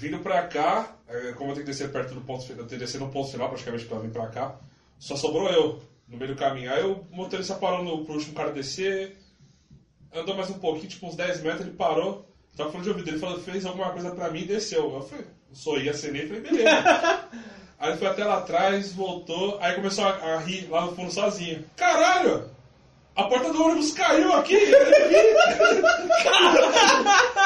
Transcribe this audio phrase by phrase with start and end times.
[0.00, 2.80] vindo pra cá, é, como eu tenho que descer perto do ponto final, eu tenho
[2.80, 4.56] que descer no ponto final praticamente pra vir pra cá,
[4.98, 6.72] só sobrou eu no meio do caminho.
[6.72, 9.18] Aí o motorista parou no, pro último cara descer,
[10.14, 12.26] andou mais um pouquinho, tipo uns 10 metros, ele parou,
[12.56, 14.90] tava falando de ouvido, ele falou, fez alguma coisa pra mim e desceu.
[14.90, 16.70] Eu falei, sorri, acenei e falei, beleza.
[17.78, 21.12] aí ele foi até lá atrás, voltou, aí começou a, a rir lá no fundo
[21.12, 21.62] sozinho.
[21.76, 22.48] Caralho!
[23.14, 24.56] A porta do ônibus caiu aqui!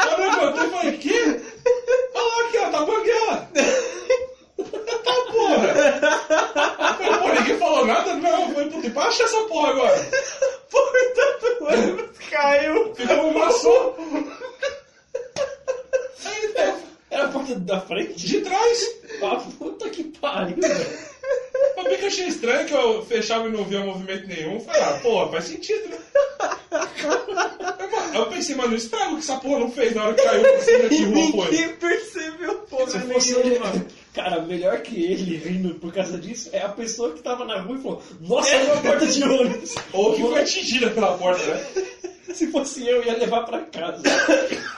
[0.04, 1.43] Eu levantei, eu falei, que?
[2.86, 3.46] Lá aqui, ó, tá!
[5.04, 5.66] Tá porra!
[5.66, 8.14] Eu falei, pô, ninguém falou nada?
[8.14, 10.10] Não, eu falei, puta, pra achar essa porra agora?
[10.70, 12.94] Porta do ônibus caiu.
[12.94, 13.96] Ficou uma só.
[16.54, 16.76] Tá,
[17.10, 18.26] Era a porta da frente?
[18.26, 18.86] de trás.
[19.22, 20.98] Ah, puta que pariu, velho.
[21.76, 24.60] Mas bem que eu achei estranho que eu fechava e não via movimento nenhum.
[24.60, 25.98] Falei, ah, porra, faz sentido, né?
[28.14, 30.88] Eu, eu pensei, mano, estrago que essa porra não fez na hora que caiu cima
[30.88, 31.44] de rua, pô.
[31.50, 33.86] Ninguém percebeu porra Se fosse mano.
[34.14, 37.76] Cara, melhor que ele rindo por causa disso é a pessoa que tava na rua
[37.76, 39.74] e falou: Nossa, é uma porta de ônibus.
[39.92, 41.64] Ou que foi atingida pela porta, né?
[42.32, 44.02] Se fosse eu, ia levar pra casa.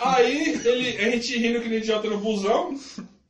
[0.00, 2.78] Aí ele, a gente rindo que nem idiota no busão.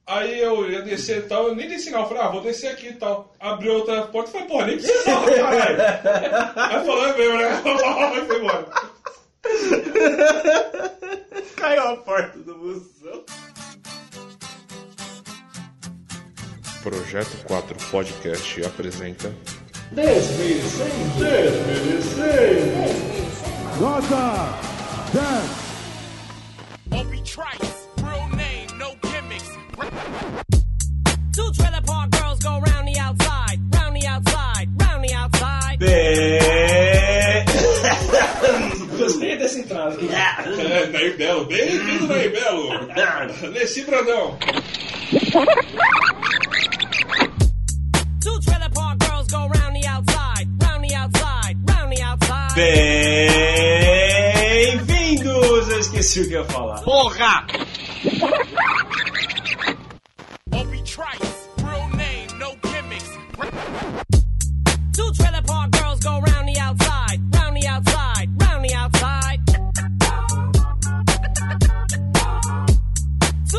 [0.04, 2.70] Aí eu ia descer e tal, eu nem dei sinal, eu falei, ah, vou descer
[2.70, 3.34] aqui e tal.
[3.40, 5.78] Abriu outra porta e falei, porra, nem precisa caralho.
[6.54, 7.62] Aí falou, é mesmo, né?
[8.14, 8.95] Aí foi embora.
[11.56, 13.24] Caiu a porta do busão.
[16.82, 19.32] Projeto 4 Podcast apresenta
[19.92, 22.86] Desmerecendo, desmerecendo.
[23.80, 24.58] Nota
[25.12, 25.20] 10.
[27.00, 29.50] Obi Trice, real name, no gimmicks.
[31.32, 35.78] Two trailer park girls go round the outside, round the outside, round the outside.
[35.78, 36.45] Bem...
[39.06, 39.96] Gostei dessa entrada.
[40.66, 42.70] É, Nair Belo, bem-vindo, Nair Belo.
[43.86, 44.36] Brandão.
[50.64, 52.54] Round the outside, round the outside.
[52.56, 53.38] Bem-vindos!
[55.68, 56.80] Eu esqueci o que eu ia falar.
[56.82, 57.46] Porra!
[64.92, 67.20] Two trailer park girls go round the outside,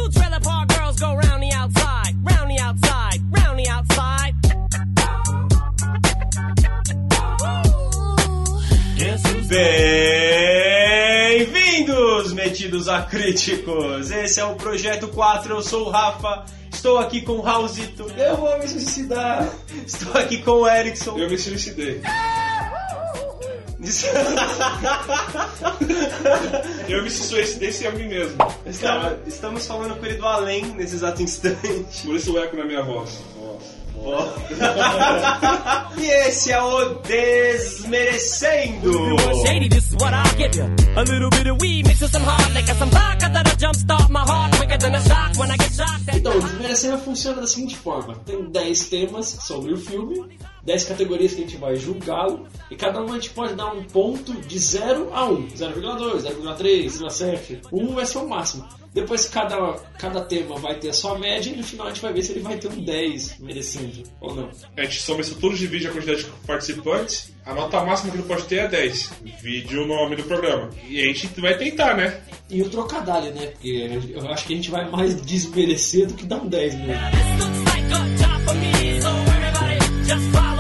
[0.08, 4.34] Two trailer park girls go round the outside, round the outside, round the outside.
[11.50, 14.10] Bem-vindos, metidos a críticos!
[14.12, 18.38] Esse é o Projeto 4, eu sou o Rafa, estou aqui com o Raulzito, Eu
[18.38, 19.50] vou me suicidar.
[19.86, 21.18] estou aqui com o Erickson.
[21.18, 22.02] Eu me suicidei.
[26.88, 28.38] Eu me suicidei sem a mim mesmo.
[28.66, 32.06] Estamos, estamos falando com ele do além nesse exato instante.
[32.06, 33.20] Por isso o eco na minha voz.
[35.98, 38.92] e esse é o Desmerecendo!
[39.46, 40.66] Shady, this is what I'll give you.
[40.96, 44.20] A little bit of weed mixed with some hard liquor, some vodka that'll jumpstart my
[44.22, 46.16] heart quicker than a shock when I get shocked.
[46.16, 50.38] Então, o Desmerecendo funciona da seguinte forma: tem 10 temas sobre o filme,
[50.68, 53.86] 10 categorias que a gente vai julgá-lo, e cada um a gente pode dar um
[53.86, 57.60] ponto de 0 a 1, 0,2, 0,3, 0,7.
[57.72, 58.68] 1 vai ser o máximo.
[58.94, 62.12] Depois cada, cada tema vai ter a sua média e no final a gente vai
[62.12, 64.50] ver se ele vai ter um 10 merecendo ou não.
[64.76, 67.32] A gente soma isso tudo, divide a quantidade de participantes.
[67.46, 69.12] A nota máxima que ele pode ter é 10.
[69.42, 70.70] Vídeo o nome do programa.
[70.90, 72.20] E a gente vai tentar, né?
[72.50, 73.48] E o trocadilho, né?
[73.48, 76.94] Porque eu acho que a gente vai mais desmerecer do que dar um 10 mesmo.
[80.08, 80.57] Just follow.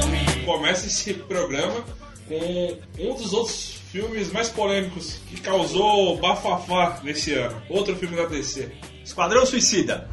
[0.47, 1.83] Começa esse programa
[2.25, 7.61] com um dos outros filmes mais polêmicos que causou bafafá nesse ano.
[7.69, 8.71] Outro filme da DC.
[9.03, 10.09] Esquadrão Suicida.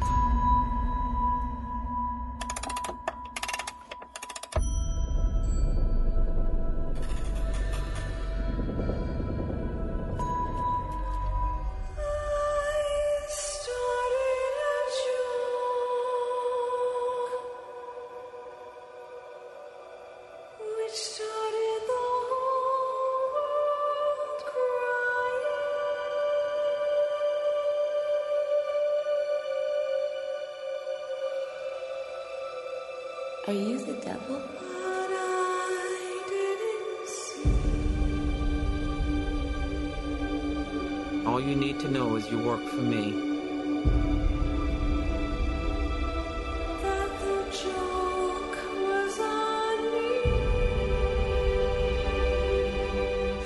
[42.25, 43.11] Need to know is you work for me.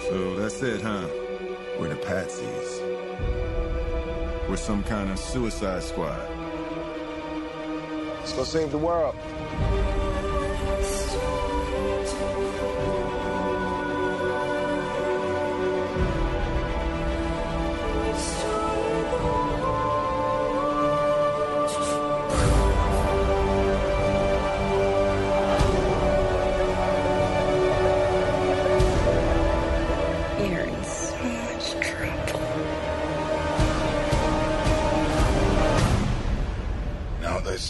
[0.10, 1.08] So that's it, huh?
[1.80, 2.81] We're the patsies.
[4.50, 6.20] We're some kind of suicide squad.
[8.20, 9.16] Let's go save the world.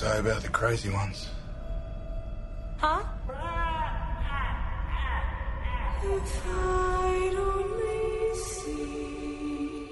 [0.10, 1.30] Say about the crazy ones?
[2.78, 3.04] Huh?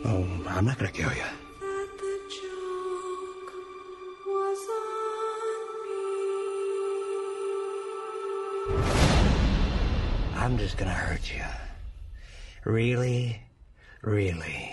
[0.05, 1.23] Oh, I'm not gonna kill you.
[10.35, 11.43] I'm just gonna hurt you.
[12.63, 13.41] Really,
[14.01, 14.66] really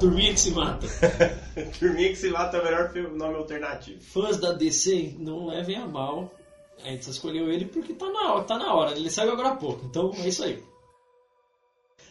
[0.00, 0.86] Turminha que se mata.
[1.78, 4.00] Turminha que se mata é o melhor filme, nome alternativo.
[4.00, 6.34] Fãs da DC, não levem a mal.
[6.82, 8.96] A gente só escolheu ele porque tá na hora, tá na hora.
[8.96, 10.62] Ele saiu agora há pouco, então é isso aí.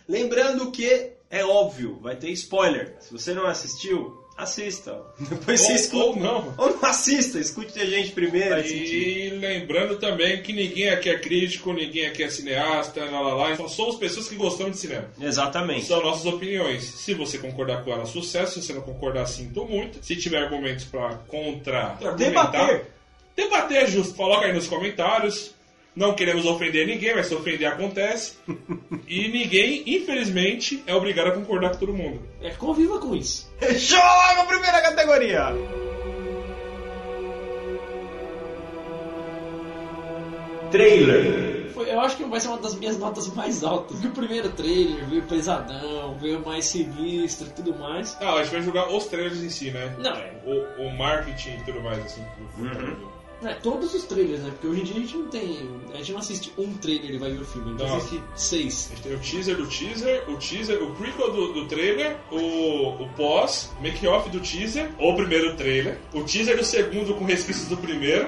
[0.07, 2.95] Lembrando que é óbvio, vai ter spoiler.
[2.99, 4.99] Se você não assistiu, assista.
[5.19, 6.05] Depois você Ou- escuta.
[6.05, 6.53] ou não.
[6.57, 8.59] Ou não assista, escute a gente primeiro.
[8.65, 13.55] E lembrando também que ninguém aqui é crítico, ninguém aqui é cineasta, lá, lá, lá.
[13.55, 15.05] Só somos pessoas que gostamos de cinema.
[15.19, 15.85] Exatamente.
[15.85, 16.83] São nossas opiniões.
[16.83, 18.59] Se você concordar com ela, sucesso.
[18.61, 20.03] Se você não concordar, sinto muito.
[20.03, 22.85] Se tiver argumentos pra contra, Debater.
[23.35, 24.15] Debater é justo.
[24.15, 25.51] Coloca aí nos comentários.
[25.99, 28.37] Não queremos ofender ninguém, mas se ofender acontece.
[29.05, 32.21] e ninguém, infelizmente, é obrigado a concordar com todo mundo.
[32.41, 33.51] É, conviva com isso.
[33.77, 35.53] Show logo, primeira categoria!
[40.71, 41.71] Trailer.
[41.73, 43.91] Foi- eu acho que vai ser uma das minhas notas mais altas.
[43.93, 48.17] Porque o primeiro trailer veio pesadão, veio mais sinistro e tudo mais.
[48.21, 49.93] Não, a gente vai jogar os trailers em si, né?
[49.97, 50.31] Não, é.
[50.45, 52.23] O, o marketing e tudo mais, assim.
[52.57, 54.49] do- É, todos os trailers, né?
[54.51, 55.69] Porque hoje em dia a gente não tem.
[55.93, 57.97] A gente não assiste um trailer e vai ver o filme, a gente Não.
[57.97, 58.89] assiste seis.
[58.91, 63.03] A gente tem o teaser do teaser, o teaser, o prequel do, do trailer, o,
[63.03, 67.67] o pós, make-off do teaser, ou o primeiro trailer, o teaser do segundo com resquícios
[67.69, 68.27] do primeiro.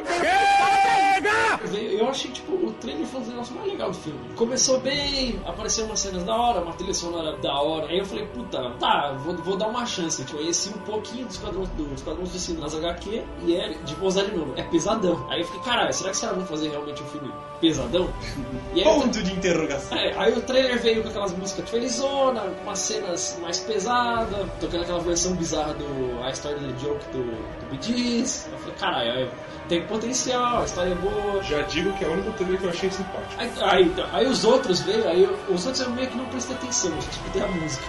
[1.74, 4.20] Eu eu achei, tipo, o trailer foi um dos negócios mais legais do filme.
[4.36, 7.88] Começou bem, apareceu umas cenas da hora, uma trilha sonora da hora.
[7.88, 10.24] Aí eu falei, puta, tá, vou, vou dar uma chance.
[10.26, 14.26] Tipo, conheci um pouquinho dos Esquadrão, do Esquadrão Suicida nas HQ e é de pousar
[14.26, 14.54] de novo.
[14.58, 15.26] É pesadão.
[15.30, 18.10] Aí eu fiquei, caralho, será que caras vão fazer realmente um filme pesadão?
[18.74, 19.98] Aí, Ponto de interrogação.
[19.98, 24.48] É, aí o trailer veio com aquelas músicas de felizona, com umas cenas mais pesadas,
[24.60, 28.48] tocando aquela versão bizarra do A Story the Joke do, do Bee Gees.
[28.52, 29.30] Eu falei, caralho, aí
[29.68, 31.11] tem potencial, a história é boa.
[31.44, 33.34] Já digo que é o único trailer que eu achei simpático.
[33.38, 36.26] Aí, aí, então, aí os outros veio, aí eu- os outros eu meio que não
[36.26, 37.86] prestei atenção, eu escutei a música.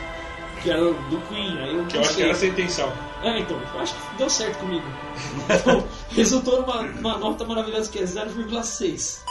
[0.63, 2.93] Que era do Queen, aí eu Que eu acho que era sem intenção.
[3.23, 4.85] É, então, eu acho que deu certo comigo.
[5.51, 9.23] Então, resultou numa, numa nota maravilhosa que é 0,6.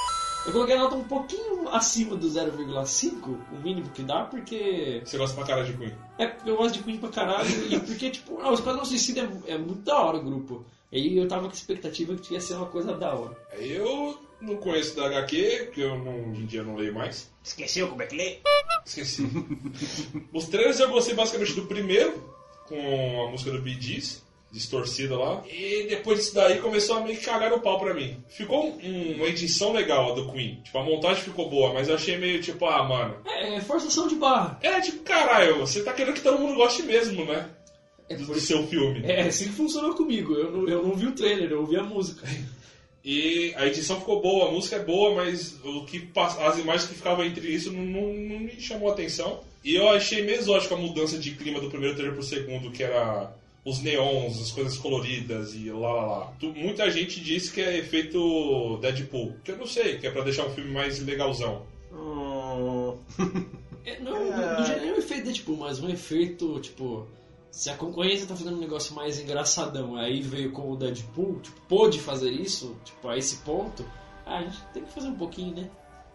[0.46, 5.02] Eu coloquei a nota um pouquinho acima do 0,5, o mínimo que dá, porque.
[5.06, 5.94] Você gosta pra cara de Queen.
[6.18, 9.22] É porque eu gosto de Queen pra caralho, e porque, tipo, ah, o Esquadrão Suicida
[9.48, 10.66] é, é muito da hora o grupo.
[10.92, 13.38] E aí eu tava com expectativa que ia ser uma coisa da hora.
[13.58, 17.30] Eu não conheço da HQ, porque eu não, hoje em dia não leio mais.
[17.44, 18.38] Esqueceu como é que lê?
[18.86, 19.24] Esqueci.
[20.34, 22.22] Os trailers eu gostei basicamente do primeiro,
[22.68, 24.22] com a música do Bee Gees,
[24.52, 25.44] distorcida lá.
[25.48, 28.22] E depois disso daí começou a meio que cagar no pau pra mim.
[28.28, 30.62] Ficou um- uma edição legal a do Queen.
[30.64, 33.16] Tipo, a montagem ficou boa, mas eu achei meio tipo, ah, mano.
[33.26, 34.60] É, é forçação de barra.
[34.62, 37.50] É tipo, caralho, você tá querendo que todo mundo goste mesmo, né?
[38.16, 39.02] Do, do seu filme.
[39.06, 40.34] É assim que funcionou comigo.
[40.34, 42.28] Eu não, eu não vi o trailer, eu ouvi a música.
[43.04, 46.94] E a edição ficou boa, a música é boa, mas o que as imagens que
[46.94, 49.40] ficavam entre isso não, não- não me chamou a atenção.
[49.64, 52.84] E eu achei meio exótico a mudança de clima do primeiro trailer pro segundo, que
[52.84, 53.34] era
[53.66, 56.34] os neons, as coisas coloridas e lá lá lá.
[56.40, 60.22] Tu- muita gente disse que é efeito Deadpool, que eu não sei, que é pra
[60.24, 61.64] deixar um filme mais legalzão.
[61.92, 62.98] Hum,
[63.84, 67.08] É, não, não, não gera nenhum efeito Deadpool, mas um efeito, tipo.
[67.52, 71.60] Se a concorrência tá fazendo um negócio mais engraçadão, aí veio com o Deadpool, tipo,
[71.68, 73.86] pôde fazer isso, tipo, a esse ponto,
[74.26, 75.70] ah, a gente tem que fazer um pouquinho, né?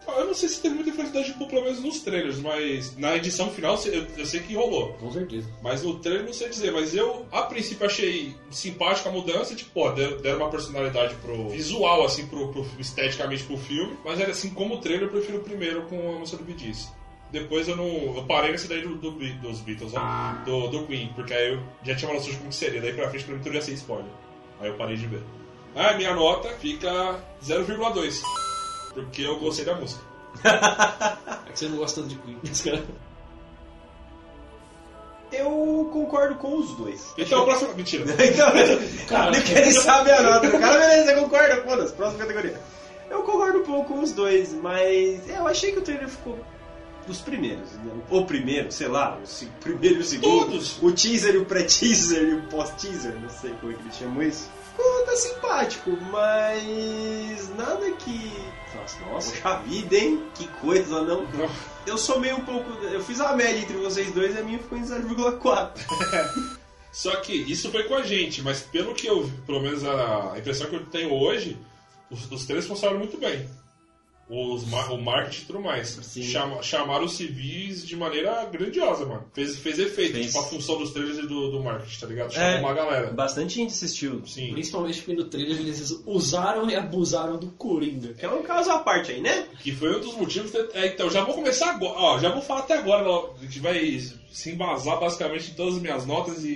[0.09, 2.97] Ah, Eu não sei se teve muita influência do Deadpool, pelo menos nos trailers, mas
[2.97, 4.93] na edição final eu, eu sei que rolou.
[4.95, 5.49] Com certeza.
[5.63, 9.71] Mas no trailer não sei dizer, mas eu a princípio achei simpática a mudança, tipo,
[9.73, 14.31] pô, deram deram uma personalidade pro visual, assim, pro, pro- esteticamente pro filme, mas era
[14.31, 16.89] assim, como trailer eu prefiro o primeiro com a música do Gees.
[17.31, 18.17] Depois eu não.
[18.17, 21.61] Eu parei nesse daí do, do dos Beatles, ó, do, do Queen, porque aí eu
[21.83, 23.63] já tinha uma noção de como que seria, daí pra frente pra mim tudo ia
[23.63, 24.07] ser spoiler.
[24.61, 25.23] Aí eu parei de ver.
[25.75, 28.23] Ah, minha nota fica 0,2.
[28.95, 30.03] Porque eu gostei da música.
[31.49, 32.39] É que você não gosta tanto de Queen.
[32.65, 32.85] Cara-
[35.33, 37.13] Eu concordo com os dois.
[37.19, 37.73] Então, a próxima.
[37.75, 38.05] Mentira.
[38.23, 38.51] Então,
[39.09, 40.51] Cara, ele quer saber a nota.
[40.59, 42.61] Cara, beleza, concorda, foda-se, próxima categoria.
[43.11, 46.39] Eu concordo um pouco com os dois, mas eu achei que o trailer ficou
[47.07, 47.71] dos primeiros.
[47.73, 47.93] Né?
[48.11, 50.47] O primeiro, sei lá, o primeiro e o segundo.
[50.47, 50.83] Todos.
[50.83, 54.23] O teaser e o pré-teaser e o pós-teaser, não sei como é que eles chamam
[54.23, 54.49] isso.
[54.71, 58.33] Ficou até simpático, mas nada que.
[58.75, 60.23] Nossa, nossa, poxa vida, hein?
[60.35, 61.27] Que coisa, não?
[61.87, 62.71] Eu sou meio um pouco.
[62.85, 65.71] Eu fiz a média entre vocês dois e a minha ficou em 0,4.
[66.93, 70.39] Só que isso foi com a gente, mas pelo que eu pelo menos a a
[70.39, 71.59] impressão que eu tenho hoje,
[72.11, 73.49] os, os três funcionaram muito bem.
[74.29, 76.01] Os, o marketing e tudo mais.
[76.25, 79.25] Chama- chamaram os civis de maneira grandiosa, mano.
[79.33, 80.27] Fez, fez efeito, Fez.
[80.27, 82.33] tipo a função dos trailers e do, do marketing, tá ligado?
[82.33, 82.59] Chamou É.
[82.61, 83.13] uma galera.
[83.13, 84.27] Bastante gente assistiu.
[84.27, 84.51] Sim.
[84.53, 88.15] Principalmente porque no trailer eles usaram e abusaram do Coringa.
[88.15, 89.47] Que é um caso à parte aí, né?
[89.61, 90.51] Que foi um dos motivos.
[90.51, 91.95] que- é, então, já vou começar agora.
[91.97, 93.09] Ó, já vou falar até agora.
[93.09, 94.01] A gente vai
[94.33, 96.49] se embasar basicamente em todas as minhas notas e,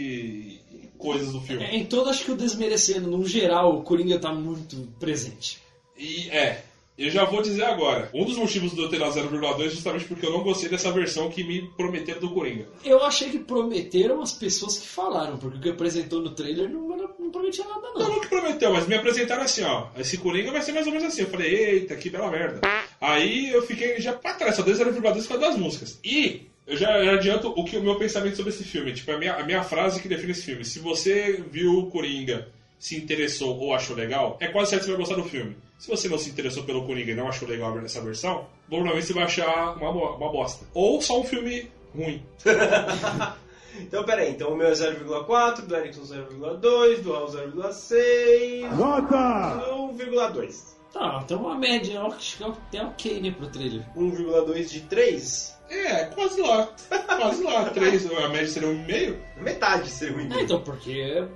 [0.72, 1.62] e coisas do filme.
[1.62, 5.58] É, em todo, acho que o desmerecendo, no geral, o Coringa tá muito presente.
[5.96, 6.64] E é,
[7.06, 8.10] eu já vou dizer agora.
[8.14, 10.92] Um dos motivos de eu ter dado 0,2 é justamente porque eu não gostei dessa
[10.92, 12.66] versão que me prometeram do Coringa.
[12.84, 16.92] Eu achei que prometeram as pessoas que falaram, porque o que apresentou no trailer não,
[16.94, 18.08] era- não prometia nada, Não, não.
[18.10, 19.86] não que prometeu, mas me apresentaram assim, ó.
[19.98, 21.22] Esse Coringa vai ser mais ou menos assim.
[21.22, 22.60] Eu falei, eita, que bela merda.
[23.00, 25.98] Aí eu fiquei já pra trás, só dei 0,2 por causa das músicas.
[26.04, 28.92] E eu já, já adianto o que o meu pensamento sobre esse filme.
[28.92, 30.64] Tipo, a minha, a minha frase que define esse filme.
[30.64, 32.48] Se você viu o Coringa,
[32.80, 35.56] se interessou ou achou legal, é quase certo que você vai gostar do filme.
[35.78, 39.12] Se você não se interessou pelo Coringa e não achou legal essa versão, provavelmente você
[39.12, 40.64] vai achar uma, bo- uma bosta.
[40.74, 42.20] Ou só um filme ruim.
[43.78, 44.32] Então, peraí.
[44.32, 49.64] Então, o meu é 0,4, do Erickson 0,2, do Raul 0,6, Nota!
[49.72, 50.70] 1,2.
[50.92, 53.82] Tá, então uma média, acho que é até ok, né, pro trailer.
[53.96, 55.56] 1,2 de 3?
[55.70, 56.68] É, quase lá.
[57.16, 57.70] Quase lá.
[57.70, 59.22] Três, a média seria um e meio.
[59.40, 60.28] Metade seria ruim.
[60.32, 61.28] É, então, porque é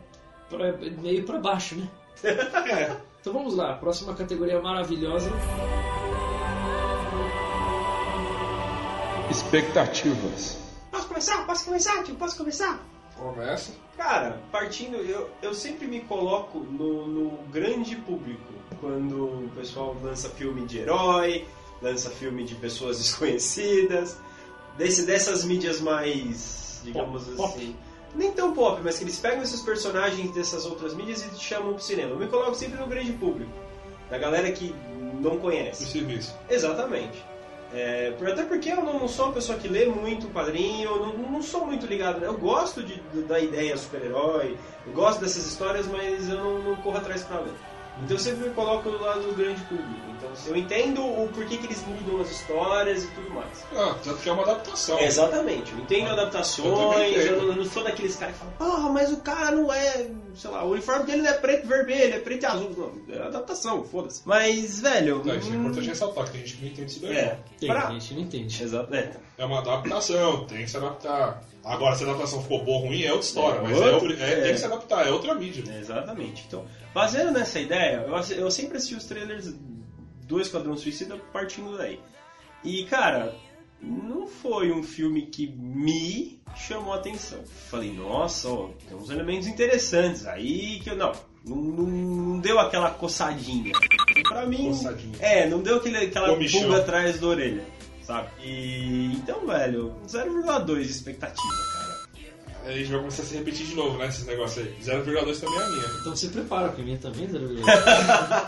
[0.48, 1.88] pra- meio pra baixo, né?
[2.22, 2.96] É.
[3.20, 5.30] Então vamos lá, próxima categoria maravilhosa.
[9.30, 10.58] Expectativas.
[10.90, 11.46] Posso começar?
[11.46, 12.14] Posso começar, tio?
[12.14, 12.80] Posso começar?
[13.16, 13.72] Começa.
[13.96, 18.52] Cara, partindo, eu, eu sempre me coloco no, no grande público.
[18.80, 21.46] Quando o pessoal lança filme de herói,
[21.80, 24.18] lança filme de pessoas desconhecidas,
[24.76, 27.54] desse, dessas mídias mais, digamos Pop.
[27.54, 27.74] assim.
[28.14, 31.82] Nem tão pop, mas que eles pegam esses personagens dessas outras mídias e chamam pro
[31.82, 32.10] cinema.
[32.10, 33.50] Eu me coloco sempre no grande público.
[34.08, 34.74] Da galera que
[35.20, 35.84] não conhece.
[35.84, 36.34] Os civis.
[36.48, 37.24] Exatamente.
[37.74, 41.12] É, até porque eu não, não sou uma pessoa que lê muito quadrinho, eu não,
[41.32, 42.20] não sou muito ligado.
[42.20, 42.28] né?
[42.28, 44.56] Eu gosto de, da ideia super-herói,
[44.86, 47.52] eu gosto dessas histórias, mas eu não, não corro atrás pra ler.
[48.02, 50.00] Então eu sempre me coloco do lado do grande público.
[50.10, 53.64] Então eu entendo o porquê que eles mudam as histórias e tudo mais.
[53.72, 54.98] Ah, tanto que é uma adaptação.
[54.98, 59.12] Exatamente, eu entendo adaptações, Eu eu não, não sou daqueles caras que falam, porra, mas
[59.12, 62.18] o cara não é, sei lá, o uniforme dele não é preto e vermelho, é
[62.18, 63.02] preto e azul.
[63.06, 64.22] Não, é adaptação, foda-se.
[64.24, 65.22] Mas, velho.
[65.24, 67.16] Não, isso é hum, importante ressaltar, que tem gente que não entende isso daí.
[67.16, 68.62] É, Tem pra- gente não entende.
[68.62, 69.12] Exato, é.
[69.38, 71.42] É uma adaptação, tem que se adaptar.
[71.64, 74.20] Agora, se a adaptação ficou boa ou ruim, é outra história, É mas outra- é,
[74.30, 74.42] é- é.
[74.42, 75.64] tem que se adaptar, é outra mídia.
[75.78, 76.44] Exatamente.
[76.46, 79.54] Então, baseando nessa ideia, eu, eu sempre assisti os trailers
[80.26, 81.98] do Esquadrão Suicida partindo daí.
[82.62, 83.34] E, cara,
[83.80, 87.40] não foi um filme que me chamou a atenção.
[87.70, 90.96] Falei, nossa, ó, tem uns elementos interessantes aí que eu.
[90.96, 91.12] Não,
[91.46, 93.72] não, não- não deu aquela coçadinha.
[94.28, 94.68] Pra mim.
[94.68, 95.14] Coçadinha.
[95.20, 96.62] É, não deu aquele, aquela Comichão.
[96.62, 97.64] pulga atrás da orelha,
[98.04, 98.28] sabe?
[98.42, 99.12] E.
[99.16, 102.04] Então, velho, 0,2 de expectativa, cara.
[102.64, 104.74] Aí a gente vai começar a se repetir de novo, né, esses negócios aí.
[104.82, 105.86] 0,2 também é a minha.
[106.00, 108.46] Então se prepara, porque a minha também é 0,8.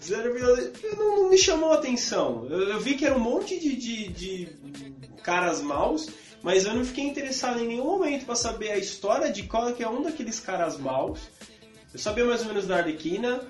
[0.00, 2.46] 0,2 não, não me chamou a atenção.
[2.48, 4.48] Eu, eu vi que era um monte de, de, de
[5.24, 6.08] caras maus,
[6.40, 9.82] mas eu não fiquei interessado em nenhum momento pra saber a história de qual que
[9.82, 11.20] é um daqueles caras maus.
[11.92, 13.40] Eu sabia mais ou menos da Arlequina.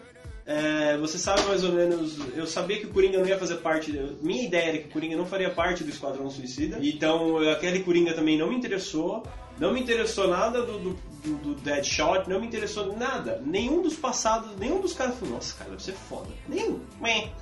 [0.49, 2.17] É, você sabe mais ou menos.
[2.35, 3.93] Eu sabia que o Coringa não ia fazer parte.
[4.23, 6.79] Minha ideia era que o Coringa não faria parte do Esquadrão Suicida.
[6.81, 9.23] Então aquele Coringa também não me interessou.
[9.59, 13.43] Não me interessou nada do, do, do, Deadshot, não me interessou nada.
[13.45, 16.29] Nenhum dos passados, nenhum dos caras falou, nossa, cara, deve ser foda.
[16.49, 16.81] Nenhum.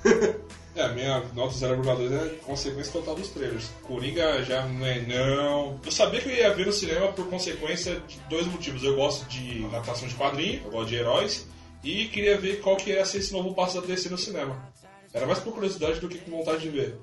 [0.75, 3.71] É, a minha nota 0,2 é consequência total dos trailers.
[3.81, 5.79] Coringa já não é não.
[5.83, 8.83] Eu sabia que eu ia ver no cinema por consequência de dois motivos.
[8.83, 11.47] Eu gosto de adaptação de quadrinho, eu gosto de heróis,
[11.83, 14.71] e queria ver qual que ia ser esse novo passo da DC no cinema.
[15.13, 16.99] Era mais por curiosidade do que com vontade de ver.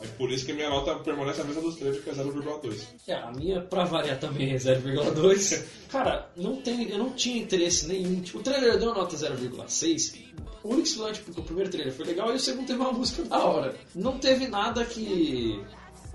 [0.00, 2.82] Aí por isso que minha nota permanece a mesma dos trailers, que é 0,2.
[3.06, 5.64] É, a minha, pra variar, também é 0,2.
[5.88, 8.20] Cara, não tem, eu não tinha interesse nenhum.
[8.20, 10.18] Tipo, o trailer deu uma nota 0,6.
[10.62, 13.22] O único estudante, porque o primeiro trailer foi legal e o segundo teve uma música
[13.24, 13.74] da hora.
[13.94, 15.62] Não teve nada que,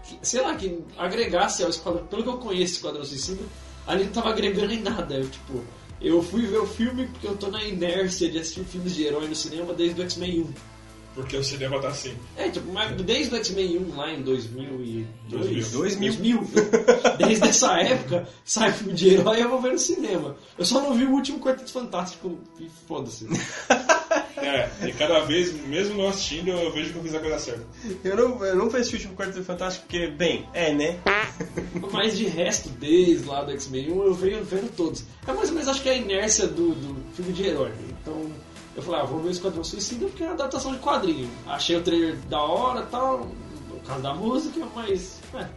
[0.03, 2.05] que sei lá, que agregasse ao Esquadrão.
[2.05, 3.43] Pelo que eu conheço Esquadrão Suicida,
[3.85, 5.15] Ali não tava agregando em nada.
[5.15, 5.63] Eu, tipo,
[6.01, 9.27] eu fui ver o filme porque eu tô na inércia de assistir filmes de herói
[9.27, 10.53] no cinema desde o X-Men 1.
[11.15, 12.13] Porque o cinema tá assim.
[12.35, 15.05] É, tipo, mas desde o X-Men 1 lá em 2002.
[15.29, 15.69] 2000.
[15.69, 16.49] 2000.
[17.19, 20.35] Desde essa época, sai filme de herói e eu vou ver no cinema.
[20.57, 23.27] Eu só não vi o último Quarteto Fantástico e foda-se.
[24.43, 27.65] É, e cada vez, mesmo não assistindo, eu vejo que eu fiz a coisa certa.
[28.03, 30.99] Eu não, eu não fui assistir o último Quarteto Fantástico porque, bem, é, né?
[31.91, 35.03] Mas de resto, desde lá do X-Men 1, eu venho vendo todos.
[35.25, 37.71] É mais ou menos, acho que é a inércia do, do filme de herói.
[38.01, 38.29] Então,
[38.75, 41.29] eu falei, ah, vou ver o Esquadrão Suicida porque é uma adaptação de quadrinho.
[41.47, 43.31] Achei o trailer da hora e tal,
[43.69, 45.47] no caso da música, mas, é,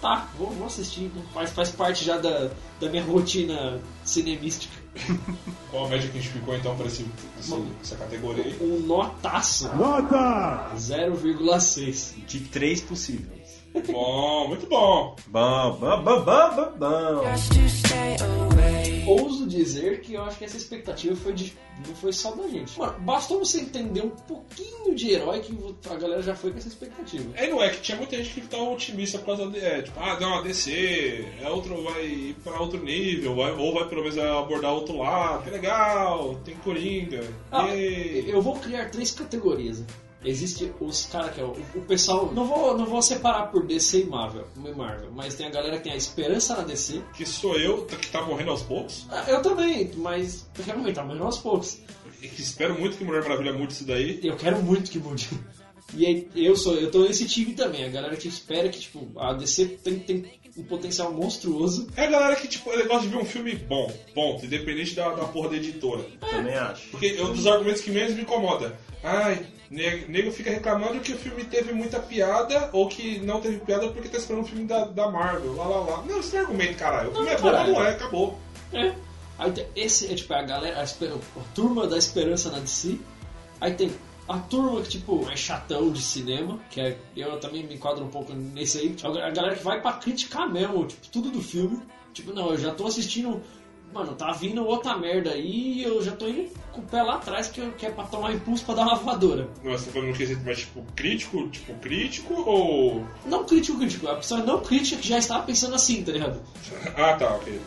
[0.00, 1.10] tá, vou, vou assistir.
[1.14, 1.22] né?
[1.32, 4.77] Faz, faz parte já da, da minha rotina cinemística.
[5.70, 7.06] Qual a média que a gente ficou então esse-
[7.82, 8.56] essa categoria aí?
[8.60, 10.70] Um notaço, Nota!
[10.76, 12.14] 0,6.
[12.26, 13.58] De três possíveis.
[13.86, 15.14] Bom, muito bom.
[15.26, 18.57] Bom, bom, bom, bom, bom, bom.
[19.06, 21.52] Ouso dizer que eu acho que essa expectativa foi de,
[21.86, 22.78] não foi só da gente.
[22.78, 25.56] Mano, bastou você entender um pouquinho de herói que
[25.90, 27.24] a galera já foi com essa expectativa.
[27.34, 29.58] É, não é que tinha muita gente que tava otimista por causa de.
[29.58, 33.72] É, tipo, ah, não, a DC, é outro, vai ir pra outro nível, vai- ou
[33.74, 37.22] vai pelo menos abordar outro lado, que legal, tem Coringa.
[37.50, 39.82] Ah, eu vou criar três categorias.
[40.24, 42.32] Existe os caras que é o, o pessoal.
[42.32, 45.76] Não vou, não vou separar por DC e Marvel, e Marvel, mas tem a galera
[45.76, 47.02] que tem a esperança na DC.
[47.14, 49.06] Que sou eu que tá morrendo aos poucos.
[49.10, 51.78] Ah, Eu também, mas realmente tá morrendo aos poucos.
[52.20, 54.18] E que espero muito que Mulher Maravilha mude isso daí.
[54.24, 55.28] Eu quero muito que mude.
[55.94, 59.08] E aí, eu sou, eu tô nesse time também, a galera que espera que tipo,
[59.18, 61.88] a DC tem, tem um potencial monstruoso.
[61.96, 65.24] É a galera que, tipo, gosta de ver um filme bom, ponto, independente da, da
[65.24, 66.04] porra da editora.
[66.20, 66.88] Também acho.
[66.90, 68.78] Porque é um dos argumentos que menos me incomoda.
[69.02, 73.58] Ai, nego, nego fica reclamando que o filme teve muita piada ou que não teve
[73.58, 76.04] piada porque tá esperando um filme da, da Marvel, lá lá lá.
[76.04, 77.10] Não, isso não é argumento, caralho.
[77.10, 77.72] O filme Não, é bom, caralho.
[77.72, 78.38] não é, acabou.
[78.72, 78.94] É.
[79.38, 82.98] Aí tem, esse é tipo a galera, a, a turma da esperança na DC.
[83.60, 83.92] Aí tem
[84.28, 88.08] a turma que tipo é chatão de cinema, que é, eu também me enquadro um
[88.08, 88.96] pouco nesse aí.
[89.02, 91.80] A a galera que vai pra criticar mesmo, tipo, tudo do filme.
[92.12, 93.42] Tipo, não, eu já tô assistindo.
[93.92, 97.14] Mano, tá vindo outra merda aí e eu já tô indo com o pé lá
[97.14, 99.48] atrás que, eu- que é pra tomar impulso pra dar uma voadora.
[99.64, 103.04] Não, você tá falando no quesito mais tipo crítico, tipo crítico ou.
[103.26, 104.06] Não crítico, crítico.
[104.08, 106.40] A pessoa não crítica que já estava pensando assim, tá ligado?
[106.96, 107.58] Ah tá, ok.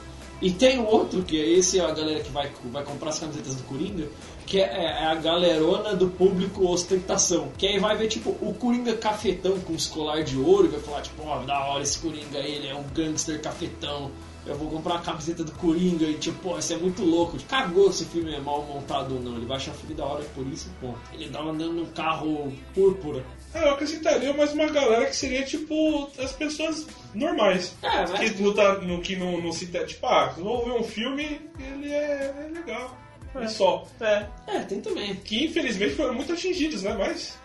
[0.41, 3.53] E tem outro, que é esse é a galera que vai, vai comprar as camisetas
[3.55, 4.07] do Coringa,
[4.47, 7.51] que é, é a galerona do público ostentação.
[7.59, 10.79] Que aí vai ver, tipo, o Coringa cafetão com os colar de ouro e vai
[10.79, 14.09] falar, tipo, ó, da hora esse Coringa ele é um gangster cafetão.
[14.45, 17.37] Eu vou comprar a camiseta do Coringa e, tipo, pô, isso é muito louco.
[17.47, 19.35] Cagou se o filme é mal montado ou não.
[19.35, 20.99] Ele vai achar o filme da hora por isso, ponto.
[21.13, 23.23] Ele tava andando num carro púrpura.
[23.53, 27.75] Ah, eu acrescentaria mais uma galera que seria tipo as pessoas normais.
[27.83, 28.29] É, né?
[28.29, 29.67] Que não, tá, no, que não, não se.
[29.67, 32.97] Tipo, ah, vou ver um filme, ele é, é legal.
[33.35, 33.87] É só.
[33.99, 34.25] É.
[34.47, 35.15] É, tem também.
[35.15, 36.95] Que infelizmente foram muito atingidos, né?
[36.97, 37.37] Mas.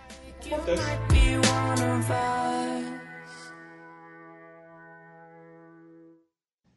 [0.47, 0.83] Acontece.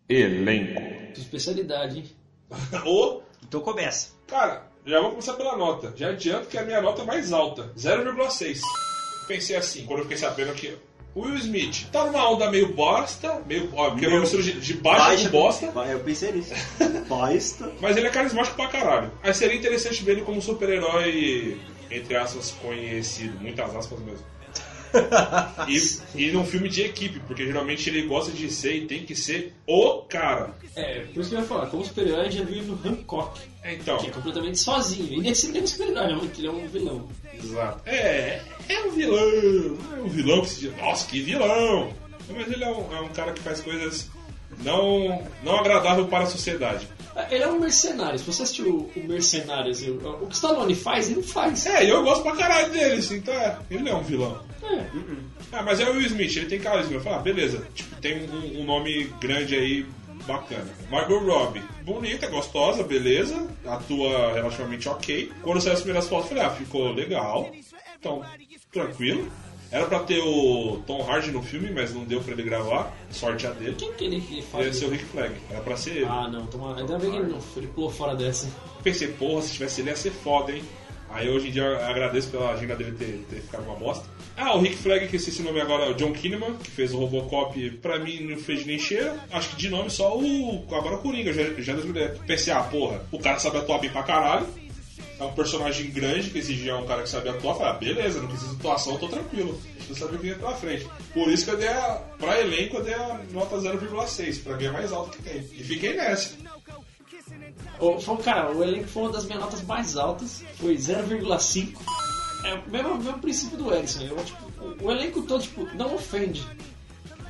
[0.10, 0.82] Elenco.
[1.16, 2.06] Especialidade, hein?
[2.86, 4.10] Ô, Então começa.
[4.28, 5.94] cara, já vou começar pela nota.
[5.96, 8.60] Já adianto que é a minha nota é mais alta, 0,6.
[9.28, 10.76] Pensei assim, quando eu fiquei sabendo que
[11.14, 13.70] o Will Smith tá numa onda meio bosta, meio.
[13.76, 15.66] Ó, porque é uma Meu- mistura de, de baixa com bosta.
[15.88, 16.54] Eu pensei nisso.
[17.08, 17.72] Bosta.
[17.82, 19.12] Mas ele é carismático pra caralho.
[19.24, 23.40] Aí seria interessante ver ele como super-herói, entre aspas, conhecido.
[23.40, 24.26] Muitas aspas mesmo.
[25.68, 29.16] E, e num filme de equipe, porque geralmente ele gosta de ser e tem que
[29.16, 30.54] ser o cara.
[30.76, 34.08] É, por isso que eu ia falar, como super-herói já viu no Hancock, Então, que
[34.08, 35.14] é completamente sozinho.
[35.14, 37.08] E nesse é um super-herói, não, que ele é um vilão.
[37.34, 37.82] exato.
[37.86, 39.78] É, é um vilão.
[39.98, 41.94] É um vilão que se diz, nossa, que vilão!
[42.30, 44.10] Mas ele é um, é um cara que faz coisas
[44.64, 46.88] não, não agradáveis para a sociedade.
[47.16, 48.20] É, Ele é um mercenário.
[48.20, 51.66] Se você assistiu o Mercenários, o, o que Stallone faz, ele faz.
[51.66, 54.42] É, eu gosto pra caralho dele, assim, então é, ele não é um vilão.
[54.64, 54.86] É.
[55.52, 56.94] Ah, mas é o Will Smith, ele tem carisma.
[56.94, 59.86] Eu falo, ah, beleza, tipo, tem um, um nome grande aí,
[60.28, 60.68] bacana.
[60.92, 65.32] Margot Robbie, bonita, gostosa, beleza, atua relativamente ok.
[65.42, 67.50] Quando saiu as primeiras fotos, eu falei, ah, ficou legal,
[68.00, 68.24] então,
[68.72, 69.32] tranquilo.
[69.72, 73.46] Era pra ter o Tom Hardy no filme, mas não deu pra ele gravar, sorte
[73.46, 73.76] a dele.
[73.78, 74.66] Quem que ele que faz?
[74.66, 76.06] Ia ser o Rick Flag, era pra ser ele.
[76.06, 76.76] Ah, não, toma...
[76.76, 78.48] ainda bem que ele não ele pulou fora dessa.
[78.84, 80.64] Pensei, porra, se tivesse ele ia ser foda, hein?
[81.12, 84.08] Aí hoje em dia eu agradeço pela agenda dele ter, ter ficado uma bosta.
[84.38, 86.98] Ah, o Rick Flag, que esse nome agora é o John Kinnaman, que fez o
[86.98, 89.14] Robocop, pra mim não fez nem cheiro.
[89.32, 90.66] Acho que de nome só o.
[90.72, 92.18] Agora o Coringa, já, já das mulheres.
[92.26, 94.48] Pensei, ah, porra, o cara sabe atuar bem pra caralho.
[95.20, 97.52] É um personagem grande que exigia um cara que sabia atuar.
[97.52, 99.62] Eu falei, ah, beleza, não precisa de atuação, eu tô tranquilo.
[99.90, 100.88] Eu sabia o que ia pela frente.
[101.14, 102.02] Por isso que eu dei a.
[102.18, 104.44] Pra elenco, eu dei a nota 0,6.
[104.44, 105.40] Pra mim é mais alto que tem.
[105.40, 106.36] E fiquei nessa.
[107.80, 111.78] O, foi, cara, o elenco foi uma das minhas notas mais altas, foi 0,5.
[112.46, 114.04] É o mesmo, mesmo princípio do Edson.
[114.04, 116.46] Eu, tipo, o, elenco todo tipo, não ofende.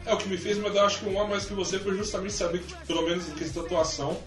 [0.06, 1.96] É, o que me fez me dar, acho que um a mais que você foi
[1.96, 4.18] justamente saber que, tipo, pelo menos em questão de atuação,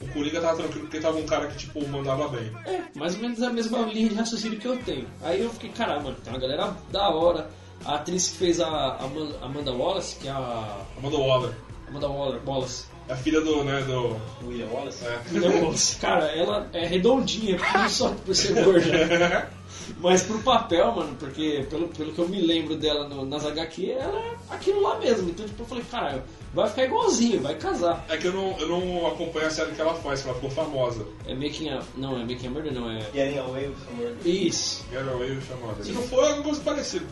[0.00, 2.50] o Coringa tava tranquilo porque tava um cara que, tipo, mandava bem.
[2.66, 5.06] É, mais ou menos a mesma linha de raciocínio que eu tenho.
[5.22, 7.50] Aí eu fiquei, caramba, mano, tem uma galera da hora.
[7.84, 8.66] A atriz que fez a
[9.02, 10.84] Ama- Amanda Wallace, que é a.
[10.98, 11.52] Amanda Waller.
[11.88, 12.84] Amanda Waller, Wallace.
[13.08, 14.16] É a filha do, né, do...
[14.46, 15.04] William Wallace?
[15.04, 15.18] É.
[15.30, 15.96] Amanda Wallace.
[15.96, 19.50] Cara, ela é redondinha, não só por ser gorda.
[19.98, 23.90] Mas pro papel, mano, porque pelo, pelo que eu me lembro dela no- nas HQ,
[23.92, 25.30] ela é aquilo lá mesmo.
[25.30, 26.22] Então, tipo, eu falei, caralho,
[26.54, 28.04] vai ficar igualzinho, vai casar.
[28.08, 30.50] É que eu não, eu não acompanho a série que ela faz, que ela ficou
[30.50, 31.06] famosa.
[31.26, 31.82] É Making a.
[31.96, 33.00] Não, é Making a Murder, não, é.
[33.12, 34.16] Getting Away with Murder.
[34.24, 34.84] Isso.
[34.90, 35.84] Get Away with Amanda.
[35.84, 37.06] Se não for, é alguma coisa parecida.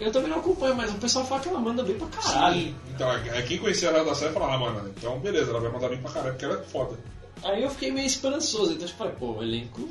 [0.00, 2.74] Eu também não acompanho, mas o pessoal fala que ela manda bem pra caralho.
[2.94, 5.88] Então, é, quem conhecia ela da série fala, ah, mano, então beleza, ela vai mandar
[5.88, 6.96] bem pra caralho, porque ela é foda.
[7.42, 9.88] Aí eu fiquei meio esperançoso, então tipo, pô, o elenco.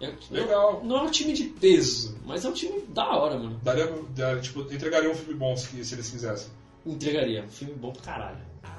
[0.00, 0.82] É, Legal.
[0.84, 3.58] Não é um time de peso, mas é um time da hora, mano.
[3.62, 6.50] Daria, daria, tipo, entregaria um filme bom se, se eles quisessem.
[6.86, 7.42] Entregaria.
[7.44, 8.38] Um filme bom pra caralho.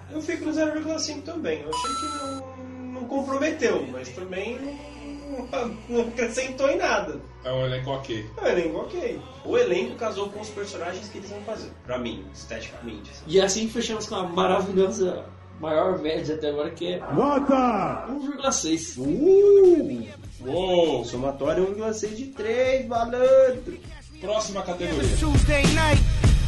[0.10, 1.62] Eu fico no 0,5 também.
[1.62, 2.58] Eu achei que não,
[2.94, 7.20] não comprometeu, mas também não, não acrescentou em nada.
[7.44, 8.26] É um elenco ok.
[8.38, 9.22] É um elenco ok.
[9.46, 11.70] O elenco casou com os personagens que eles vão fazer.
[11.86, 13.12] Pra mim, esteticamente.
[13.12, 13.24] assim.
[13.28, 15.26] E assim fechamos com a maravilhosa
[15.60, 18.08] maior média até agora, que é Nota!
[18.10, 18.98] 1,6.
[18.98, 20.08] Uh!
[20.46, 21.04] Uou!
[21.04, 23.78] Somatório 1,6 de 3, malandro.
[24.22, 25.18] Próxima categoria.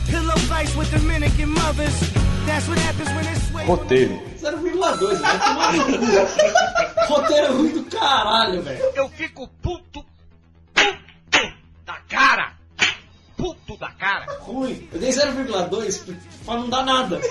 [0.09, 2.13] Tuesday night, pillow fights with Dominican mothers.
[2.45, 4.19] That's what happens when it's way Roteiro.
[4.39, 7.13] 0,2, vai tomar no cu.
[7.13, 8.91] Roteiro ruim do caralho, velho.
[8.95, 10.05] Eu fico puto,
[10.73, 11.53] puto
[11.85, 12.53] da cara.
[13.37, 14.25] Puto da cara.
[14.39, 14.87] Ruim.
[14.91, 17.21] Eu dei 0,2 pra não dar nada.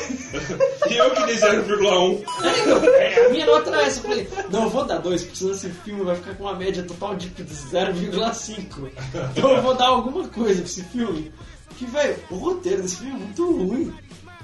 [0.88, 2.24] E eu que dei 0,1.
[2.44, 3.98] É, é, a minha nota era essa.
[3.98, 6.54] Eu falei, não, eu vou dar 2, porque senão esse filme vai ficar com uma
[6.54, 8.90] média total de 0,5.
[9.36, 11.32] Então eu vou dar alguma coisa pra esse filme.
[11.78, 13.94] Que, velho, o roteiro desse filme é muito ruim.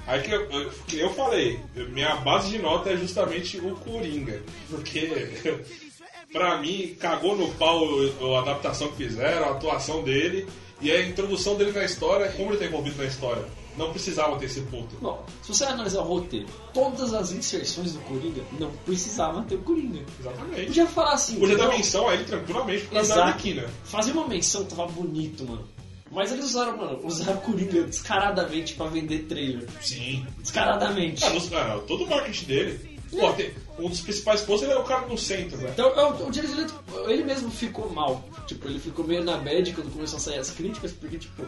[0.07, 4.41] Aí que eu, eu, que eu falei, minha base de nota é justamente o Coringa.
[4.69, 5.31] Porque,
[6.31, 7.83] pra mim, cagou no pau
[8.35, 10.47] a adaptação que fizeram, a atuação dele
[10.79, 13.43] e a introdução dele na história, como ele tá envolvido na história.
[13.77, 14.95] Não precisava ter esse ponto.
[15.01, 19.63] Bom, se você analisar o roteiro, todas as inserções do Coringa não precisavam ter o
[19.63, 19.99] Coringa.
[20.17, 20.67] Exatamente.
[20.67, 21.37] Podia falar assim.
[21.37, 23.29] Podia dar não, menção a ele tranquilamente por causa da Exato.
[23.29, 23.65] Arlequina.
[23.83, 25.67] Fazer uma menção tava bonito, mano.
[26.15, 29.67] Mas eles usaram, mano, usaram o Coringa descaradamente pra vender trailer.
[29.81, 30.25] Sim.
[30.39, 31.23] Descaradamente.
[31.25, 32.95] Ah, nos- ah, todo o marketing dele.
[33.11, 35.69] Pô, tem- um dos principais postos ele é o cara no centro, velho.
[35.71, 36.73] Então, eu- o Jared Leto,
[37.07, 38.23] ele mesmo ficou mal.
[38.47, 41.43] Tipo, ele ficou meio na bad quando começou a sair as críticas, porque, tipo,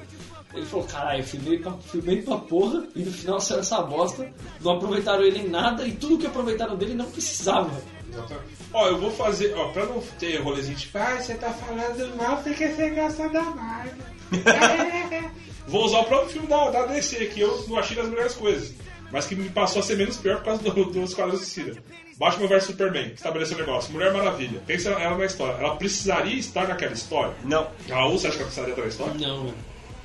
[0.54, 4.74] ele falou, caralho, filmei pra, filmei pra porra, e no final saiu essa bosta, não
[4.74, 7.72] aproveitaram ele em nada, e tudo que aproveitaram dele não precisava.
[8.10, 8.48] Exatamente.
[8.74, 12.38] Ó, eu vou fazer, ó, pra não ter rolezinho tipo, ah, você tá falando mal
[12.44, 14.17] porque você gosta da Marvel.
[15.68, 18.74] vou usar o próprio filme da, da DC, que eu não achei das melhores coisas,
[19.12, 21.84] mas que me passou a ser menos pior por causa do, dos quadros de Cira.
[22.18, 23.94] Batman vs Superman, estabeleceu o negócio.
[23.94, 25.54] Mulher Maravilha, pensa ela na história.
[25.64, 27.34] Ela precisaria estar naquela história?
[27.44, 27.68] Não.
[27.88, 29.14] Raul, você acha que ela precisaria estar na história?
[29.28, 29.54] Não.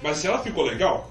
[0.02, 1.10] Mas se ela ficou legal,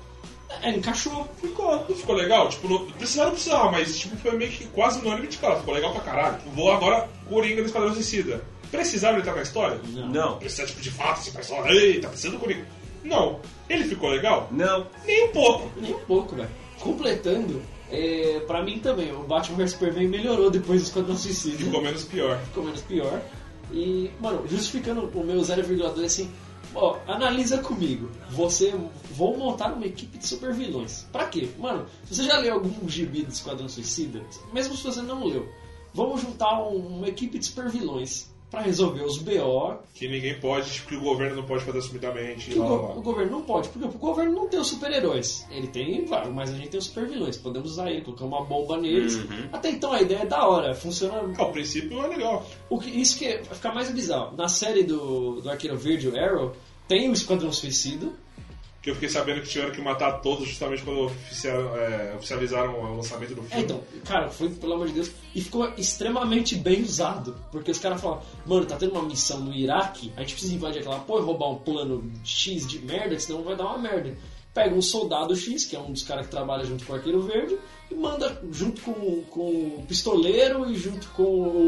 [0.62, 1.28] É, encaixou.
[1.41, 1.86] ficou.
[1.89, 2.50] Não ficou legal?
[2.50, 5.56] Tipo, não, precisava, não precisava, mas tipo, foi meio que quase unânime de cara.
[5.58, 6.38] Ficou legal pra caralho.
[6.54, 8.43] Vou agora Coringa do Esquadrão Suicida.
[8.69, 9.80] Precisava ele estar na história?
[9.88, 10.38] Não.
[10.38, 12.65] Precisa, tipo, de fato, assim, pessoal, eita, precisa do Coringa.
[13.04, 13.40] Não.
[13.70, 14.48] Ele ficou legal?
[14.52, 14.88] Não.
[15.06, 15.72] Nem um pouco.
[15.80, 16.50] Nem um pouco, velho.
[16.80, 17.62] Completando,
[17.92, 21.58] é, pra mim também, o Batman vs Superman melhorou depois do Esquadrão Suicida.
[21.58, 22.40] Ficou menos pior.
[22.46, 23.22] ficou menos pior.
[23.72, 26.30] E, mano, justificando o meu 0,2 assim,
[26.76, 28.10] ó, analisa comigo.
[28.32, 28.74] Você
[29.12, 31.06] vou montar uma equipe de super vilões.
[31.12, 31.48] Pra quê?
[31.58, 35.48] Mano, se você já leu algum gibi do Esquadrão Suicida, mesmo se você não leu,
[35.94, 39.78] vamos juntar um- uma equipe de super vilões pra resolver os BO.
[39.94, 42.52] Que ninguém pode, tipo, que o governo não pode fazer assumidamente.
[42.52, 42.96] Que o, lá, go- lá, lá.
[42.98, 45.48] o governo não pode, porque o governo não tem os super-heróis.
[45.50, 47.38] Ele tem, claro, mas a gente tem os super vilões.
[47.38, 49.18] Podemos usar ele, colocar uma bomba neles.
[49.54, 52.46] Até então a ideia é da hora, funciona Ah, o princípio é legal.
[52.70, 54.36] O que, isso que vai ficar mais bizarro.
[54.36, 56.54] Na série do, do Arqueiro Verde, o Arrow,
[56.88, 58.10] tem o Esquadrão Suicida.
[58.82, 62.96] Que eu fiquei sabendo que tiveram que matar todos justamente quando oficial- é, oficializaram o
[62.98, 63.63] lançamento do É, filme.
[63.63, 67.36] então, cara, foi, pelo amor de Deus, e ficou extremamente bem usado.
[67.52, 70.80] Porque os caras falam, mano, tá tendo uma missão no Iraque, a gente precisa invadir
[70.80, 74.17] aquela porra e roubar um plano X de merda, senão vai dar uma merda.
[74.54, 77.22] pega um soldado X, que é um dos caras que trabalha junto com o Arqueiro
[77.22, 77.58] Verde,
[77.89, 81.24] e manda junto com, com o pistoleiro e junto com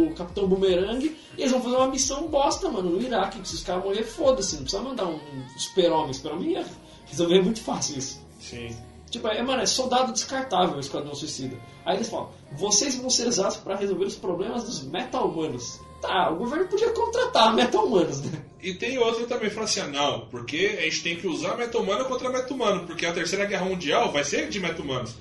[0.10, 3.56] o Capitão Boomerang, e eles vão fazer uma missão bosta, mano, no Iraque, que se
[3.56, 6.66] os caras morrer, foda-se, não precisa mandar um, um super-homem, super-homem ia
[7.14, 8.22] resolver muito fácil isso.
[8.40, 8.76] Sim.
[9.10, 11.56] Tipo, é, mano, é soldado descartável o Esquadrão Suicida.
[11.86, 15.80] Aí eles falam, vocês vão ser usados para resolver os problemas dos meta-humanos.
[16.02, 18.42] Tá, o governo podia contratar meta-humanos, né?
[18.62, 22.06] E tem outro também, fala assim, ah, não, porque a gente tem que usar meta-humano
[22.06, 25.16] contra meta-humano, porque a terceira guerra mundial vai ser de meta-humanos.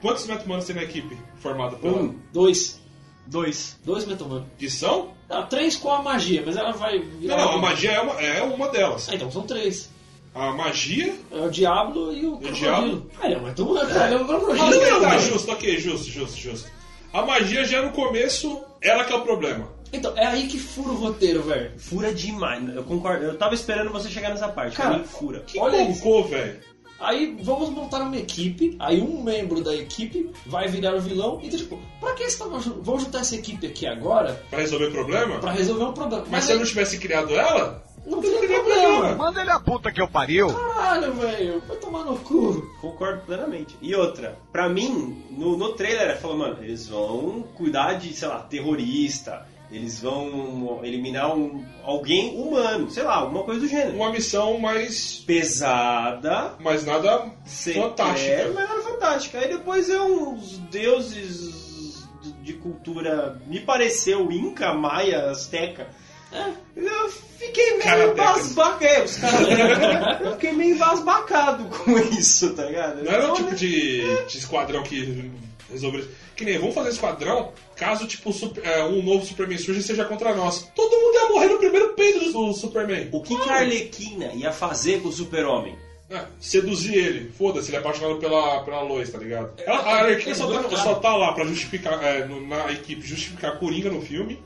[0.00, 1.98] Quantos meta-humanos tem na equipe formada pela...
[1.98, 2.80] Um, dois.
[3.26, 3.78] Dois.
[3.84, 4.48] Dois meta-humanos.
[4.56, 5.12] Que são?
[5.28, 7.36] Não, três com a magia, mas ela vai Não, virar...
[7.36, 9.08] não, a magia é uma, é uma delas.
[9.08, 9.90] Ah, então são três.
[10.36, 11.14] A magia...
[11.32, 12.54] É o Diablo e o Crocodilo.
[12.54, 13.10] Diablo?
[13.20, 15.00] Ah, ele é um meta-humano, cara, ele é um Ah, crocodilo.
[15.00, 16.70] tá, justo, ok, justo, justo, justo.
[17.12, 19.72] A magia já no começo, ela que é o problema.
[19.92, 21.72] Então, é aí que fura o roteiro, velho.
[21.78, 22.62] Fura demais.
[22.74, 23.24] Eu concordo.
[23.24, 24.76] Eu tava esperando você chegar nessa parte.
[24.76, 25.40] Cara, Pra mim, fura.
[25.46, 26.60] Que Olha cocô, velho.
[26.98, 31.58] Aí vamos montar uma equipe, aí um membro da equipe vai virar o vilão, então
[31.58, 35.38] tipo, pra que você tá, vamos juntar essa equipe aqui agora Pra resolver problema?
[35.38, 36.24] pra resolver um problema.
[36.30, 38.82] Mas se eu não tivesse criado ela, não teria problema.
[38.82, 39.14] problema.
[39.16, 40.48] Manda ele a puta que eu pariu.
[40.54, 42.62] Caralho, velho, vai tomar no cu.
[42.80, 43.76] Concordo plenamente.
[43.82, 48.28] E outra, pra mim, no, no trailer, ela falou, mano, eles vão cuidar de, sei
[48.28, 53.96] lá, terrorista, eles vão eliminar um, alguém humano, sei lá, alguma coisa do gênero.
[53.96, 55.24] uma missão mais.
[55.26, 58.52] Pesada, Mas nada fantástica.
[58.54, 59.38] mas era fantástica.
[59.38, 65.88] Aí depois é uns deuses de, de cultura, me pareceu, Inca, Maia, Azteca.
[66.36, 66.66] É.
[66.80, 68.84] Eu fiquei meio embasbacado.
[68.84, 69.40] É, os caras.
[70.20, 73.02] eu fiquei meio embasbacado com isso, tá ligado?
[73.02, 75.30] Não era o Então, tipo de, de esquadrão que
[75.70, 76.06] resolveu.
[76.34, 80.04] Que nem, vamos fazer esquadrão caso tipo super- é, um novo Superman surja e seja
[80.04, 80.70] contra nós.
[80.74, 83.08] Todo mundo ia morrer no primeiro peido do Superman.
[83.12, 85.74] O que, que a Arlequina ia fazer com o super-homem?
[86.10, 87.32] É, seduzir ele.
[87.36, 89.54] Foda-se, ele é apaixonado pela, pela Lois, tá ligado?
[89.66, 93.00] Ela, a Arlequina é só, tá, só tá lá pra justificar, é, no- na equipe,
[93.04, 94.38] justificar a Coringa no filme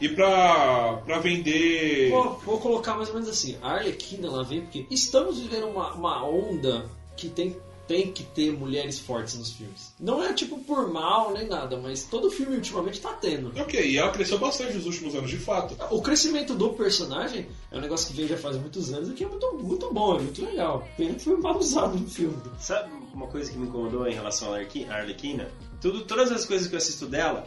[0.00, 2.10] e pra, pra vender.
[2.10, 5.92] Vou, vou colocar mais ou menos assim, a Arlequina ela vem porque estamos vivendo uma,
[5.94, 6.84] uma onda
[7.16, 9.94] que tem, tem que ter mulheres fortes nos filmes.
[10.00, 13.52] Não é tipo por mal nem nada, mas todo filme ultimamente tá tendo.
[13.60, 15.76] Ok, e ela cresceu bastante nos últimos anos, de fato.
[15.94, 19.22] O crescimento do personagem é um negócio que vem já faz muitos anos e que
[19.24, 20.86] é muito, muito bom, é muito legal.
[20.96, 22.36] Pena que foi mal usado no filme.
[22.58, 25.48] Sabe uma coisa que me incomodou em relação à Arlequi- à Arlequina?
[25.80, 27.46] Tudo, todas as coisas que eu assisto dela,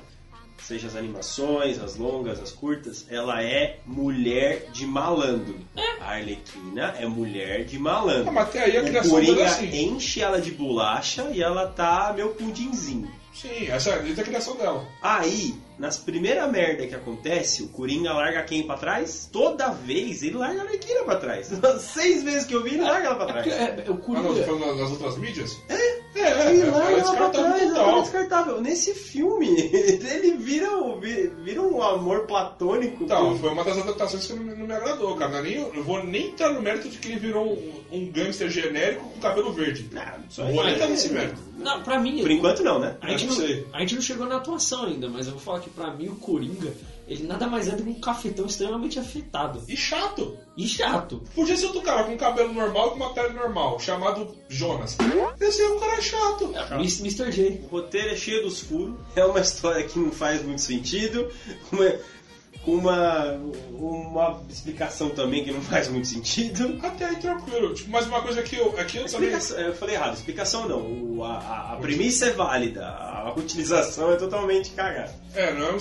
[0.64, 5.60] seja as animações, as longas, as curtas, ela é mulher de malandro.
[6.02, 8.30] A Arlequina é mulher de malandro.
[8.30, 9.86] Ah, mas até aí a o criação Coringa dela é assim.
[9.86, 13.10] enche ela de bolacha e ela tá meu pudinzinho.
[13.34, 14.84] Sim, essa é a criação dela.
[15.00, 19.30] Aí, nas primeiras merda que acontece, o Coringa larga quem pra trás?
[19.32, 21.52] Toda vez ele larga a Arlequina pra trás.
[21.82, 23.48] Seis vezes que eu vi, ele larga ela pra É trás.
[23.48, 24.44] é, é, o Ah, não, tô Coringa...
[24.46, 25.56] falando nas outras mídias?
[25.70, 25.97] É,
[26.38, 28.62] É, ele é, larga ela pra trás, é descartável.
[28.62, 33.04] Nesse filme, ele vira um, vi- vira um amor platônico.
[33.04, 35.32] Então, foi uma das adaptações que não, não me agradou, cara.
[35.32, 38.12] Não é nem, eu vou nem entrar no mérito de que ele virou um, um
[38.12, 39.90] gangster genérico com cabelo verde.
[39.96, 41.38] Ah, isso Não vou nem é- entrar nesse mérito.
[41.58, 42.22] Não, pra mim...
[42.22, 42.96] Por enquanto não, né?
[43.02, 43.36] A gente, não
[43.74, 46.16] a gente não chegou na atuação ainda, mas eu vou falar que pra mim o
[46.16, 46.72] Coringa,
[47.08, 49.64] ele nada mais é do que um cafetão extremamente afetado.
[49.68, 50.38] E chato.
[50.58, 51.22] E chato.
[51.36, 54.98] Podia ser outro cara com cabelo normal e com uma pele normal, chamado Jonas.
[55.40, 56.52] Esse é um cara chato.
[56.78, 57.32] Miss- Mr.
[57.32, 57.62] J.
[57.64, 61.32] O roteiro é cheio dos furos, é uma história que não faz muito sentido,
[61.72, 61.86] uma,
[62.68, 63.32] uma,
[63.72, 66.78] uma explicação também que não faz muito sentido.
[66.86, 67.74] Até aí tranquilo.
[67.74, 68.78] Tipo, mas uma coisa que eu.
[68.78, 69.06] É que eu.
[69.06, 71.24] Explicação, eu falei errado, explicação não.
[71.24, 75.14] A, a- a premissa é válida, a utilização é totalmente cagada.
[75.34, 75.78] É, não é um,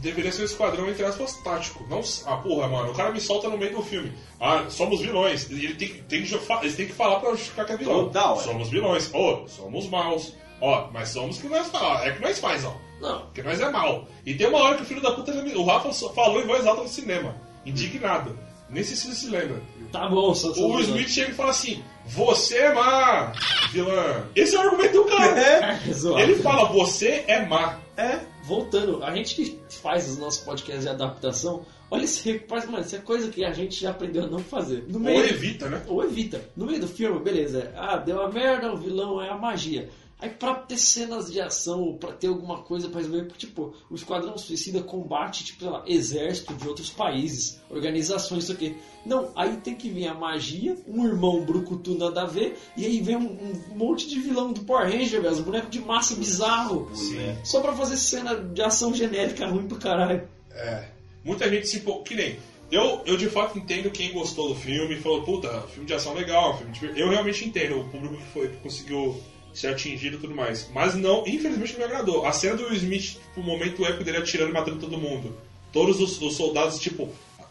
[0.00, 1.86] deveria ser um esquadrão, entre aspas, tático.
[1.88, 4.12] Não, ah, porra, mano, o cara me solta no meio do filme.
[4.40, 5.50] Ah, somos vilões.
[5.50, 8.04] Ele tem, tem eles têm que falar pra justificar que é vilão.
[8.06, 8.42] Total, é.
[8.42, 9.10] Somos vilões.
[9.14, 10.34] Ô, somos maus.
[10.60, 12.06] Ó, mas somos que nós faz.
[12.06, 12.76] É que nós faz, ó.
[13.00, 13.20] Não.
[13.22, 14.06] Porque nós é mal.
[14.26, 16.46] E tem uma hora que o filho da puta, já me- o Rafa falou em
[16.46, 17.34] voz alta no cinema.
[17.64, 18.38] Indignado.
[18.68, 19.60] Nem sei se você se lembra.
[19.90, 23.32] Tá bom, só só- O Will Smith chega e fala assim: Você é má,
[23.72, 24.24] vilã.
[24.36, 25.34] Esse é o argumento do cara.
[25.88, 26.20] É, zoado.
[26.20, 27.78] Ele fala: Você é má.
[27.96, 32.82] É, Voltando, a gente que faz os nossos podcasts de adaptação, olha esse faz, mano,
[32.84, 34.84] isso é coisa que a gente já aprendeu a não fazer.
[34.88, 35.82] No Ou meio, evita, né?
[35.86, 36.40] ou evita.
[36.56, 37.72] No meio do filme, beleza.
[37.76, 39.88] Ah, deu a merda, o vilão é a magia.
[40.20, 44.36] Aí pra ter cenas de ação, pra ter alguma coisa pra resolver, tipo, o Esquadrão
[44.36, 48.76] Suicida combate, tipo, sei lá, exército de outros países, organizações, isso aqui.
[49.04, 53.00] Não, aí tem que vir a magia, um irmão brucutu nada a ver, e aí
[53.00, 53.30] vem um,
[53.72, 56.90] um monte de vilão do Power Ranger, velho, os bonecos de massa bizarro.
[56.94, 57.36] Sim.
[57.42, 60.28] Só pra fazer cena de ação genérica ruim pro caralho.
[60.52, 60.84] É.
[61.24, 61.80] Muita gente se.
[61.80, 62.38] Que nem.
[62.70, 66.14] Eu, eu de fato entendo quem gostou do filme e falou, puta, filme de ação
[66.14, 67.00] legal, filme de...
[67.00, 69.20] Eu realmente entendo o público que, foi, que conseguiu
[69.54, 70.68] ser atingido e tudo mais.
[70.72, 72.26] Mas não, infelizmente não me agradou.
[72.26, 75.36] A cena do Will Smith, tipo, o momento épico dele atirando e matando todo mundo.
[75.72, 77.08] Todos os, os soldados, tipo,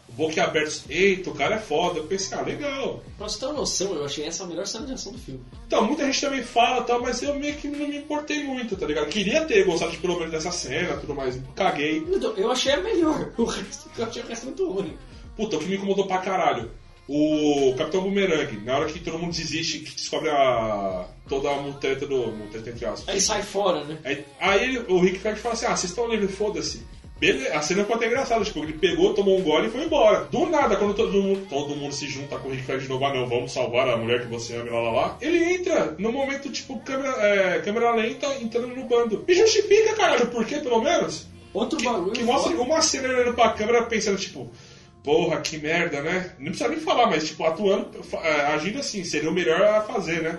[0.08, 0.84] boquiabertos.
[0.88, 1.98] Eita, o cara é foda.
[1.98, 3.02] Eu pensei, ah, legal.
[3.16, 5.40] Pra você ter uma noção, eu achei essa a melhor cena de ação do filme.
[5.66, 8.86] Então, muita gente também fala, tal, mas eu meio que não me importei muito, tá
[8.86, 9.08] ligado?
[9.08, 11.38] Queria ter gostado de, pelo menos dessa cena tudo mais.
[11.54, 11.98] Caguei.
[11.98, 13.30] Então, eu achei a melhor.
[13.40, 14.96] O resto, eu achei o resto muito ruim.
[15.36, 16.70] Puta, o que me incomodou pra caralho.
[17.12, 21.06] O Capitão Boomerang, na hora que todo mundo desiste, que descobre a.
[21.28, 22.28] toda a mutreta do.
[22.28, 23.12] mutreta entre aspas.
[23.12, 23.98] Aí sai fora, né?
[24.04, 26.86] Aí, aí o Rick Flag fala assim: ah, vocês estão livres, foda-se.
[27.18, 30.24] Beleza, a cena ficou até engraçada, tipo, ele pegou, tomou um gole e foi embora.
[30.26, 33.04] Do nada, quando todo mundo, todo mundo se junta com o Rick Flag de novo,
[33.04, 35.18] ah não, vamos salvar a mulher que você ama, lá lá lá.
[35.20, 39.24] Ele entra no momento, tipo, câmera, é, câmera lenta, entrando no bando.
[39.26, 41.26] E justifica, caralho, por quê, pelo menos?
[41.52, 42.12] Outro bagulho.
[42.12, 44.48] Que mostra uma cena olhando pra câmera pensando, tipo,
[45.02, 46.34] porra, que merda, né?
[46.38, 47.88] Não precisa nem falar, mas, tipo, atuando,
[48.22, 50.38] é, agindo assim, seria o melhor a fazer, né?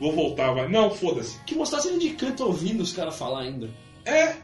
[0.00, 0.68] Vou voltar, vai.
[0.68, 1.38] Não, foda-se.
[1.44, 3.68] Que mostrasse ele de canto ouvindo os caras falar ainda.
[4.04, 4.36] É,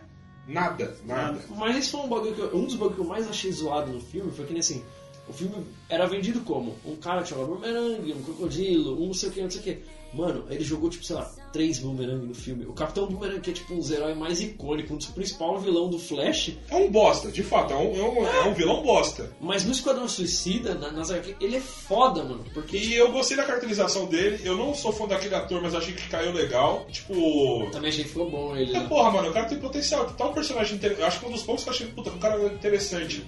[0.48, 1.38] nada, nada.
[1.56, 3.92] Mas esse foi um bagulho que eu- um dos bagulhos que eu mais achei zoado
[3.92, 4.82] no filme, foi que nem assim,
[5.28, 5.54] o filme
[5.88, 9.42] era vendido como um cara que jogava bumerangue, um crocodilo, um não sei o que,
[9.42, 9.78] não sei o que.
[10.12, 12.66] Mano, ele jogou, tipo, sei lá, três bumerangue no filme.
[12.66, 15.88] O Capitão Boomerang, que é tipo um dos heróis mais icônicos, um dos principais vilão
[15.88, 19.30] do Flash, É um bosta, de fato, é um, é um, é um vilão bosta.
[19.40, 22.44] mas no Esquadrão Suicida, na, nas ele é foda, mano.
[22.52, 25.94] Porque E eu gostei da caracterização dele, eu não sou fã daquele ator, mas achei
[25.94, 26.86] que caiu legal.
[26.90, 27.68] Tipo.
[27.70, 28.86] também achei que ficou bom ele, É, né?
[28.88, 30.04] porra, mano, o cara tem potencial.
[30.06, 31.06] Tá um personagem interessante.
[31.06, 33.24] Acho que um dos poucos que eu achei, puta, um cara interessante.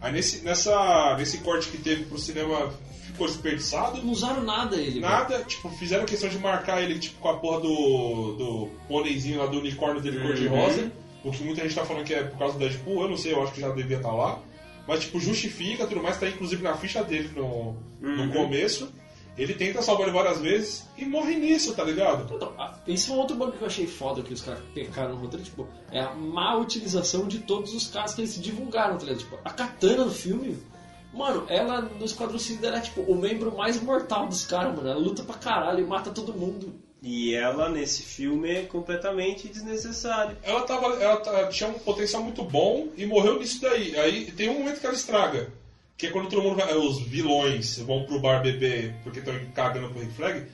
[0.00, 2.70] Aí nesse, nessa, nesse corte que teve pro cinema
[3.22, 4.02] ficou desperdiçado.
[4.02, 5.02] Não usaram nada ele, velho.
[5.02, 9.46] Nada, tipo, fizeram questão de marcar ele tipo, com a porra do, do pôneizinho lá
[9.46, 10.92] do unicórnio dele cor de rosa.
[11.24, 13.32] O que muita gente tá falando que é por causa do Deadpool, eu não sei,
[13.32, 14.40] eu acho que já devia estar lá.
[14.86, 18.92] Mas, tipo, justifica tudo mais, tá inclusive na ficha dele no, no começo.
[19.38, 22.34] Ele tenta salvar ele várias vezes e morre nisso, tá ligado?
[22.34, 22.52] Então,
[22.86, 25.42] esse é um outro bagulho que eu achei foda que os caras pecaram no roteiro,
[25.42, 29.20] tipo, é a má utilização de todos os caras que eles divulgaram, tá ligado?
[29.20, 30.58] Tipo, a Katana no filme,
[31.12, 34.88] mano, ela no Esquadrão Suicida era, tipo, o membro mais mortal dos caras, mano.
[34.88, 36.74] Ela luta pra caralho e mata todo mundo.
[37.02, 40.38] E ela, nesse filme, é completamente desnecessária.
[40.42, 43.98] Ela, tava, ela tinha um potencial muito bom e morreu nisso daí.
[43.98, 45.52] Aí tem um momento que ela estraga.
[45.96, 49.88] Que é quando todo mundo vai, os vilões vão pro bar beber porque estão cagando
[49.90, 50.46] com o Rick Flag.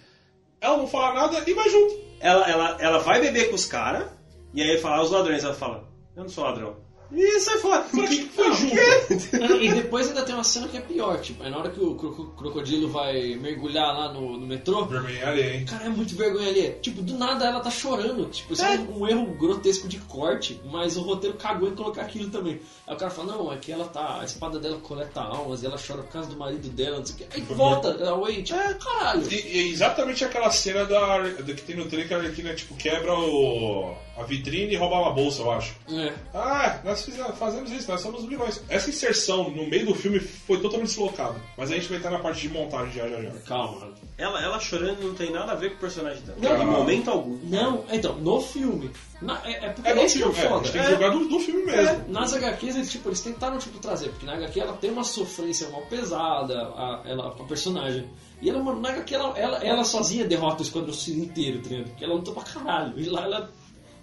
[0.61, 1.95] Ela não fala nada e vai junto.
[2.19, 4.11] Ela, ela, ela vai beber com os caras,
[4.53, 5.45] e aí fala, "Ah, os ladrões.
[5.45, 6.77] Ela fala, eu não sou ladrão.
[7.11, 7.83] E sai fora.
[7.83, 8.77] Por que que foi junto?
[9.63, 11.95] e depois ainda tem uma cena que é pior, tipo, é na hora que o
[11.95, 14.85] cro- crocodilo vai mergulhar lá no, no metrô.
[14.85, 15.65] Vergonha alheia, hein?
[15.65, 16.71] Cara, é muito vergonha ali.
[16.83, 18.27] Tipo, do nada ela tá chorando.
[18.31, 22.03] Tipo, isso é, um, um erro grotesco de corte, mas o roteiro cagou em colocar
[22.03, 22.61] aquilo também.
[22.87, 24.21] Aí o cara fala, não, é que ela tá.
[24.21, 27.15] A espada dela coleta almas e ela chora por causa do marido dela, não sei
[27.15, 27.37] o que.
[27.37, 29.27] Aí volta, ela, oi, tipo, é, caralho.
[29.33, 32.75] E, e exatamente aquela cena da, da que tem no trailer que a Arlequina tipo,
[32.77, 35.75] quebra o, a vitrine e rouba uma bolsa, eu acho.
[35.91, 36.13] É.
[36.35, 38.61] Ah, nós fizemos, fazemos isso, nós somos vilões.
[38.69, 41.37] Essa inserção no meio do filme foi totalmente deslocada.
[41.57, 43.31] Mas a gente vai estar na parte de montagem já já já.
[43.47, 43.89] Calma.
[44.17, 46.39] Ela, ela chorando não tem nada a ver com o personagem dela.
[46.41, 46.63] Não.
[46.63, 47.39] em momento algum.
[47.45, 48.91] Não, então, no filme.
[49.23, 50.65] Na- é, é porque É esse que filme, é é, a foda.
[50.65, 51.81] gente tem que jogar do, do filme mesmo.
[51.89, 55.05] É, nas HQs eles, tipo, eles tentaram tipo, trazer, porque na HQ ela tem uma
[55.05, 58.09] sofrência mal pesada, a, ela, a personagem.
[58.41, 61.89] E ela, mano, na HQ ela, ela, ela sozinha derrota o Esquadrão inteiro, tá ligado?
[61.89, 62.99] Porque ela luta pra caralho.
[62.99, 63.51] E lá ela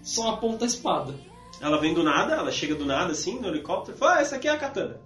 [0.06, 1.13] só aponta a espada.
[1.60, 4.36] Ela vem do nada, ela chega do nada assim, no helicóptero, e fala, ah, essa
[4.38, 5.00] aqui é a katana.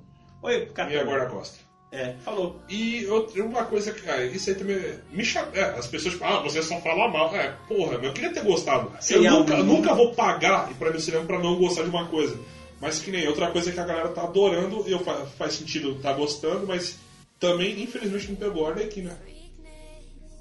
[0.43, 1.01] Oi, E katana.
[1.01, 1.57] a guarda-costa.
[1.91, 2.59] É, falou.
[2.69, 4.79] E outra, uma coisa que, cara, isso aí também
[5.11, 5.47] me chama.
[5.55, 7.35] É, as pessoas falam, ah, você só fala mal.
[7.35, 8.91] É, porra, eu queria ter gostado.
[8.95, 12.05] Eu Seria nunca, nunca vou pagar pra ir no cinema pra não gostar de uma
[12.07, 12.37] coisa.
[12.79, 15.95] Mas que nem outra coisa que a galera tá adorando, e eu fa- faz sentido
[15.95, 16.97] tá gostando, mas
[17.39, 19.17] também, infelizmente, não pegou a Arlequina.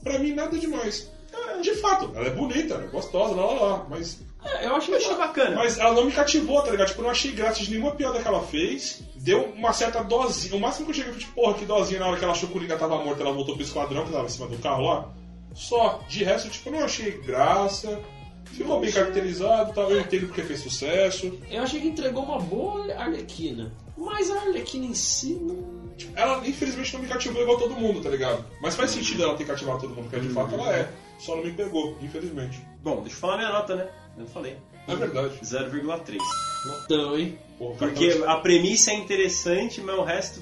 [0.03, 1.11] Pra mim, nada demais.
[1.33, 4.77] É, De fato, ela é bonita, ela é gostosa, lá, lá, lá, mas É, eu
[4.77, 5.57] acho Eu achei bacana.
[5.57, 6.88] mas ela não me cativou, tá ligado?
[6.88, 9.03] Tipo, eu não achei graça de nenhuma piada que ela fez.
[9.16, 10.55] Deu uma certa dosinha.
[10.57, 12.48] O máximo que eu cheguei foi tipo, porra, que dosinha na hora que ela achou
[12.48, 14.85] que o Coringa tava morto, ela voltou pro esquadrão que tava em cima do carro
[14.85, 15.09] lá.
[15.55, 16.01] Só.
[16.09, 18.01] De resto, tipo, eu não achei graça.
[18.44, 19.90] Ficou bem caracterizado, tal.
[19.90, 21.38] Eu entendo porque fez sucesso.
[21.51, 23.72] Eu achei que entregou uma boa Arlequina.
[23.96, 25.88] Mas a Arlequina em si não.
[26.14, 28.44] Ela, infelizmente, não me cativou igual todo mundo, tá ligado?
[28.62, 30.88] Mas faz sentido ela ter cativado todo mundo, porque de fato ela é.
[31.19, 32.65] Só não me pegou, infelizmente.
[32.83, 33.88] Bom, deixa eu falar minha nota, né?
[34.19, 34.56] Eu não falei.
[34.88, 35.38] É verdade.
[35.42, 36.19] 0,3.
[36.66, 37.38] Notão, hein?
[37.56, 40.40] Porra, cara Porque a premissa é interessante, mas o resto.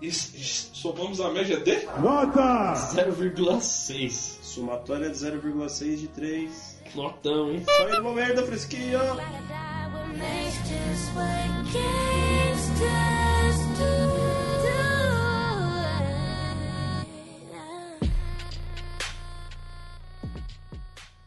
[0.00, 1.84] E somamos a média de?
[2.00, 2.72] Nota!
[2.94, 4.10] 0,6.
[4.42, 6.80] Somatória de 0,6 de 3.
[6.94, 7.62] Notão, hein?
[7.68, 9.00] Só ir uma merda fresquinha.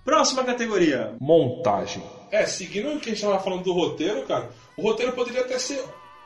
[0.08, 1.18] Próxima categoria.
[1.20, 2.02] Montagem.
[2.32, 5.60] É, seguindo o que a gente tava falando do roteiro, cara, o roteiro poderia até
[5.60, 5.84] ser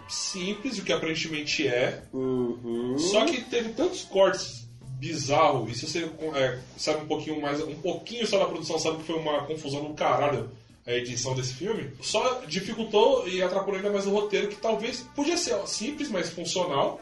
[0.08, 2.96] simples, o que aparentemente é, Uhum.
[3.00, 4.70] só que teve tantos cortes
[5.00, 8.98] bizarros, e se você é, sabe um pouquinho mais, um pouquinho só da produção, sabe
[8.98, 10.52] que foi uma confusão do caralho
[10.86, 15.38] a edição desse filme, só dificultou e atrapalhou ainda mais o roteiro, que talvez podia
[15.38, 17.02] ser simples, mas funcional,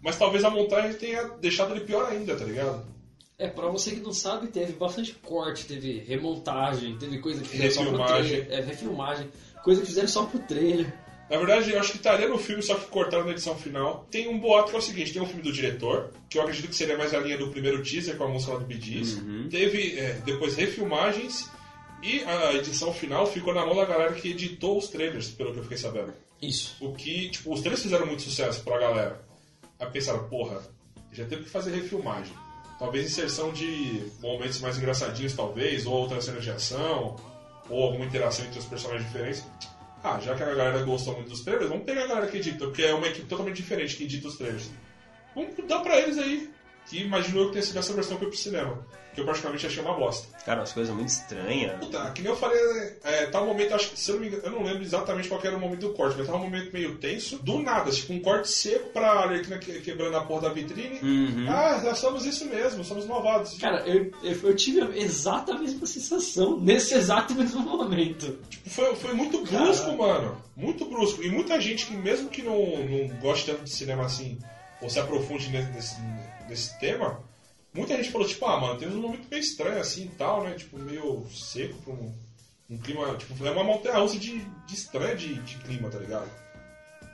[0.00, 2.99] mas talvez a montagem tenha deixado ele pior ainda, tá ligado?
[3.40, 7.70] É, pra você que não sabe, teve bastante corte, teve remontagem, teve coisa que fizeram
[7.70, 8.44] só pro Refilmagem.
[8.44, 8.58] trailer.
[8.58, 9.28] É, refilmagem.
[9.64, 10.92] Coisa que fizeram só pro trailer.
[11.30, 14.06] Na verdade, eu acho que estaria no filme, só que cortaram na edição final.
[14.10, 16.68] Tem um boato que é o seguinte: tem um filme do diretor, que eu acredito
[16.68, 19.18] que seria mais a linha do primeiro teaser com a música lá do Bee Gees.
[19.48, 21.48] Teve é, depois refilmagens
[22.02, 25.60] e a edição final ficou na mão da galera que editou os trailers, pelo que
[25.60, 26.12] eu fiquei sabendo.
[26.42, 26.76] Isso.
[26.80, 29.22] O que, tipo, os trailers fizeram muito sucesso pra galera.
[29.78, 30.60] Aí pensaram, porra,
[31.12, 32.34] já teve que fazer refilmagem.
[32.80, 37.14] Talvez inserção de momentos mais engraçadinhos, talvez, ou outra cena de ação,
[37.68, 39.44] ou alguma interação entre os personagens diferentes.
[40.02, 42.64] Ah, já que a galera gostou muito dos trailers, vamos pegar a galera que edita,
[42.64, 44.70] porque é uma equipe totalmente diferente que edita os trailers.
[45.34, 46.50] Vamos dar pra eles aí.
[46.86, 48.86] Que imaginou que tenha sido essa versão que foi pro cinema.
[49.20, 50.28] Que eu particularmente achei uma bosta.
[50.46, 51.78] Cara, umas coisas muito estranhas.
[51.78, 52.58] Puta, que nem eu falei,
[53.04, 55.28] é, tá um momento, acho que, se eu não me engano, eu não lembro exatamente
[55.28, 57.90] qual que era o momento do corte, mas tava um momento meio tenso, do nada,
[57.90, 60.98] tipo um corte seco pra Arlequina que- quebrando a porra da vitrine.
[61.48, 63.58] Ah, nós somos isso mesmo, somos malvados.
[63.58, 68.38] Cara, eu, eu, eu tive a exata mesma sensação nesse exato mesmo momento.
[68.48, 70.40] Tipo, foi, foi muito brusco, mano.
[70.56, 71.22] Muito brusco.
[71.22, 72.54] E muita gente que, mesmo que não,
[72.84, 74.38] não goste tanto de cinema assim,
[74.80, 75.96] ou se aprofunde nesse, nesse,
[76.48, 77.20] nesse tema,
[77.74, 80.54] muita gente falou, tipo, ah, mano, teve um momento meio estranho assim e tal, né?
[80.54, 82.12] Tipo, meio seco pra um,
[82.70, 83.14] um clima.
[83.16, 86.28] Tipo, é uma montanha russa de, de estranha de, de clima, tá ligado?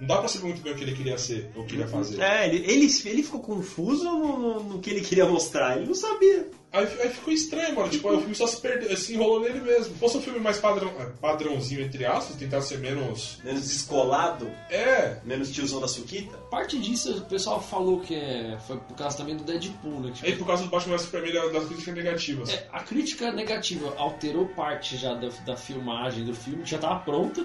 [0.00, 1.82] Não dá pra saber muito bem o que ele queria ser, ou o que ele
[1.82, 2.20] ia fazer.
[2.20, 5.76] É, ele, ele, ele ficou confuso no, no- no que ele queria mostrar.
[5.78, 6.50] Ele não sabia.
[6.76, 7.88] Aí, aí ficou estranho, mano.
[7.88, 9.94] Tipo, aí o filme só se, perde, se enrolou nele mesmo.
[9.94, 13.38] Se fosse um filme mais padrão, é, padrãozinho, entre aspas, tentar ser menos.
[13.44, 16.36] Menos descolado, É, menos tiozão da Suquita.
[16.50, 20.12] Parte disso, o pessoal falou que é, foi por causa também do Deadpool, né?
[20.14, 22.48] Que, aí por causa do Batman Superman da- das críticas negativas.
[22.50, 27.00] É, a crítica negativa alterou parte já da, da filmagem do filme, que já tava
[27.00, 27.44] pronta.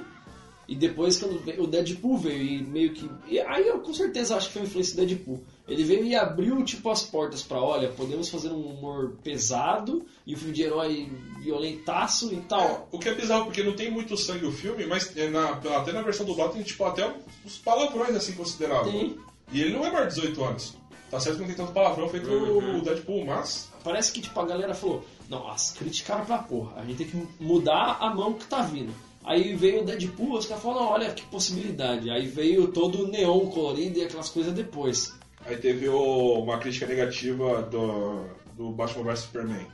[0.67, 3.09] E depois, quando veio- o Deadpool veio e meio que.
[3.27, 5.43] E aí eu com certeza acho que foi a influência do Deadpool.
[5.71, 10.33] Ele veio e abriu tipo as portas pra, olha, podemos fazer um humor pesado e
[10.35, 11.09] um filme de herói
[11.39, 12.87] violentaço e É, tal.
[12.91, 15.91] o que é bizarro, porque não tem muito sangue o filme, mas é na- até
[15.91, 17.13] na versão do Batman tem tipo, até
[17.45, 18.93] os palavrões assim consideráveis.
[18.93, 19.17] Tem.
[19.53, 20.73] E ele não é maior de 18 anos.
[21.09, 23.69] Tá certo que não tem tanto palavrão feito o Deadpool, mas.
[23.83, 27.27] Parece que tipo, a galera falou, não, as criticaram pra porra, a gente tem que
[27.43, 28.93] mudar a mão que tá vindo.
[29.23, 32.09] Aí veio o Deadpool, os caras falaram, olha que possibilidade.
[32.09, 35.13] Aí veio todo o neon colorido e aquelas coisas depois.
[35.51, 38.25] Aí teve o- uma crítica negativa do,
[38.55, 39.67] do Batman vs Superman.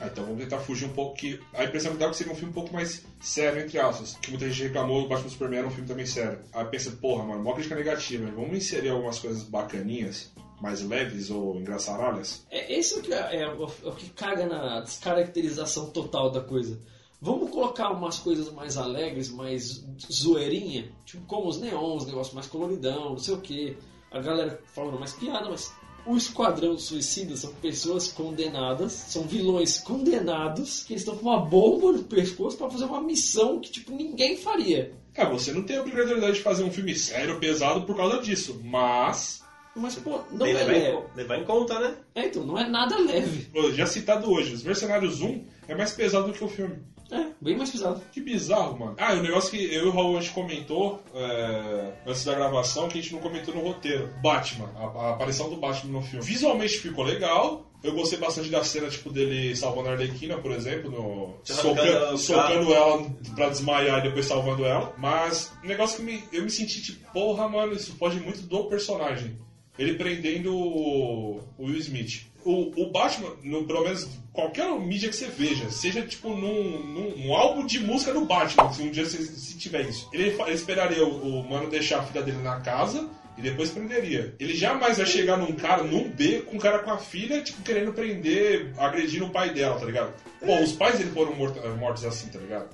[0.00, 1.38] Ah, então vamos tentar fugir um pouco que.
[1.52, 4.16] A impressão que dá é que seria um filme um pouco mais sério, entre aspas.
[4.16, 6.38] Que muita gente reclamou do Batman Superman era um filme também sério.
[6.52, 8.30] Aí pensa, porra, mano, uma crítica negativa.
[8.34, 12.46] Vamos inserir algumas coisas bacaninhas, mais leves ou engraçaralhas.
[12.50, 16.80] É, esse é o que, é, o, o que caga na descaracterização total da coisa.
[17.20, 23.10] Vamos colocar umas coisas mais alegres, mais zoeirinha, tipo como os neons, negócio mais coloridão,
[23.10, 23.76] não sei o que.
[24.10, 25.72] A galera falando mais piada, mas
[26.06, 32.04] o Esquadrão Suicida são pessoas condenadas, são vilões condenados, que estão com uma bomba no
[32.04, 34.92] pescoço pra fazer uma missão que tipo ninguém faria.
[35.14, 38.60] É, você não tem a obrigatoriedade de fazer um filme sério, pesado por causa disso.
[38.64, 39.42] Mas,
[39.76, 40.96] Mas pô, não Tem é levar, em, leve.
[40.96, 41.94] co- levar em conta, né?
[42.14, 43.46] É, então, não é nada leve.
[43.52, 46.76] pô, já citado hoje, Os Mercenários 1 é mais pesado do que o filme.
[47.10, 48.00] É, bem mais pesado.
[48.12, 48.94] Que bizarro, mano.
[48.98, 52.34] Ah, e o negócio que eu e o Raul a gente comentou é, antes da
[52.34, 54.08] gravação, que a gente não comentou no roteiro.
[54.22, 56.24] Batman, a, a aparição do Batman no filme.
[56.24, 57.66] Visualmente ficou legal.
[57.82, 61.80] Eu gostei bastante da cena, tipo, dele salvando a Arlequina, por exemplo, no, Já soca-
[61.80, 64.92] arrancando o socando ela pra desmaiar e depois salvando ela.
[64.98, 68.64] Mas, o negócio que me, eu me senti, tipo, porra, mano, isso pode muito do
[68.64, 69.34] personagem.
[69.78, 72.26] Ele prendendo o, o Will Smith.
[72.44, 77.26] O, o Batman, no, pelo menos qualquer mídia que você veja, seja tipo num, num
[77.26, 80.52] um álbum de música do Batman, se um dia se, se tiver isso, ele, ele
[80.54, 84.34] esperaria o, o mano deixar a filha dele na casa e depois prenderia.
[84.38, 87.62] Ele jamais vai chegar num cara, num B, com um cara com a filha, tipo,
[87.62, 90.12] querendo prender, agredindo o pai dela, tá ligado?
[90.44, 92.68] Pô, os pais dele foram morto- mortos assim, tá ligado?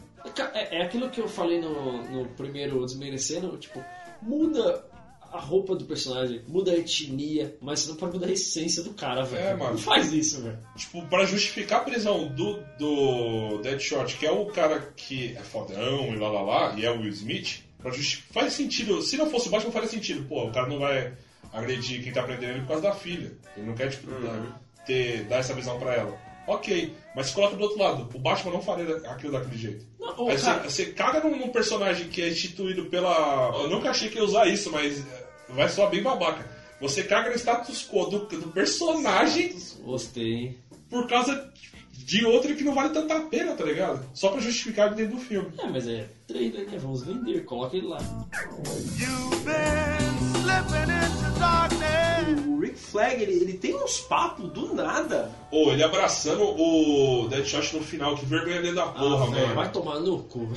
[0.55, 3.83] É, é aquilo que eu falei no, no primeiro Desmerecendo, tipo,
[4.21, 4.85] muda
[5.37, 8.91] a roupa do personagem, muda a etnia, mas você não pode mudar a essência do
[8.95, 9.45] cara, velho.
[9.45, 9.73] É, mano.
[9.73, 10.59] Não faz isso, velho.
[10.77, 16.13] Tipo, pra justificar a prisão do, do Deadshot, que é o cara que é fodão
[16.13, 19.01] e lá lá lá, e é o Will Smith, pra justi- faz sentido.
[19.03, 20.27] Se não fosse o Batman, faria sentido.
[20.29, 21.13] Pô, o cara não vai
[21.53, 23.33] agredir quem tá prendendo ele por causa da filha.
[23.57, 26.27] Ele não quer, tipo, dar, ter, dar essa visão pra ela.
[26.49, 29.85] Ok, mas se coloca do outro lado, o Batman não faria aquilo daquele jeito.
[29.99, 33.51] Não, ô, Aí você, cara, você caga num, num personagem que é instituído pela.
[33.63, 35.03] Eu nunca achei que ia usar isso, mas
[35.49, 36.45] é, vai soar bem babaca.
[36.81, 40.59] Você caga no status quo do, do personagem gostei, hein?
[40.91, 41.51] por causa
[41.93, 44.07] de outro que não vale tanta pena, tá ligado?
[44.15, 45.51] Só pra justificar dentro do filme.
[45.59, 46.79] É, mas é trailer, né?
[46.79, 47.99] Vamos vender, coloca ele lá.
[52.47, 55.31] O Rick Flag, ele, ele tem uns papos do nada.
[55.51, 59.55] Ou ele abraçando o Deadshot no final, que vergonha dentro da porra, Ah, velho, mano.
[59.55, 60.49] vai tomar no cu.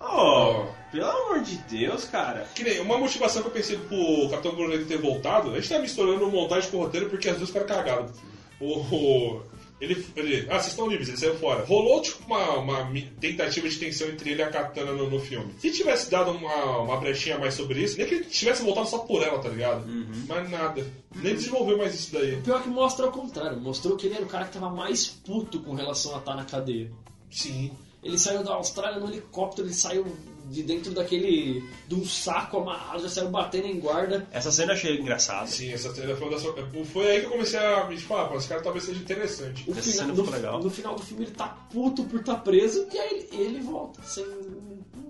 [0.00, 2.46] Oh, pelo amor de Deus, cara.
[2.54, 5.78] Que nem uma motivação que eu pensei pro Capitão Brunete ter voltado, a gente tá
[5.78, 8.16] misturando montagem com roteiro porque as duas ficaram cagadas.
[8.60, 9.42] O, o-
[9.78, 10.46] ele, ele.
[10.48, 11.62] Ah, vocês estão livres, ele saiu fora.
[11.66, 12.90] Rolou tipo uma, uma
[13.20, 15.52] tentativa de tensão entre ele e a Katana no, no filme.
[15.58, 18.98] Se tivesse dado uma, uma brechinha mais sobre isso, nem que ele tivesse voltado só
[19.00, 19.84] por ela, tá ligado?
[20.26, 20.86] Mas nada.
[21.16, 22.36] Nem desenvolveu mais isso daí.
[22.42, 25.60] Pior que mostra ao contrário, mostrou que ele era o cara que tava mais puto
[25.60, 26.90] com relação a estar na cadeia.
[27.30, 27.70] Sim.
[28.06, 30.06] Ele saiu da Austrália no helicóptero, ele saiu
[30.48, 31.62] de dentro daquele.
[31.88, 34.26] de um saco amarrado, já saiu batendo em guarda.
[34.30, 35.46] Essa cena eu achei engraçada.
[35.48, 36.44] Sim, essa cena foi uma das.
[36.92, 39.64] Foi aí que eu comecei a me falar, pô, esse cara talvez seja interessante.
[39.68, 40.62] O Essa final- cena no, legal.
[40.62, 44.00] no final do filme ele tá puto por estar preso e aí ele, ele volta,
[44.02, 44.24] sem.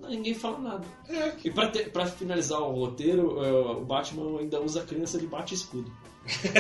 [0.09, 0.85] ninguém fala nada.
[1.09, 5.19] É, E pra, ter- pra finalizar o roteiro, é, o Batman ainda usa a criança
[5.19, 5.93] de bate-escudo.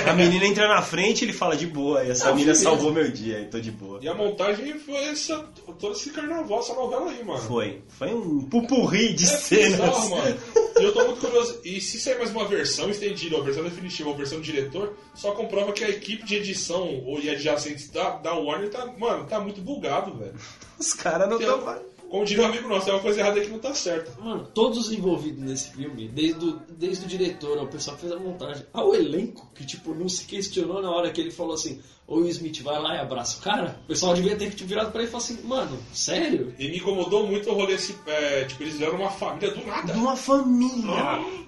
[0.08, 2.04] A menina entra na frente ele fala de boa.
[2.04, 3.98] E essa Ah, menina salvou meu dia, então de boa.
[4.02, 5.38] E a montagem foi essa,
[5.78, 7.40] todo esse carnaval, essa novela aí, mano.
[7.40, 7.82] Foi.
[7.88, 9.72] Foi um pupurri de É cenas.
[9.80, 10.36] bizarro, mano.
[10.78, 11.58] E eu tô muito curioso.
[11.64, 15.32] E se sair mais uma versão estendida, ou versão definitiva, ou versão do diretor, só
[15.32, 19.40] comprova que a equipe de edição ou e adjacentes da, da Warner tá, mano, tá
[19.40, 20.34] muito bugado, velho.
[20.78, 21.82] Os caras não estão.
[22.10, 24.12] Como diria um amigo nosso, tem uma coisa errada que não tá certa.
[24.20, 28.12] Mano, todos os envolvidos nesse filme, desde o, desde o diretor ao pessoal que fez
[28.12, 31.80] a montagem, ao elenco, que tipo, não se questionou na hora que ele falou assim,
[32.06, 34.92] ô Will Smith, vai lá e abraça o cara, o pessoal devia ter tipo, virado
[34.92, 36.54] pra ele e falado assim, mano, sério?
[36.58, 39.92] E me incomodou muito o rolê, esse, é, tipo, eles vieram uma família do nada.
[39.92, 41.45] De uma família.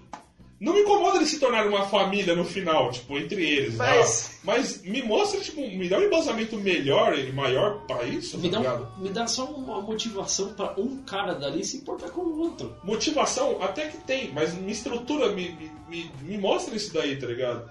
[0.61, 4.38] Não me incomoda eles se tornarem uma família no final, tipo, entre eles, Mas- tá?
[4.44, 8.56] Mas me mostra, tipo, me dá um embasamento melhor e maior pra isso, Me tá
[8.56, 8.88] dá, ligado?
[8.98, 12.74] um- me dá só uma motivação pra um cara dali se importar com o outro.
[12.82, 17.26] Motivação até que tem, mas minha estrutura me, me, me, me mostra isso daí, tá
[17.28, 17.70] ligado?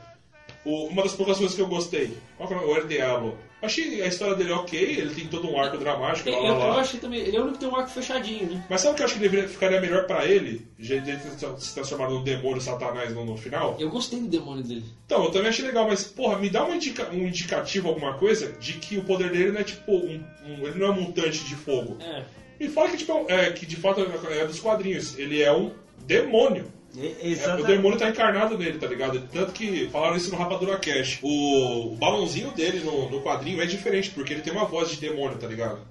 [0.64, 2.74] O- uma das poucas coisas que eu gostei, qual que é o nome?
[2.74, 3.38] O El Diablo.
[3.62, 6.88] Achei a história dele ok, ele tem todo um arco dramático, Eu, lá, lá, eu
[6.88, 8.64] que também, ele é o único que tem um arco fechadinho, né?
[8.70, 10.68] Mas sabe o que eu acho que deveria, ficaria melhor pra ele?
[10.78, 11.18] De de
[11.60, 13.76] se transformado num demônio satanás no, no final?
[13.80, 14.86] Eu gostei do demônio dele.
[15.06, 18.52] Então, eu também achei legal, mas, porra, me dá uma indica- um indicativo, alguma coisa,
[18.54, 20.24] de que o poder dele não é tipo um.
[20.46, 21.98] um- ele não é um mutante de fogo.
[22.00, 22.24] É.
[22.60, 25.18] Me fala que, tipo, é é, que de fato é dos quadrinhos.
[25.18, 25.72] Ele é um
[26.06, 26.72] demônio.
[27.00, 29.22] É, o demônio tá encarnado nele, tá ligado?
[29.32, 31.20] Tanto que falaram isso no Rapadura Cash.
[31.22, 34.98] O, o balãozinho dele no, no quadrinho é diferente, porque ele tem uma voz de
[34.98, 35.82] demônio, tá ligado?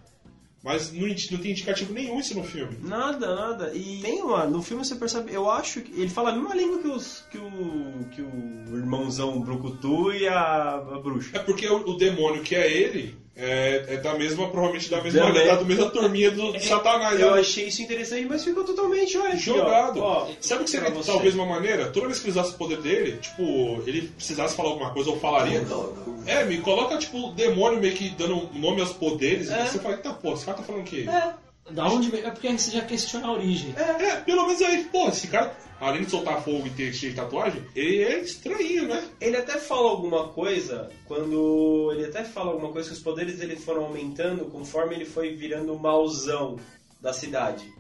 [0.65, 2.77] Mas não, não tem indicativo nenhum isso no filme.
[2.83, 3.73] Nada, nada.
[3.73, 4.47] E tem uma.
[4.47, 5.33] No filme você percebe.
[5.33, 5.93] Eu acho que.
[5.93, 10.75] Ele fala a mesma língua que, os, que, o, que o irmãozão Brucutu e a,
[10.75, 11.37] a bruxa.
[11.37, 15.27] É porque o, o demônio que é ele é, é da mesma, provavelmente da mesma,
[15.27, 15.47] Também.
[15.47, 17.21] da mesma turminha do, do Satanás.
[17.21, 17.41] Eu né?
[17.41, 19.57] achei isso interessante, mas ficou totalmente, olha aqui, ó.
[19.57, 20.03] jogado.
[20.03, 21.11] Ó, Sabe o que seria você.
[21.11, 21.91] talvez uma maneira?
[21.91, 25.21] Toda vez que ele usasse o poder dele, tipo, ele precisasse falar alguma coisa ou
[25.21, 25.63] falaria.
[26.25, 29.51] É, me coloca, tipo, o demônio meio que dando nome aos poderes.
[29.51, 29.65] É.
[29.65, 31.05] E você fala, eita, pô, esse cara tá falando o quê?
[31.71, 32.27] Da onde veio?
[32.27, 33.75] É porque aí você já questiona a origem.
[33.77, 37.21] É, pelo menos aí, pô, esse cara, além de soltar fogo e ter cheio de
[37.21, 39.03] tatuagem, ele é estranho, né?
[39.21, 41.93] Ele até fala alguma coisa quando.
[41.93, 45.75] Ele até fala alguma coisa que os poderes dele foram aumentando conforme ele foi virando
[45.75, 46.57] o mauzão
[47.01, 47.73] da cidade.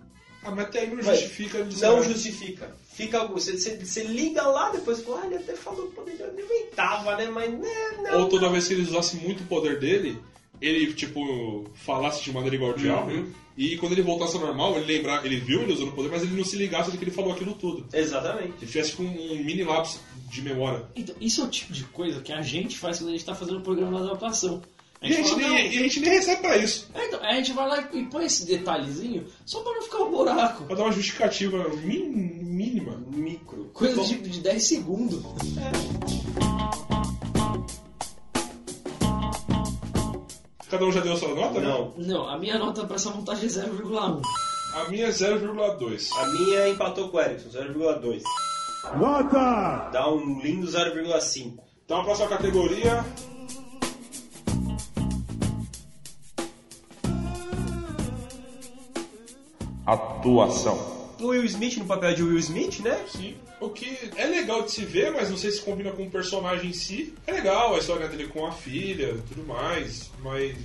[0.42, 2.76] Ah, mas até aí não Mas justifica Não justifica.
[2.92, 3.34] Fica algo.
[3.34, 6.16] Você, você, você liga lá depois e fala, ah, ele até falou poder.
[6.20, 7.26] Eu inventava, né?
[7.26, 7.68] Mas né,
[8.02, 8.20] não.
[8.22, 10.18] Ou toda vez que ele usasse muito o poder dele,
[10.60, 13.10] ele, tipo, falasse de maneira igual ao diabo.
[13.10, 13.32] Uhum.
[13.56, 16.22] E quando ele voltasse ao normal, ele lembrar, ele viu ele usando o poder, mas
[16.22, 17.86] ele não se ligasse de que ele falou aquilo tudo.
[17.92, 18.48] Exatamente.
[18.60, 19.98] Ele tivesse com um mini lapso
[20.30, 20.84] de memória.
[20.94, 23.34] Então, isso é o tipo de coisa que a gente faz quando a gente tá
[23.34, 24.60] fazendo o programa da adaptação.
[25.00, 26.88] A E a gente, fala, nem, "Não, e a gente nem recebe pra isso.
[26.94, 30.10] É, então, a gente vai lá e põe esse detalhezinho só pra não ficar um
[30.10, 30.64] buraco.
[30.64, 33.02] Pra dar uma justificativa min- mínima.
[33.10, 33.70] Micro.
[33.74, 35.22] Coisa Bom, de, de 10 segundos.
[40.70, 41.60] Cada um já deu a sua nota?
[41.60, 41.68] né?
[41.68, 41.92] Não.
[41.96, 44.20] Não, a minha nota pra essa montagem é 0,1.
[44.74, 46.08] A minha é 0,2.
[46.18, 48.22] A minha empatou com o Erickson, 0,2.
[48.98, 49.90] Nota!
[49.92, 51.58] Dá um lindo 0,5.
[51.84, 53.04] Então a próxima categoria.
[59.86, 60.95] Atuação.
[61.26, 63.04] O Will Smith no papel de Will Smith, né?
[63.10, 63.36] Sim.
[63.60, 66.70] O que é legal de se ver, mas não sei se combina com o personagem
[66.70, 67.14] em si.
[67.26, 70.56] É legal a história dele com a filha tudo mais, mas.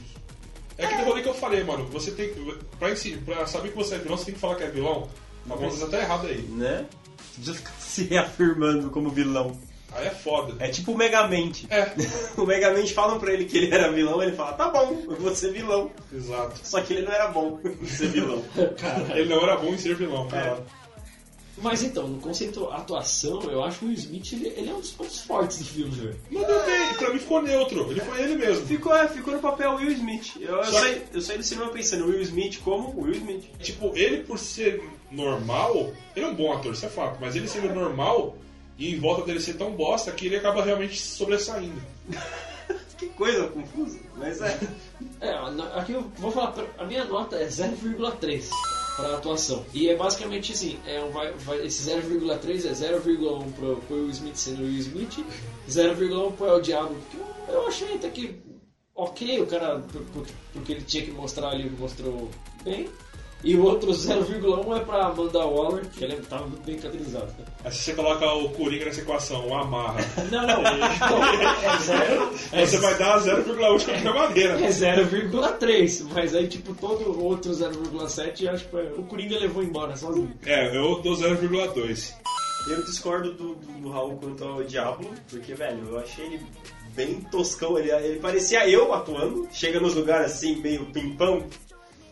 [0.77, 1.85] É aquele rolê que eu falei, mano.
[1.87, 2.39] Você tem que.
[2.77, 2.89] Pra,
[3.25, 5.09] pra saber que você é vilão, você tem que falar que é vilão.
[5.47, 6.41] Tá bom, você tá errado aí.
[6.41, 6.85] Né?
[7.41, 9.57] Já fica se reafirmando como vilão.
[9.93, 10.55] Aí é foda.
[10.63, 11.67] É tipo o Megamente.
[11.69, 11.91] É,
[12.37, 15.35] O Megamente falam pra ele que ele era vilão, ele fala, tá bom, eu vou
[15.35, 15.91] ser vilão.
[16.13, 16.59] exato.
[16.63, 18.43] Só que ele não era bom em ser vilão.
[19.13, 20.63] Ele não era bom em ser vilão, cara.
[21.57, 24.79] Mas então, no conceito atuação, eu acho que o Will Smith ele, ele é um
[24.79, 26.19] dos pontos fortes do filme, velho.
[26.31, 27.91] Mandou bem, pra mim ficou neutro.
[27.91, 28.65] Ele foi ele mesmo.
[28.65, 30.37] Ficou, é, ficou no papel Will Smith.
[30.39, 33.43] Eu, eu, saí, eu saí do cinema pensando, Will Smith como Will Smith.
[33.59, 34.81] Tipo, ele por ser
[35.11, 38.37] normal, ele é um bom ator, isso é fato, mas ele sendo normal
[38.83, 41.81] e em volta dele ser tão bosta que ele acaba realmente sobressaindo.
[42.97, 44.59] Que coisa confusa, mas é.
[45.21, 45.33] É,
[45.73, 48.47] aqui eu vou falar, a minha nota é 0,3
[48.95, 49.65] para atuação.
[49.73, 54.11] E é basicamente assim, é um, vai, vai- esse 0,3 é 0,1 pro, pro Will
[54.11, 55.17] Smith sendo Will Smith,
[55.67, 57.25] 0,1 pro El Diablo, que eu,
[57.55, 58.35] eu achei até que
[58.93, 62.29] ok, o cara, por- por- porque ele tinha que mostrar ali, mostrou
[62.63, 62.87] bem.
[63.43, 67.27] E o outro 0,1 é pra Amanda Waller, que ele tava muito bem caracterizado.
[67.65, 69.99] Aí se você coloca o Coringa nessa equação, o amarra,
[70.31, 70.61] Não, não,
[71.73, 72.31] é zero.
[72.51, 74.53] É você vai dar 0,1 de qualquer maneira.
[74.63, 79.63] É 0,3, mas aí tipo todo o outro 0,7 acho que foi- o Coringa levou
[79.63, 80.31] embora sozinho.
[80.45, 82.13] É, eu dou 0,2.
[82.67, 86.41] Eu discordo do, do, do Raul quanto ao Diablo, porque, velho, eu achei ele
[86.93, 87.75] bem toscão.
[87.77, 89.47] Ele, ele parecia eu atuando.
[89.51, 91.43] Chega nos lugares assim, meio pimpão.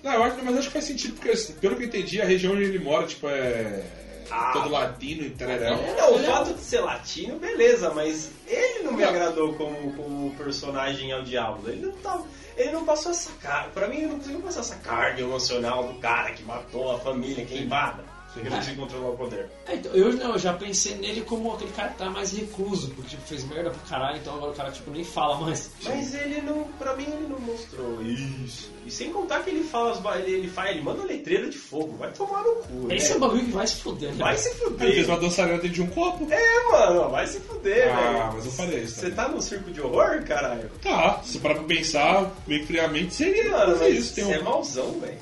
[0.03, 2.53] Não, eu acho, mas acho que faz sentido, porque pelo que eu entendi, a região
[2.53, 3.83] onde ele mora, tipo, é.
[4.31, 4.51] Ah.
[4.53, 5.75] todo latino e tereréu.
[5.97, 10.35] Não, o é fato de ser latino, beleza, mas ele não me agradou como, como
[10.35, 11.69] personagem ao Diablo.
[11.69, 12.25] Ele não tava.
[12.55, 13.69] Ele não passou essa cara.
[13.69, 17.45] Pra mim, ele não conseguiu passar essa carga emocional do cara que matou a família
[17.45, 18.03] queimada.
[18.03, 19.47] Porque ele não conseguiu controlar o poder.
[19.67, 22.89] É, então, eu não, eu já pensei nele como aquele cara que tá mais recluso,
[22.91, 25.71] porque tipo, fez merda pra caralho, então agora o cara tipo, nem fala mais.
[25.83, 28.71] Mas ele não, pra mim ele não mostrou isso.
[28.85, 31.95] E sem contar que ele fala, as ele, ele faz, ele manda letreira de fogo,
[31.97, 32.91] vai tomar no cu.
[32.91, 33.15] Esse é né?
[33.17, 34.17] um bagulho que vai se fuder, né?
[34.17, 35.05] Vai se Ele fez fuder.
[35.09, 36.27] uma dançarina dentro de um copo.
[36.31, 38.33] É, mano, vai se fuder, Ah, velho.
[38.33, 40.69] mas eu falei isso Você tá num circo de horror, caralho?
[40.81, 44.15] Tá, se parar pra pensar bem friamente, seria Mano, mas isso.
[44.15, 44.43] Tem você é um...
[44.43, 45.17] mauzão, velho.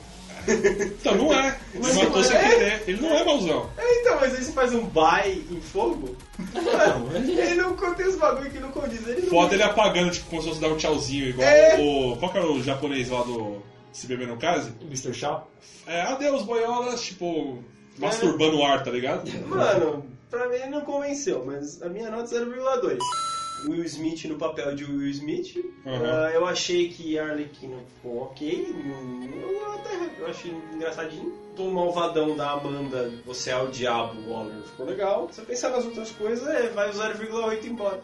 [0.47, 1.57] Então não é.
[1.73, 2.49] Ele Mas matou não sem é?
[2.49, 2.83] querer.
[2.87, 3.69] Ele não é mauzão.
[3.77, 6.15] É, então, mas aí você faz um bye em fogo?
[6.53, 9.05] Não, ele é- Ele não contém os bagulho que não condiz.
[9.07, 9.29] Ele não...
[9.29, 11.77] Foda ele apagando, tipo, como se fosse dar um tchauzinho, igual É.
[11.79, 12.15] o.
[12.17, 14.71] Qual que era o japonês lá do Se Beber No Case?
[14.81, 15.13] Mr.
[15.13, 15.49] Shaw?
[15.85, 17.63] É, adeus, boiolas, tipo,
[17.99, 19.29] masturbando o ar, tá ligado?
[19.47, 22.97] Mano, pra mim ele não convenceu, mas a minha nota é 0,2.
[23.65, 25.55] Will Smith no papel de Will Smith.
[25.85, 26.05] Uhum.
[26.05, 28.75] Ah, eu achei que Arlequino ficou ok.
[29.41, 29.89] Eu até
[30.19, 31.33] eu achei engraçadinho.
[31.55, 35.27] Do malvadão da Amanda, você é o diabo, o Waller, ficou legal.
[35.31, 37.99] Se eu pensar nas outras coisas, é, vai o 0,8 embora.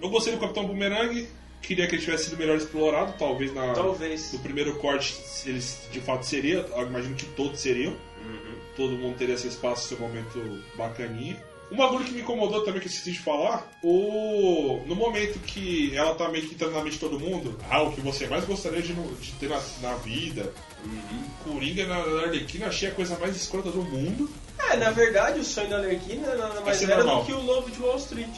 [0.00, 1.28] Eu gostei do Capitão Boomerang,
[1.60, 4.32] queria que ele tivesse sido melhor explorado, talvez na, Talvez.
[4.32, 5.14] no primeiro corte
[5.46, 7.96] eles de fato seria, eu imagino que todos seriam.
[8.74, 10.40] Todo mundo teria seu espaço, seu momento
[10.76, 11.36] bacaninha.
[11.72, 14.82] Um bagulho que me incomodou também, que eu esqueci de falar, o...
[14.86, 17.92] no momento que ela tá meio que entrando na mente de todo mundo, ah, o
[17.92, 20.52] que você mais gostaria de, de ter na, na vida,
[21.44, 24.28] Coringa na, na Arlequina, achei a coisa mais escrota do mundo.
[24.70, 27.22] É, na verdade, o sonho da Arlequina nada mais era normal.
[27.22, 28.34] do que o Lobo de Wall Street.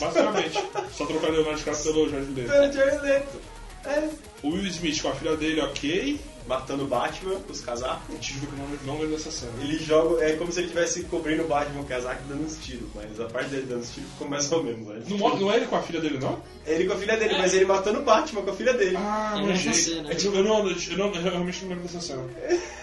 [0.00, 0.58] Basicamente.
[0.92, 2.50] Só trocar Leonardo DiCaprio pelo Jorge Leto.
[2.50, 3.40] Pelo Jared Leto.
[3.84, 4.08] É.
[4.42, 6.20] O Will Smith com a filha dele, ok.
[6.46, 8.02] Matando o Batman com os casacos.
[8.12, 9.52] Eu te juro que não, não lembro dessa cena.
[9.60, 12.44] Ele joga, é como se ele estivesse cobrindo o Batman com o casaco e dando
[12.44, 14.86] uns tiros, mas a parte dele dando os tiros ficou mais ou menos.
[14.88, 15.02] Né?
[15.08, 16.42] Não, não é ele com a filha dele, não?
[16.66, 18.96] Ele com a filha dele, mas ele matando o Batman com a filha dele.
[18.98, 19.68] Ah, É manjei.
[19.70, 20.10] nessa cena.
[20.12, 22.22] É que eu, não, eu, não, eu realmente não lembro dessa cena.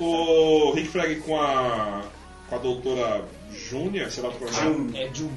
[0.00, 2.02] O Rick Flag com a.
[2.48, 4.98] com a doutora Júnia, sei lá qual é o nome.
[4.98, 5.30] É Jun.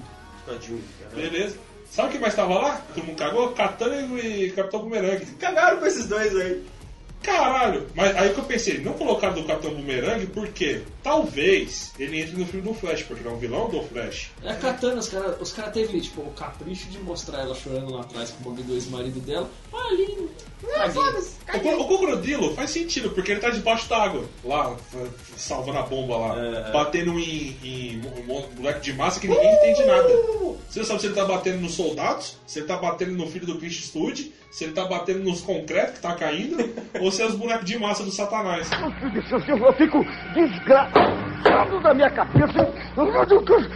[0.45, 1.15] Com a June, cara.
[1.15, 1.57] Beleza.
[1.91, 2.81] Sabe quem mais tava lá?
[2.93, 3.51] Todo mundo cagou?
[3.51, 5.25] Katana e Capitão Boomerang.
[5.37, 6.63] Cagaram com esses dois aí.
[7.21, 7.87] Caralho!
[7.95, 12.45] Mas aí que eu pensei, não colocar do Capitão Boomerang porque talvez ele entre no
[12.45, 14.31] filme do Flash, porque ele é um vilão do Flash.
[14.43, 17.91] É a Katana, os caras os cara teve tipo, o capricho de mostrar ela chorando
[17.91, 19.49] lá atrás com o bagulho do ex-marido dela.
[19.73, 20.29] Ah, lindo.
[20.63, 24.75] O, cro- o crocodilo faz sentido, porque ele tá debaixo d'água, lá,
[25.37, 26.35] salvando a bomba lá,
[26.67, 26.71] É.
[26.71, 30.07] batendo em, em mo- moleque de massa que ninguém entende nada.
[30.67, 33.45] Você não sabe se ele tá batendo nos soldados, se ele tá batendo no filho
[33.45, 36.57] do Clint Eastwood, se ele tá batendo nos concretos que tá caindo,
[36.99, 38.67] ou se é os bonecos de massa do satanás.
[39.47, 40.03] Eu fico
[40.33, 42.73] desgraçado da minha cabeça.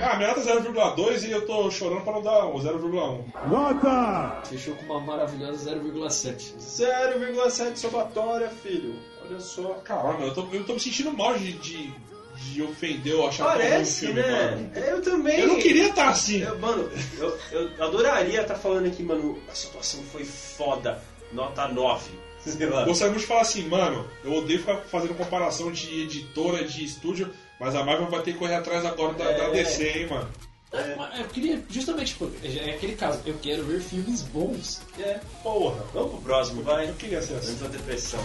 [0.01, 3.24] Ah, minha nota é 0,2 e eu tô chorando pra não dar o 0,1.
[3.47, 4.41] Nota!
[4.45, 6.55] Fechou com uma maravilhosa 0,7.
[6.57, 8.95] 0,7 somatória, filho.
[9.24, 9.80] trilha sonora.
[9.82, 11.93] Caramba, eu tô, eu tô me sentindo mal de, de,
[12.36, 14.51] de ofender ou achar que Parece, filme, né?
[14.51, 14.72] mano.
[14.76, 15.39] Eu também.
[15.39, 16.41] Eu não queria estar assim.
[16.41, 21.01] Eu, mano, eu, eu adoraria estar falando aqui, mano, a situação foi foda.
[21.32, 22.12] Nota 9.
[22.43, 22.84] Sei lá.
[22.86, 27.32] Gostaria muito de falar assim, mano, eu odeio ficar fazendo comparação de editora, de estúdio,
[27.62, 29.51] mas a Marvel vai ter que correr atrás agora da, da É.
[29.51, 30.28] DC, hein, mano.
[30.74, 34.82] É, mas Eu queria, justamente, tipo, é aquele caso, eu quero ver filmes bons.
[34.99, 35.20] É.
[35.43, 35.86] Porra.
[35.93, 36.89] Vamos pro próximo, vai.
[36.89, 37.49] Eu queria ser assim.
[37.51, 38.20] Antes da depressão.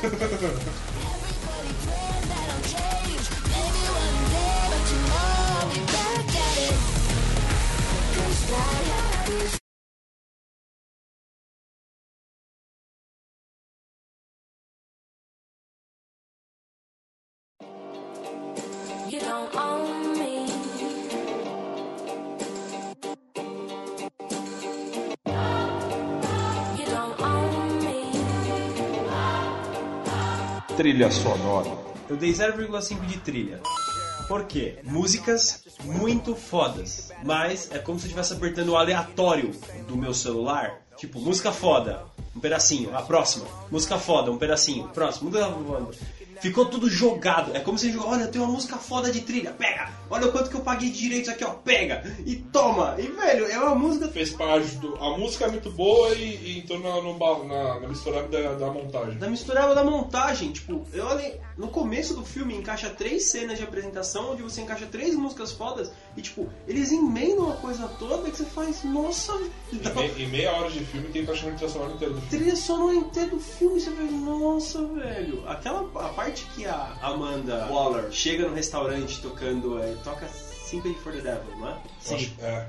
[30.86, 31.68] Trilha sonora.
[32.08, 33.60] Eu dei 0,5 de trilha.
[34.28, 34.78] Por quê?
[34.84, 37.10] Músicas muito fodas.
[37.24, 39.50] Mas é como se eu estivesse apertando o aleatório
[39.88, 40.80] do meu celular.
[40.96, 42.04] Tipo, música foda,
[42.36, 43.46] um pedacinho, a próxima.
[43.68, 45.28] Música foda, um pedacinho, próximo.
[45.28, 45.90] música foda.
[46.40, 47.56] Ficou tudo jogado.
[47.56, 49.90] É como se jogou, olha, tem uma música foda de trilha, pega!
[50.10, 52.02] Olha o quanto que eu paguei de direitos aqui, ó, pega!
[52.24, 52.94] E toma!
[52.98, 54.08] E velho, é uma música.
[54.08, 54.96] Fez parte do.
[54.96, 58.72] A música é muito boa e, e entrou na, no na, na misturada da, da
[58.72, 59.18] montagem.
[59.18, 61.40] Da misturada da montagem, tipo, eu olhei.
[61.56, 65.90] No começo do filme encaixa três cenas de apresentação onde você encaixa três músicas fodas
[66.14, 69.32] e tipo, eles emendam a coisa toda que você faz, nossa,
[69.72, 72.36] Em, me- em meia hora de filme tem praticamente a trilha sonora inteira do filme.
[72.38, 75.48] trilha sonora inteira do filme, você vê, nossa, velho.
[75.48, 81.12] Aquela a parte que a Amanda Waller chega no restaurante tocando, é, toca Sympathy for
[81.12, 81.76] the Devil, não é?
[82.10, 82.66] Eu acho- É.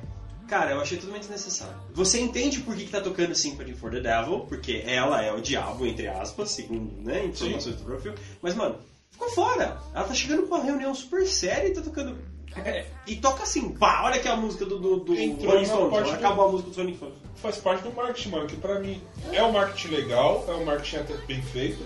[0.47, 1.75] Cara, eu achei totalmente desnecessário.
[1.93, 5.41] Você entende por que, que tá tocando Sympathy for the Devil, porque ela é o
[5.41, 8.17] diabo, entre aspas, segundo né, informações do filme.
[8.41, 8.77] Mas, mano,
[9.11, 9.77] ficou fora.
[9.93, 12.17] Ela tá chegando pra uma reunião super séria e tá tocando.
[12.65, 15.91] É, e toca assim, pá, olha aqui a música do, do, do Entrou Rolling Stones.
[15.91, 16.99] parte do- Acabou a música do Sonic.
[17.35, 18.99] Faz parte do marketing, mano, que pra mim
[19.31, 21.77] é um marketing legal, é um marketing até bem feito.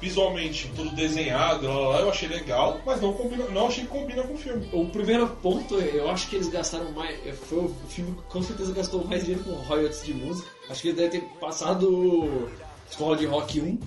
[0.00, 4.22] Visualmente, tudo desenhado, lá, lá, eu achei legal, mas não, combina, não achei que combina
[4.22, 4.68] com o filme.
[4.72, 7.18] O primeiro ponto, eu acho que eles gastaram mais.
[7.48, 10.48] Foi o filme que com certeza gastou mais dinheiro com royalties de música.
[10.68, 12.48] Acho que ele deve ter passado
[12.90, 13.66] Escola de Rock 1.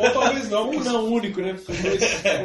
[0.00, 1.56] Ou talvez não, Um não, único, né?
[1.56, 1.74] Foi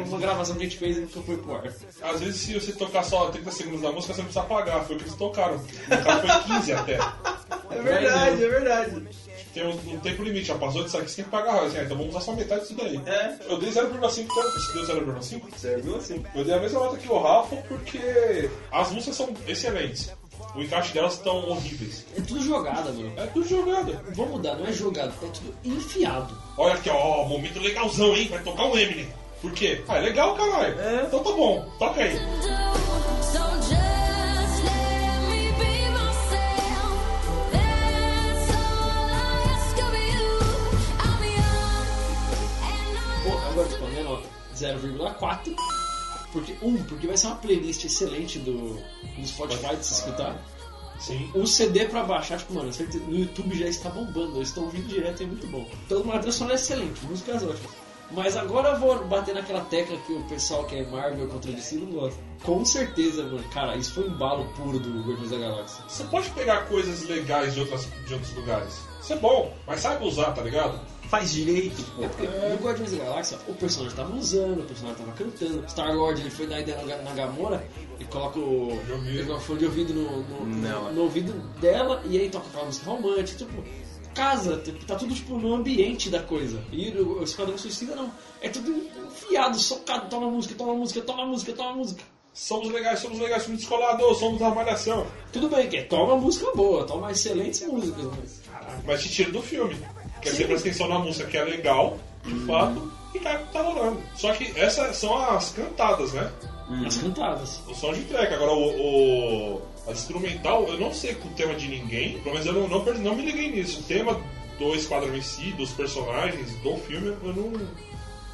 [0.06, 1.62] uma gravação que a gente fez e nunca foi pro ar.
[1.66, 4.96] às vezes se você tocar só 30 segundos da música, você não precisa pagar, foi
[4.96, 5.56] o que eles tocaram.
[5.56, 6.98] No caso foi 15 até.
[7.70, 9.08] É verdade, é verdade.
[9.52, 11.64] Tem um, um tempo limite, já passou disso aqui, você tem que pagar.
[11.64, 13.00] Assim, ah, então vamos usar só metade disso daí.
[13.06, 13.36] É.
[13.48, 15.42] Eu dei 0,5, então você deu 0,5?
[15.56, 16.24] Serviu assim.
[16.34, 20.12] Eu dei a mesma nota que o Rafa porque as músicas são excelentes.
[20.54, 22.04] O encaixe delas estão horríveis.
[22.16, 23.12] É tudo jogada, mano.
[23.16, 24.00] É tudo jogado.
[24.14, 26.36] Vamos mudar, não é jogado, é tudo enfiado.
[26.56, 28.28] Olha aqui, ó, momento legalzão, hein?
[28.28, 29.08] Vai tocar o Eminem.
[29.40, 29.82] Por quê?
[29.88, 30.80] Ah, é legal, caralho.
[30.80, 31.04] É.
[31.06, 32.18] Então tá bom, toca aí.
[44.60, 45.54] 0,4.
[46.32, 48.74] Porque, um, porque vai ser uma playlist excelente do,
[49.16, 50.40] do Spotify de se escutar.
[51.00, 51.30] Sim.
[51.34, 54.86] O CD pra baixar, tipo, mano, certeza- no YouTube já está bombando, eles estão ouvindo
[54.86, 55.66] direto, é muito bom.
[55.86, 57.72] Então, uma trilha sonora é excelente, músicas ótimas.
[58.12, 61.76] Mas agora eu vou bater naquela tecla que o pessoal que é Marvel contra DC
[61.76, 62.20] não gosta.
[62.42, 65.84] Com certeza, mano, cara, isso foi um embalo puro do Guardiões da Galáxia.
[65.86, 68.80] Você pode pegar coisas legais de, outras, de outros lugares.
[69.00, 70.80] Isso é bom, mas sabe usar, tá ligado?
[71.08, 72.04] Faz direito, pô.
[72.04, 75.68] É porque no Guardiões da Galáxia o personagem tava usando, o personagem tava cantando.
[75.68, 77.64] Star Lord ele foi dar ideia na, na Gamora
[77.98, 79.58] e coloca o De ouvido.
[79.58, 80.92] de ouvido no, no, Não.
[80.92, 83.62] no ouvido dela e aí toca aquela música romântica, tipo,
[84.14, 86.62] casa, tipo, tá tudo tipo no ambiente da coisa.
[86.72, 88.10] E o, Esquadrão Suicida não.
[88.40, 88.70] É tudo
[89.08, 92.02] enfiado, socado, toma música, toma música, toma música, toma música.
[92.32, 95.04] Somos legais, somos legais, somos descolados, somos da malhação.
[95.32, 98.40] Tudo bem, que é toma música boa, toma excelentes músicas, mas.
[98.86, 99.76] Mas te tira do filme.
[100.22, 104.00] Quer dizer, presta atenção na música que é legal, de fato, e tá, tá rolando.
[104.16, 106.30] Só que essas são as cantadas, né?
[106.86, 107.60] As cantadas.
[107.68, 108.32] O som de track.
[108.32, 112.46] Agora, o, o- a instrumental, eu não sei com o tema de ninguém, pelo menos
[112.46, 113.80] eu não, não, não me liguei nisso.
[113.80, 114.20] O tema
[114.58, 117.52] do esquadrão em si, dos personagens, do filme, eu não.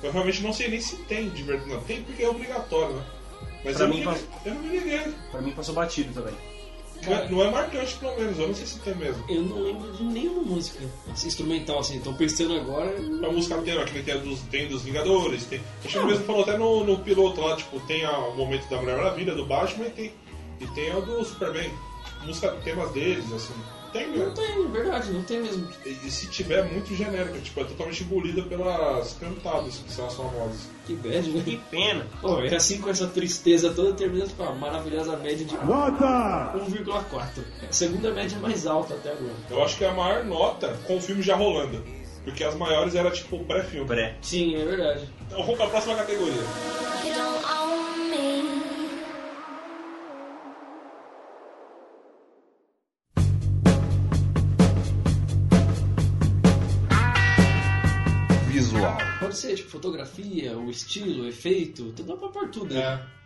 [0.03, 1.71] Eu realmente não sei nem se tem de verdade.
[1.71, 3.03] Não, tem porque é obrigatório, né?
[3.65, 5.15] Mas Pra eu, mim, não me, eu não me liguei.
[5.31, 6.35] Pra mim passou batido também.
[7.05, 8.39] Não é, não é marcante, pelo menos.
[8.39, 9.23] Eu não sei se tem mesmo.
[9.29, 10.79] Eu não lembro de nenhuma música
[11.13, 12.95] assim, instrumental assim, tô pensando agora.
[13.27, 15.61] A música tema, que tem dos, tem dos Vingadores, tem.
[15.85, 18.79] A gente mesmo falou até no, no piloto lá, tipo, tem a- o momento da
[18.81, 20.13] Mulher Maravilha, do Batman e tem,
[20.61, 21.71] e tem a do Superman.
[22.25, 23.55] música, temas deles, assim.
[23.93, 25.69] Tem, Não tem, verdade, não tem mesmo.
[25.87, 30.07] E, e se tiver, é muito genérica, tipo, é totalmente engolida pelas cantadas, que são
[30.07, 30.69] as famosas.
[30.87, 31.43] Que bad, né?
[31.43, 32.07] Que pena.
[32.21, 37.45] Pô, e assim com essa tristeza toda, termina com a maravilhosa média de 1,4.
[37.69, 39.33] A segunda média mais alta até agora.
[39.49, 41.83] Eu acho que é a maior nota com o filme já rolando.
[42.25, 43.87] Porque as maiores era tipo pré-filme.
[43.87, 44.17] Pré.
[44.21, 45.09] Sim, é verdade.
[45.27, 46.35] Então vamos pra próxima categoria.
[46.35, 48.36] You don't own me.
[58.95, 59.19] Visual.
[59.21, 62.75] Pode ser, tipo, fotografia, o estilo, o efeito, tudo dá pra pôr tudo.
[62.75, 62.81] né?
[63.13, 63.17] É.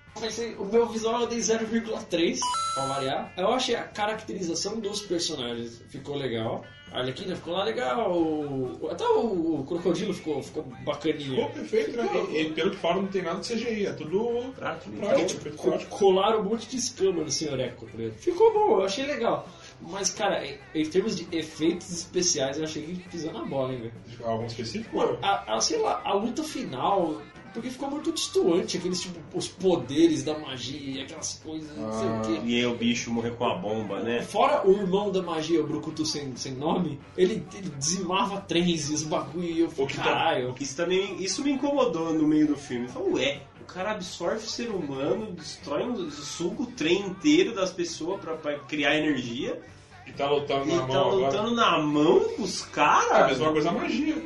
[0.58, 2.38] O meu visual eu dei 0,3
[2.74, 3.32] pra variar.
[3.36, 6.64] Eu achei a caracterização dos personagens ficou legal.
[6.92, 8.10] A Arlequina ficou lá legal.
[8.12, 11.36] o- Até o, Crocodilo ficou, ficou bacaninha.
[11.36, 12.08] Ficou perfeito, né?
[12.32, 14.96] E, e pelo que falam, não tem nada de CGI, é tudo Prático.
[14.96, 15.96] prático, Tipo, efeito co- prático.
[15.98, 17.86] colaram um monte de escama no senhoreco.
[17.86, 18.18] tá ligado?
[18.18, 19.48] Ficou bom, eu achei legal.
[19.82, 23.80] Mas, cara, em, em termos de efeitos especiais, eu achei que pisou na bola, hein,
[23.80, 23.92] velho.
[24.24, 24.96] Algum específico?
[24.96, 27.20] Mano, a, a- sei lá, a luta final.
[27.52, 32.20] Porque ficou muito distoante, aqueles tipo, os poderes da magia, aquelas coisas, não sei o
[32.22, 32.40] quê.
[32.46, 34.22] E aí o bicho morreu com a bomba, né?
[34.22, 38.94] Fora o irmão da magia, o Brucutu sem, sem nome, ele, ele dizimava trens e
[38.94, 40.54] os bagulho e eu falei, tá- caralho.
[40.60, 42.86] Isso também, isso me incomodou no meio do filme.
[42.86, 43.40] Eu falei, ué,
[43.72, 48.58] cara absorve o ser humano, destrói, um- suga o trem inteiro das pessoas pra, pra
[48.60, 49.60] criar energia
[50.06, 51.26] E tá lutando e na tá mão agora.
[51.26, 53.28] lutando na mão com os É a caras.
[53.38, 54.16] mesma coisa a magia.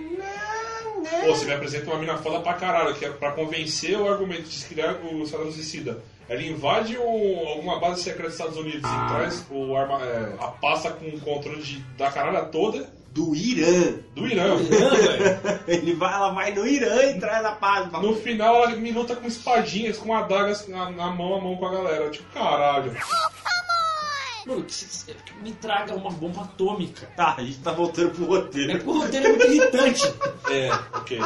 [1.20, 4.44] Pô, você me apresenta uma mina foda pra caralho, que é pra convencer o argumento
[4.48, 6.02] de criar o Esquadrão Suicida.
[6.28, 10.46] Ela invade o- alguma base secreta dos Estados Unidos e traz o arma, é, a
[10.48, 13.94] pasta com o controle de, da caralha toda Do Irã.
[14.16, 14.56] do Irã.
[14.56, 15.60] Velho.
[15.68, 17.90] Ele vai, ela vai no Irã e traz a paz.
[17.92, 21.66] No final ela me luta com espadinhas, com adagas na, na mão a mão com
[21.66, 22.10] a galera.
[22.10, 22.92] Tipo, caralho.
[24.44, 27.06] Mano, que que me traga uma bomba atômica.
[27.16, 28.72] Tá, a gente tá voltando pro roteiro.
[28.72, 30.14] É, o roteiro é muito irritante.
[30.50, 31.18] É, ok.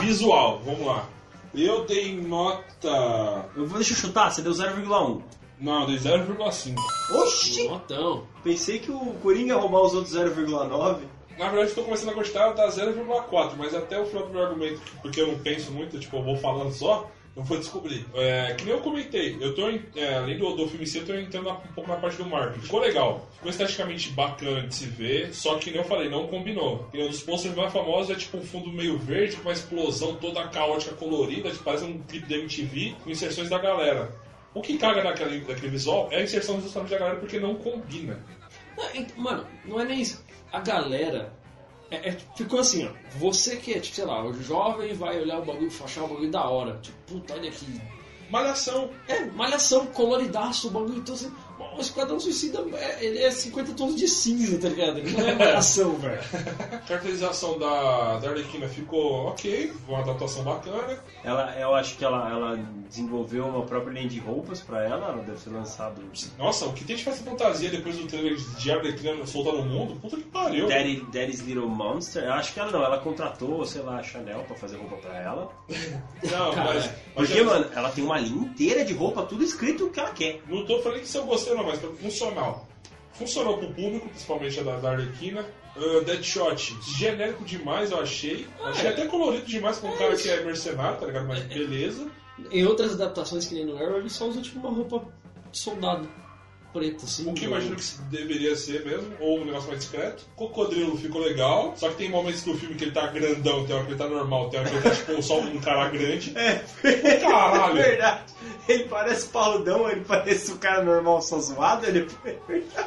[0.00, 1.08] Visual, vamos lá.
[1.52, 3.50] Eu dei nota.
[3.56, 5.22] Eu vou, deixa eu chutar, você deu 0,1.
[5.60, 6.76] Não, eu dei 0,5.
[7.10, 7.68] Oxi!
[7.68, 8.26] Notão.
[8.42, 11.00] Pensei que o Coringa ia roubar os outros 0,9.
[11.38, 14.80] Na verdade, estou começando a gostar da 0,4, mas até o final do meu argumento,
[15.00, 18.06] porque eu não penso muito, tipo, eu vou falando só, eu vou descobrir.
[18.14, 19.66] É, que nem eu comentei, eu tô,
[19.96, 22.18] é, além do, do filme em si, eu tô entrando na- um pouco na parte
[22.18, 22.60] do marketing.
[22.66, 26.88] Ficou legal, ficou esteticamente bacana de se ver, só que, nem eu falei, não combinou.
[26.92, 30.16] E um dos posters mais famosos é tipo um fundo meio verde, com uma explosão
[30.16, 34.14] toda caótica, colorida, que parece um clipe da MTV, com inserções da galera.
[34.54, 35.38] O que caga naquele,
[35.70, 38.22] visual é a inserção justamente da galera, porque não combina.
[39.16, 40.21] Mano, não é nem isso.
[40.52, 41.32] A galera.
[41.90, 42.92] é- é- ficou assim, ó.
[43.18, 46.30] Você que é, tipo, sei lá, o jovem vai olhar o bagulho achar o bagulho
[46.30, 46.78] da hora.
[46.80, 47.80] Tipo, puta, olha aqui.
[48.30, 48.88] Malhação.
[49.06, 50.98] É, malhação, coloridaço, o bagulho.
[50.98, 51.30] Então, assim,
[51.76, 54.98] o Esquadrão Suicida é, ele é 50 tons de cinza, tá ligado?
[54.98, 56.20] Ele não é malhação, velho.
[56.72, 60.98] A caracterização da, da Arlequina ficou ok, foi uma adaptação bacana.
[61.24, 62.56] Ela, eu acho que ela, ela
[62.88, 66.02] desenvolveu uma própria linha de roupas pra ela, ela deve ser lançado
[66.38, 69.98] Nossa, o que tem de festa fantasia depois do trailer de Arlequina soltar no mundo?
[70.00, 70.68] Puta que pariu.
[70.68, 72.24] Daddy, Daddy's Little Monster.
[72.24, 75.18] Eu acho que ela não, ela contratou, sei lá, a Chanel pra fazer roupa pra
[75.18, 75.52] ela.
[76.22, 79.42] Não, Cara, mas, mas Porque, eu mano, ela tem uma linha inteira de roupa, tudo
[79.42, 80.40] escrito o que ela quer.
[80.48, 82.66] não tô falando que se eu gostei não, mas funcional.
[83.12, 85.44] Funcionou pro público, principalmente a da, da Arlequina.
[85.76, 88.46] Uh, Deadshot, genérico demais, eu achei.
[88.64, 91.26] achei até colorido demais pra um cara que é mercenário, tá ligado?
[91.26, 92.10] Mas beleza.
[92.50, 95.04] Em outras adaptações que nem no Arrow, ele só usa tipo uma roupa
[95.50, 96.08] de soldado
[96.72, 97.30] preta, assim.
[97.30, 100.24] O que eu imagino que deveria ser mesmo, ou um negócio mais discreto.
[100.36, 103.84] Cocodrilo ficou legal, só que tem momentos do filme que ele tá grandão, tem hora
[103.84, 106.32] que ele tá normal, tem hora que ele tá tipo só um cara grande.
[106.36, 106.62] É,
[107.20, 107.78] Caralho!
[107.78, 108.32] é verdade.
[108.68, 112.06] Ele parece parrudão, ele parece o cara normal só zoado, ele...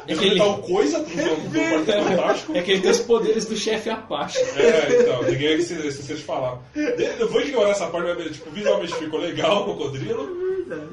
[0.06, 2.56] Ele foi tal coisa do, do Quarteto Fantástico.
[2.56, 4.38] É que ele tem os poderes do chefe Apache.
[4.56, 6.60] É, então, ninguém é que se esqueceu de falar.
[6.74, 10.46] Eu vou ignorar essa parte, mas, tipo, visualmente ficou legal o Cocodrilo.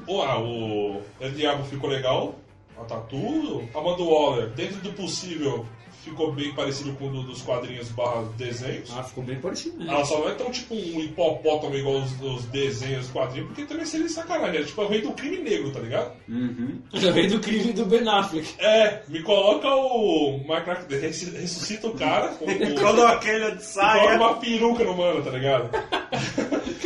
[0.06, 2.36] Pô, ah, o El Diabo ficou legal.
[2.80, 3.64] A Tatu.
[3.74, 5.66] A Amanda Waller, dentro do possível,
[6.04, 8.92] ficou bem parecido com o do- dos quadrinhos barra desenhos.
[8.94, 9.92] Ah, ficou bem parecido mesmo.
[9.92, 13.64] Ela só não é tão tipo um hipopótamo igual os, os desenhos, os quadrinhos, porque
[13.66, 14.62] também seria sacanagem.
[14.62, 16.12] É tipo o rei do crime negro, tá ligado?
[16.28, 16.80] Uhum.
[17.00, 18.54] Também do crime do Ben Affleck.
[18.60, 24.18] É, me coloca o Minecraft, ressuscita o cara, com, com, Quando aquele de coloca saia...
[24.18, 25.70] uma peruca no mano, tá ligado?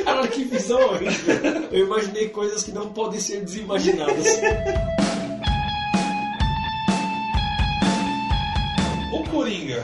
[0.06, 1.36] Cara, que visão horrível.
[1.72, 4.26] Eu imaginei coisas que não podem ser desimaginadas.
[9.12, 9.84] O Coringa.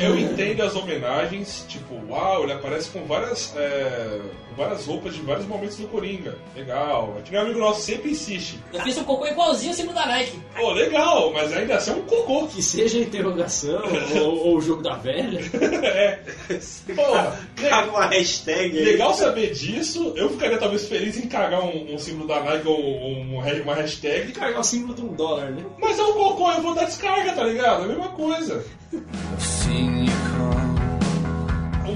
[0.00, 4.20] Eu entendo as homenagens, tipo, uau, ele aparece com várias, é,
[4.56, 6.36] várias roupas de vários momentos do Coringa.
[6.56, 7.16] Legal.
[7.24, 8.58] Que meu amigo nosso sempre insiste.
[8.72, 10.38] Eu fiz um cocô igualzinho o símbolo da Nike.
[10.56, 12.46] Pô, legal, mas ainda assim é um cocô.
[12.46, 13.82] Que seja a interrogação
[14.20, 15.40] ou, ou o jogo da velha.
[15.84, 16.20] é.
[16.94, 18.84] Porra, Caga uma hashtag aí.
[18.84, 20.12] legal saber disso.
[20.16, 24.32] Eu ficaria talvez feliz em cagar um, um símbolo da Nike ou um- uma hashtag.
[24.32, 25.64] Carregar o símbolo de um dólar, né?
[25.80, 27.82] Mas é um cocô, eu vou dar descarga, tá ligado?
[27.82, 28.64] É a mesma coisa.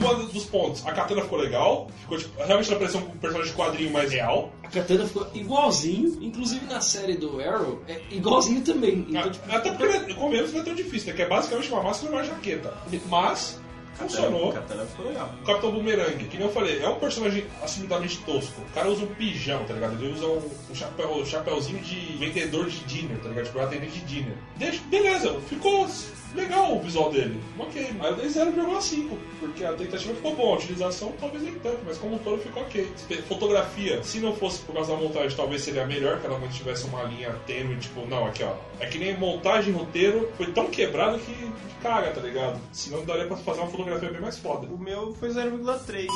[0.01, 3.59] Um dos pontos, a Katana ficou legal, ficou tipo, realmente ela pareceu um personagem de
[3.59, 4.51] quadrinho mais real.
[4.63, 9.07] A Katana ficou igualzinho, inclusive na série do Arrow, é igualzinho também.
[9.09, 11.17] Então, tipo, Até porque com menos não é tão difícil, né?
[11.17, 12.75] Que é basicamente uma máscara e uma jaqueta.
[13.09, 13.61] Mas
[13.95, 14.53] funcionou.
[14.53, 15.35] Katana ficou legal.
[15.41, 18.61] O Capitão Boomerang, que nem eu falei, é um personagem assumidamente tosco.
[18.61, 20.03] O cara usa um pijama, tá ligado?
[20.03, 23.47] Ele usa um, um chapéu, um chapéuzinho de vendedor de dinner, tá ligado?
[23.47, 24.35] Tipo, atendente de dinner.
[24.57, 25.87] Deixa, beleza, ficou
[26.35, 27.41] legal o visual dele.
[27.59, 31.81] Ok, aí eu dei 0,5, porque a tentativa ficou boa, a utilização talvez nem tanto,
[31.85, 32.89] mas como um todo ficou ok.
[33.29, 37.03] Fotografia, se não fosse por causa da montagem, talvez seria melhor que ela mantivesse uma
[37.05, 38.55] linha tênue, tipo, não, aqui ó.
[38.79, 41.51] É que nem montagem, roteiro, foi tão quebrado que
[41.83, 42.61] caga, tá ligado?
[42.73, 44.67] Senão daria pra fazer uma fotografia bem mais foda.
[44.67, 46.07] O meu foi 0,3.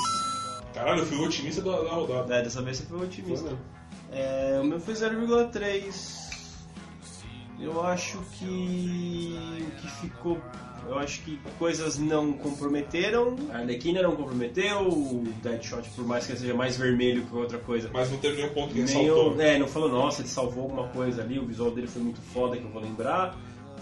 [0.75, 2.35] Caralho, eu fui o otimista da, da rodada.
[2.37, 3.57] É, dessa vez você foi otimista.
[4.13, 6.25] É, o meu foi 0,3.
[7.61, 10.39] Eu acho que o que ficou.
[10.87, 13.37] Eu acho que coisas não comprometeram.
[13.53, 14.87] A Arlequina não comprometeu.
[14.87, 17.89] O Deadshot, por mais que ele seja mais vermelho que outra coisa.
[17.93, 19.35] Mas não teve nenhum ponto que Nem ressaltou.
[19.35, 22.21] o- é, não falou, nossa, ele salvou alguma coisa ali, o visual dele foi muito
[22.21, 23.35] foda que eu vou lembrar.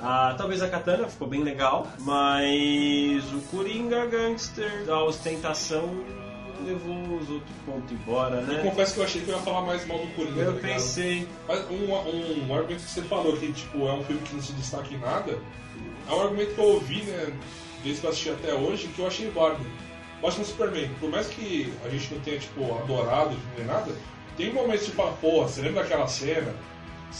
[0.02, 6.04] Ah, talvez a Katana ficou bem legal, mas o Coringa Gangster, a ostentação
[6.66, 8.62] levou os outros pontos embora, Eu né?
[8.62, 10.42] confesso que eu achei que eu ia falar mais mal do Coringa.
[10.42, 11.28] Eu tá pensei.
[11.46, 14.52] Mas um, um argumento que você falou que tipo, é um filme que não se
[14.54, 15.38] destaca em nada,
[16.08, 17.32] é um argumento que eu ouvi, né,
[17.84, 19.64] desde que eu assisti até hoje, que eu achei válido.
[20.20, 23.92] Batman Superman, por mais que a gente não tenha, tipo, adorado nem nada,
[24.36, 26.54] tem momentos de falar, porra, você lembra daquela cena?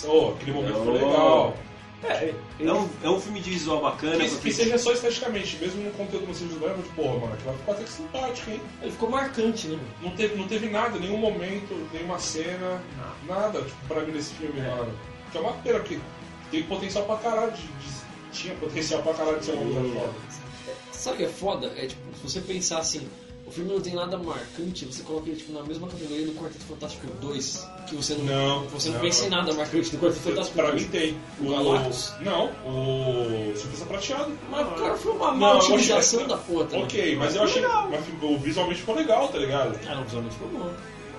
[0.05, 0.93] Oh, aquele momento foi Não.
[0.93, 1.57] legal.
[2.05, 4.17] É, é um, é um filme de visual bacana.
[4.25, 7.33] Que, porque- que seja só esteticamente, mesmo no conteúdo não seja lembra, tipo, porra, mano,
[7.35, 8.61] aquela ficou até que simpática, hein?
[8.83, 9.79] ele ficou marcante, né?
[10.03, 12.83] Não teve, não teve nada, nenhum momento, nenhuma cena,
[13.29, 14.93] nada, tipo, pra mim nesse filme, mano.
[15.31, 15.99] Que é uma pena, porque
[16.51, 20.13] tem potencial pra caralho de, de- Tinha potencial pra caralho de ser uma coisa foda.
[20.93, 21.73] Sabe o que é foda?
[21.77, 23.07] É tipo, se você pensar assim,
[23.53, 27.07] filme não tem nada marcante, você coloca ele tipo, na mesma categoria do Quarteto Fantástico
[27.21, 29.01] 2, que você não, Não, você não, não.
[29.03, 30.83] pensa em nada marcante do Quarteto Fantástico Pra 2.
[30.83, 31.19] mim tem.
[31.41, 32.13] O Galactus?
[32.21, 34.33] Não, o Surfista Prateado.
[34.51, 36.85] Mas, cara, foi uma Não, má utilização da porra também.
[36.85, 37.63] Ok, mas eu achei.
[37.63, 39.79] Mas ficou, visualmente ficou legal, tá ligado?
[39.89, 40.73] Ah, não, visualmente ficou bom.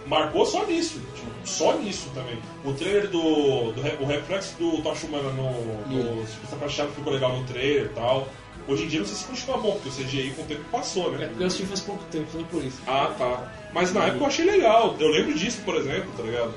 [0.05, 0.99] Marcou só nisso.
[1.15, 2.37] Tipo, só nisso também.
[2.65, 3.71] O trailer do.
[3.71, 7.89] do o reflexo do Tocha Humana no, no Surfista Prateado ficou legal no trailer e
[7.89, 8.27] tal.
[8.67, 11.13] Hoje em dia não sei se continua bom, porque o CGI com o tempo passou,
[11.15, 11.27] É né?
[11.27, 12.79] porque eu assisti faz pouco tempo, não por isso.
[12.87, 13.51] Ah, tá.
[13.73, 14.95] Mas na época eu achei legal.
[14.99, 16.53] Eu lembro disso, por exemplo, tá ligado?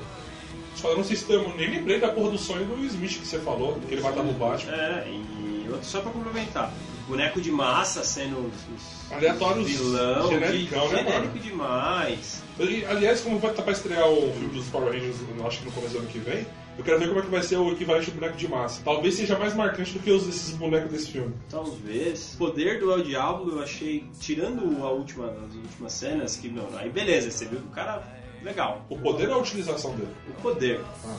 [0.75, 3.19] Só eu não sei se eu nem lembrei da porra do sonho do Will Smith
[3.19, 4.71] que você falou, que ele vai estar no Batman.
[4.73, 6.71] É, e outro só pra complementar.
[7.07, 11.39] Boneco de massa sendo os, os Aleatórios vilão, genericão, de, né, genérico mano?
[11.39, 12.43] demais.
[12.59, 15.65] E, aliás, como vai estar pra estrear o filme dos Power Rangers, eu acho que
[15.65, 16.45] no começo do ano que vem,
[16.77, 18.81] eu quero ver como é que vai ser o equivalente do boneco de massa.
[18.83, 21.33] Talvez seja mais marcante do que os esses bonecos desse filme.
[21.49, 22.33] Talvez.
[22.35, 26.67] O poder do El Diablo eu achei, tirando a última, as últimas cenas, que, meu,
[26.77, 28.03] aí beleza, você viu que o cara,
[28.43, 28.85] legal.
[28.89, 30.13] O poder ou a utilização dele?
[30.29, 30.79] O poder.
[31.05, 31.15] Ah,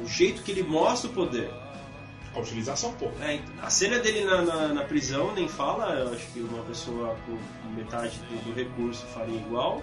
[0.00, 1.50] O, o jeito que ele mostra o poder.
[2.34, 3.06] a utilização, pô.
[3.22, 7.16] É, a cena dele na, na, na prisão nem fala, eu acho que uma pessoa
[7.24, 7.36] com
[7.74, 9.82] metade do, do recurso faria igual.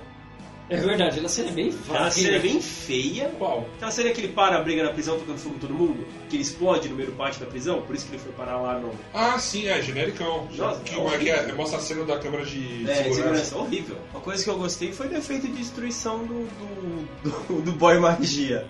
[0.74, 2.11] É verdade, ela cena é bem Aquela fraca.
[2.11, 2.41] cena é hein?
[2.41, 3.30] bem feia.
[3.38, 3.67] Qual?
[3.76, 6.36] Aquela cena que ele para a briga na prisão tocando fogo em todo mundo, que
[6.36, 8.80] ele explode no meio do pátio da prisão, por isso que ele foi parar lá
[8.80, 8.91] no.
[9.13, 10.47] Ah, sim, é, genericão.
[10.55, 11.51] Nossa, que, é como é que é?
[11.53, 13.15] Mostra a cena da câmera de É, segurança.
[13.15, 13.97] segurança, horrível.
[14.11, 17.99] Uma coisa que eu gostei foi o efeito de destruição do, do, do, do boy
[17.99, 18.65] magia.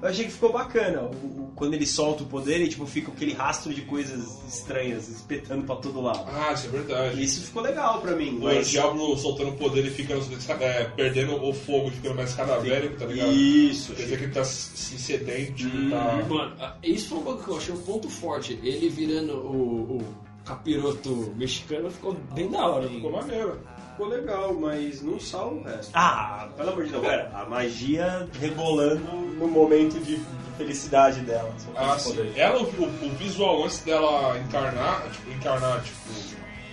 [0.00, 1.02] Eu achei que ficou bacana.
[1.02, 5.08] O- o- quando ele solta o poder e tipo, fica aquele rastro de coisas estranhas
[5.08, 6.24] espetando pra todo lado.
[6.28, 7.22] Ah, isso é verdade.
[7.22, 8.38] Isso ficou legal pra mim.
[8.38, 10.22] O mas- diabo soltando o poder e ficando
[10.60, 13.32] é, perdendo o fogo e ficando mais cadavérico, tá ligado?
[13.32, 13.92] Isso.
[13.94, 16.24] Quer dizer que ele tá se sedento, tipo, Hum, tá.
[16.28, 18.58] Mano, ah, isso foi um bagulho que eu achei um ponto forte.
[18.62, 20.04] Ele virando o, o
[20.44, 22.88] capiroto mexicano ficou bem da hora.
[22.88, 23.26] Ficou mano.
[23.26, 23.58] maneiro.
[23.98, 25.90] Ficou legal, mas não salva o resto.
[25.92, 27.32] Ah, pelo amor de Deus, pera.
[27.34, 31.52] A magia rebolando no momento de, de felicidade dela.
[31.74, 32.32] Ah, sim.
[32.36, 35.98] Ela, o, o visual antes dela encarnar, tipo, encarnar, tipo.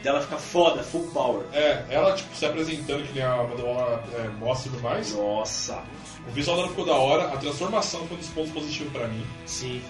[0.03, 1.43] Dela fica foda, full power.
[1.51, 5.11] É, ela, tipo, se apresentando que nem a Madola é, mostra e tudo mais.
[5.15, 5.81] Nossa.
[6.27, 9.25] O visual dela ficou da hora, a transformação foi um dos pontos positivos pra mim.
[9.47, 9.81] Sim.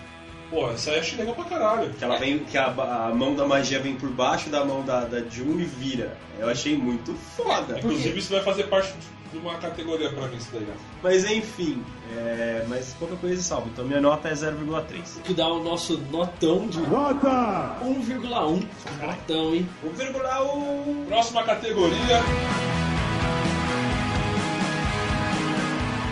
[0.55, 1.89] Pô, essa aí eu achei legal pra caralho.
[1.93, 5.01] Que ela vem, que a, a mão da magia vem por baixo da mão da,
[5.01, 6.17] da June e vira.
[6.39, 7.77] Eu achei muito foda.
[7.77, 8.93] Inclusive, isso vai fazer parte
[9.33, 10.61] de uma categoria pra mim, isso daí.
[10.61, 10.73] né?
[11.03, 11.83] Mas enfim,
[12.15, 13.67] é, mas pouca coisa salva.
[13.73, 15.21] Então minha nota é 0,3.
[15.25, 17.75] Que dá o nosso notão de Nota!
[17.83, 18.63] 1,1.
[19.01, 19.67] Notão, hein?
[19.85, 21.05] 1,1.
[21.07, 22.21] Próxima categoria.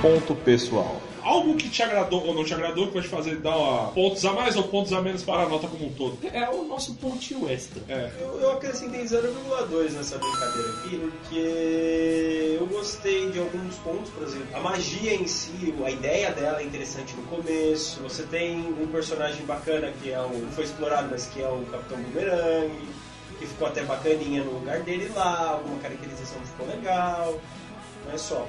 [0.01, 1.01] Ponto pessoal.
[1.23, 4.23] Algo que te agradou ou não te agradou, que vai te fazer dar ó, pontos
[4.25, 6.17] a mais ou pontos a menos para a nota como um todo.
[6.31, 7.81] É o nosso pontinho extra.
[7.87, 8.11] É.
[8.19, 14.47] Eu, eu acrescentei 0,2 nessa brincadeira aqui, porque eu gostei de alguns pontos, por exemplo,
[14.53, 18.01] a magia em si, a ideia dela é interessante no começo.
[18.01, 20.29] Você tem um personagem bacana que é o.
[20.29, 22.71] não foi explorado, mas que é o Capitão Boomerang,
[23.39, 27.39] que ficou até bacaninha no lugar dele lá, alguma caracterização ficou legal,
[28.05, 28.47] não é só.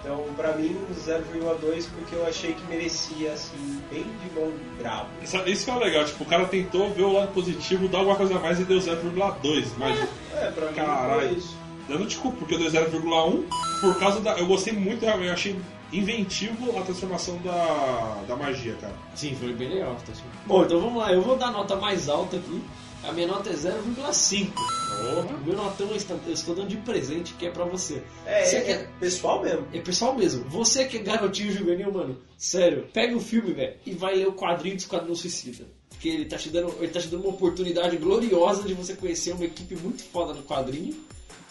[0.00, 5.06] Então, pra mim, 0,2 porque eu achei que merecia, assim, bem de bom grau.
[5.22, 7.98] Isso, isso que é o legal, tipo, o cara tentou ver o lado positivo, dar
[7.98, 9.66] alguma coisa a mais e deu 0,2.
[9.78, 9.98] Mas,
[10.34, 11.28] É, pra mim Caralho.
[11.28, 11.56] foi isso.
[11.88, 13.44] eu não te culpo, porque eu dei 0,1
[13.80, 14.38] por causa da.
[14.38, 15.56] Eu gostei muito, realmente, eu achei
[15.92, 18.92] inventivo a transformação da, da magia, cara.
[19.14, 19.96] Sim, foi bem legal.
[20.06, 20.12] Tá.
[20.46, 21.12] Bom, então vamos lá.
[21.12, 22.62] Eu vou dar a nota mais alta aqui.
[23.08, 24.52] A minha nota é 0,5.
[24.96, 28.02] O meu notão eu estou, eu estou dando de presente, que é pra você.
[28.24, 29.66] É, Você é, quer- é pessoal mesmo.
[29.72, 30.44] É pessoal mesmo.
[30.48, 34.32] Você que é garotinho juvenil, mano, sério, pega o filme, velho, e vai ler o
[34.32, 35.64] quadrinho do Esquadrão Suicida.
[35.90, 39.32] Porque ele tá, te dando, ele tá te dando uma oportunidade gloriosa de você conhecer
[39.32, 40.94] uma equipe muito foda no quadrinho.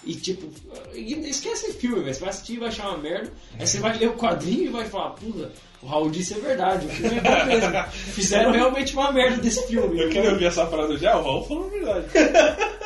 [0.06, 0.47] E tipo,
[0.93, 2.14] esquece filme, velho.
[2.14, 3.32] Você vai assistir e vai achar uma merda.
[3.60, 5.51] Aí você vai ler o quadrinho e vai falar, puta,
[5.82, 7.84] o Raul disse é verdade, o filme é bom mesmo.
[8.14, 9.99] Fizeram realmente uma merda desse filme.
[10.01, 12.08] Eu queria ouvir essa frase já, o Raul falou a verdade.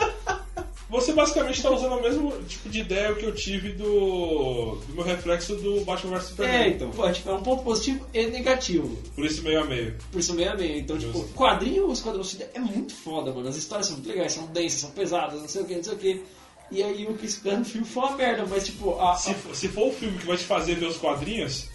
[0.90, 5.04] Você basicamente está usando o mesmo tipo de ideia que eu tive do, do meu
[5.04, 6.62] reflexo do Batman vs Superman.
[6.62, 8.98] É, então, pô, tipo, é um ponto positivo e negativo.
[9.14, 9.96] Por isso meio a meio.
[10.12, 10.80] Por isso meio a meio.
[10.80, 13.48] Então, tipo, quadrinho o Esquadrão Suicida é muito foda, mano.
[13.48, 15.94] As histórias são muito legais, são densas, são pesadas, não sei o que, não sei
[15.94, 16.24] o que.
[16.72, 19.56] E aí o que esperando no filme foi uma merda, mas tipo, a, Se, for-
[19.56, 21.68] se for o filme que vai te fazer ver os quadrinhos,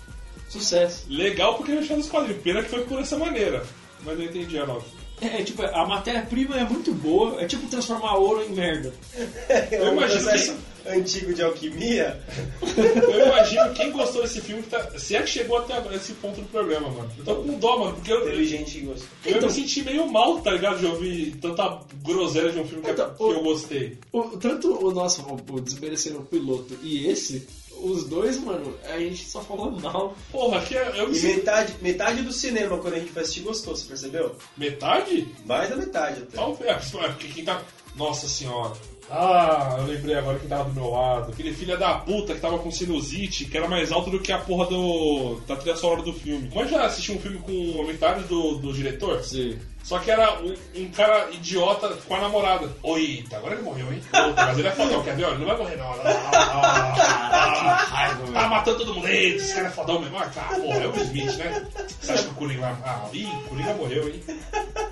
[0.48, 1.04] sucesso.
[1.08, 2.42] legal porque te fazer os quadrinhos.
[2.42, 3.66] Pena que foi por essa maneira.
[4.04, 4.84] Mas eu entendi a nota.
[5.24, 8.92] É, tipo, a matéria-prima é muito boa, é tipo transformar ouro em merda.
[9.48, 10.54] É um imagino processo
[10.86, 12.20] antigo de alquimia.
[12.76, 16.12] Eu imagino quem gostou desse filme, que tá, se é que chegou até agora, esse
[16.14, 17.10] ponto do programa, mano.
[17.18, 19.08] Eu tô com dó, mano, porque eu, Teve gente que gostou.
[19.24, 20.78] eu Então- me senti meio mal, tá ligado?
[20.78, 23.98] De ouvir tanta groselha de um filme que, Então, que o- eu gostei.
[24.12, 27.46] O- tanto o nosso, o, o Desmerecendo o Piloto e esse,
[27.82, 30.14] os dois, mano, a gente só falou mal.
[30.30, 33.76] Porra, aqui é- me E metade, metade do cinema, quando a gente foi assistir, gostou,
[33.76, 34.34] você percebeu?
[34.56, 35.28] Metade?
[35.44, 36.36] Mais da metade até.
[36.36, 36.94] Talvez.
[36.94, 37.62] É, porque quem tá.
[37.96, 38.72] Nossa senhora.
[39.10, 41.30] Ah, eu lembrei agora quem tava do meu lado.
[41.30, 44.38] Aquele filho da puta que tava com sinusite, que era mais alto do que a
[44.38, 45.40] porra do.
[45.46, 46.50] da trilha sonora do filme.
[46.54, 49.22] Mas já assistiu um filme com comentários do, do diretor?
[49.22, 49.58] Sim.
[49.84, 52.74] Só que era um, um cara idiota com a namorada.
[52.82, 54.00] Oi, tá, agora ele morreu, hein?
[54.34, 55.24] Mas ele é fodão, quer ver?
[55.24, 55.84] Olha, Ele não vai morrer, não.
[55.84, 59.06] Ah, ah, ah, tá matando todo mundo.
[59.06, 60.16] Ei, esse cara é fodão mesmo.
[60.16, 61.66] Ah, tá, porra, é o Smith, né?
[62.00, 62.72] Você acha que o Coringa vai.
[62.82, 64.22] Ah, ih, o Coringa morreu, hein?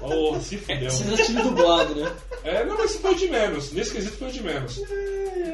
[0.03, 0.91] Oh, se fudeu.
[0.91, 2.13] Você já tinha dublado, né?
[2.45, 3.73] É, não, mas foi de menos.
[3.73, 4.79] Nesse quesito foi de menos.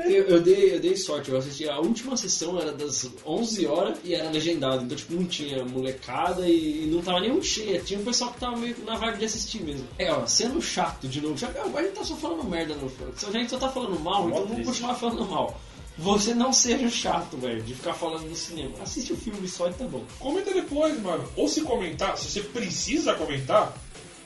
[0.07, 3.99] Eu, eu dei, eu dei sorte, eu assisti a última sessão, era das 11 horas
[4.03, 8.01] e era legendado, então tipo, não tinha molecada e, e não tava nenhum cheia, tinha
[8.01, 9.87] um pessoal que tava meio na vibe de assistir mesmo.
[9.99, 13.31] É, ó, sendo chato de novo, já a gente tá só falando merda no A
[13.31, 15.59] gente só tá falando mal, então vamos continuar falando mal.
[16.01, 18.71] Você não seja chato, velho, de ficar falando no cinema.
[18.81, 20.05] Assiste o filme só e tá bom.
[20.21, 21.25] Comenta depois, mano.
[21.37, 23.75] Ou se comentar, se você precisa comentar,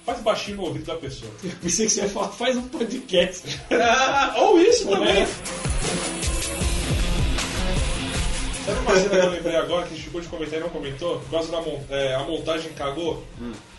[0.04, 1.30] faz baixinho no ouvido da pessoa.
[1.42, 3.58] Eu pensei que você ia falar, faz um podcast.
[4.36, 5.26] Ou isso também.
[8.66, 10.68] Sabe uma cena que eu lembrei agora que a gente ficou de comentar e não
[10.68, 11.18] comentou?
[11.20, 13.24] Por causa da mon- é, a montagem cagou.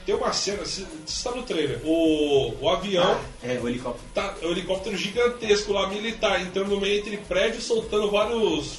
[0.06, 0.86] Tem uma cena, isso
[1.24, 1.80] tá no trailer.
[1.86, 4.06] O, o avião, É, o helicóptero.
[4.14, 8.76] tá, o helicóptero gigantesco lá, militar, entrando no meio entre prédios, soltando vários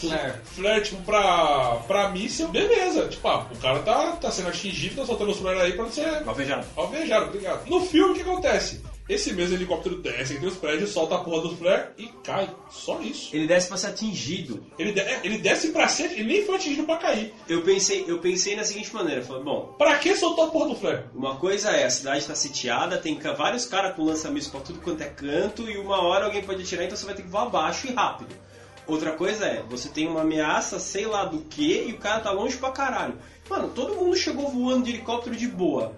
[0.00, 0.32] Flare.
[0.44, 2.48] flare, tipo, pra, pra míssil.
[2.48, 5.84] Beleza, tipo, ah, o cara tá, tá sendo atingido, tá soltando os flare aí pra
[5.84, 6.66] não ser Alvejado.
[6.76, 7.66] alvejado, obrigado.
[7.70, 8.80] No filme, o que acontece?
[9.08, 12.50] Esse mesmo helicóptero desce entre os prédios, solta a porra do flare e cai.
[12.68, 13.34] Só isso.
[13.36, 14.66] Ele desce pra ser atingido.
[14.76, 17.32] Ele, de- é, ele desce pra ser, ele nem foi atingido pra cair.
[17.48, 20.74] Eu pensei, eu pensei na seguinte maneira, falei, bom, Pra que soltou a porra do
[20.74, 21.04] flare?
[21.14, 25.02] uma coisa é, a cidade tá sitiada, tem vários caras com lança-míssil pra tudo quanto
[25.02, 27.86] é canto, e uma hora alguém pode atirar, então você vai ter que voar abaixo
[27.86, 28.34] e rápido.
[28.88, 32.30] Outra coisa é, você tem uma ameaça, sei lá do que, e o cara tá
[32.32, 33.14] longe pra caralho.
[33.48, 35.92] Mano, todo mundo chegou voando de helicóptero de boa.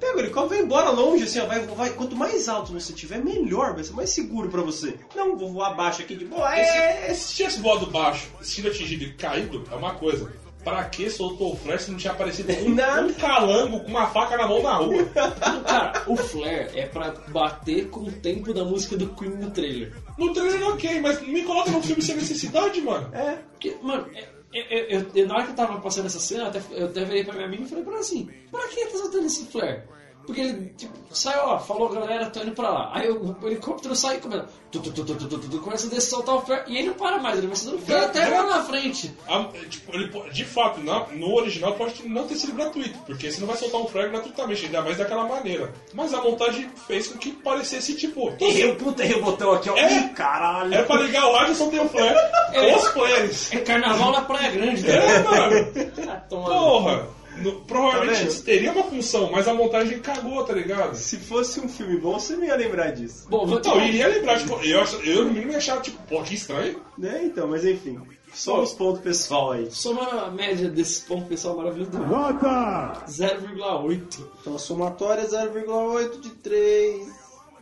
[0.00, 2.92] Pega o helicóptero e vai embora longe, assim, ó, vai, vai, quanto mais alto você
[2.92, 4.94] tiver, melhor, vai ser mais seguro pra você.
[5.14, 7.12] Não, vou voar abaixo aqui de boa, é...
[7.12, 10.32] Se tivesse voado baixo, sido atingido e caído, é uma coisa.
[10.64, 12.72] Pra que soltou o Flash se não tinha aparecido um,
[13.08, 15.04] um calango com uma faca na mão na rua?
[15.66, 19.94] Cara, o Flare é pra bater com o tempo da música do Queen no trailer.
[20.18, 23.08] No trailer ok, mas me coloca no filme sem necessidade, mano.
[23.14, 23.38] É.
[23.52, 26.48] Porque, mano, é- é- eu- eu- na hora que eu tava passando essa cena, eu
[26.48, 28.98] até, eu até virei pra minha amiga e falei pra ela assim, pra que tá
[28.98, 29.82] soltando esse flare?
[30.30, 32.90] Porque ele, tipo, sai, ó, falou galera, tô indo pra lá.
[32.94, 35.88] Aí o, o helicóptero sai e começa, tu, tu, tu, tu, tu, tu, tu, começa
[35.88, 38.04] a descer, soltar o flare, e ele não para mais, ele vai se dando flare
[38.04, 39.12] até lá na frente.
[39.28, 43.40] Ah, tipo, ele, de fato, na- no original pode não ter sido gratuito, porque você
[43.40, 45.74] não vai soltar um flare gratuitamente, ainda mais daquela maneira.
[45.92, 48.32] Mas a montagem fez com que parecesse tipo.
[48.40, 49.76] Errei, puta, errei o botão aqui, ó.
[49.76, 49.92] É.
[49.98, 50.72] Ih, caralho.
[50.72, 52.14] Era pra ligar o rádio e soltei o flare.
[52.52, 52.76] É.
[52.76, 53.52] Os flares.
[53.52, 54.94] É carnaval na Praia Grande, né?
[54.94, 56.00] É, mano.
[56.10, 57.08] Ah, toma- Porra.
[57.40, 58.42] No- Tá provavelmente vendo?
[58.44, 60.94] teria uma função, mas a montagem cagou, tá ligado?
[60.94, 63.26] Se fosse um filme bom, você não ia lembrar disso.
[63.28, 66.34] Bom, Então, eu iria lembrar, tipo, eu, eu no mínimo ia achar, tipo, pô, que
[66.34, 66.80] estranho.
[66.98, 67.98] Né, então, mas enfim.
[68.32, 69.68] Só os pontos pessoal aí.
[69.72, 71.98] Soma a média desse ponto pessoal maravilhoso.
[71.98, 73.02] Nota!
[73.08, 74.24] 0,8.
[74.40, 77.08] Então, a somatória é 0,8 de 3.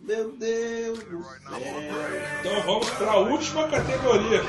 [0.03, 1.59] Meu Deus do céu.
[2.41, 4.43] Então vamos pra última categoria.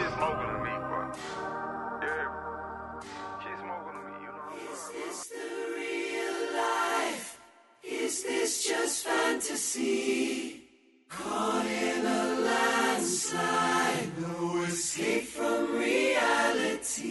[8.30, 10.62] This just fantasy?
[11.10, 17.10] Caught in a landslide, no escape from reality.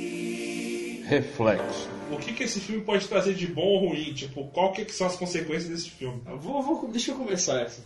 [1.09, 1.89] Reflexo.
[2.13, 4.15] O que, que esse filme pode trazer de bom ou ruim?
[4.15, 6.23] Tipo, qual que, que são as consequências desse filme?
[6.27, 7.83] Eu Vou, vou, deixa eu começar essa.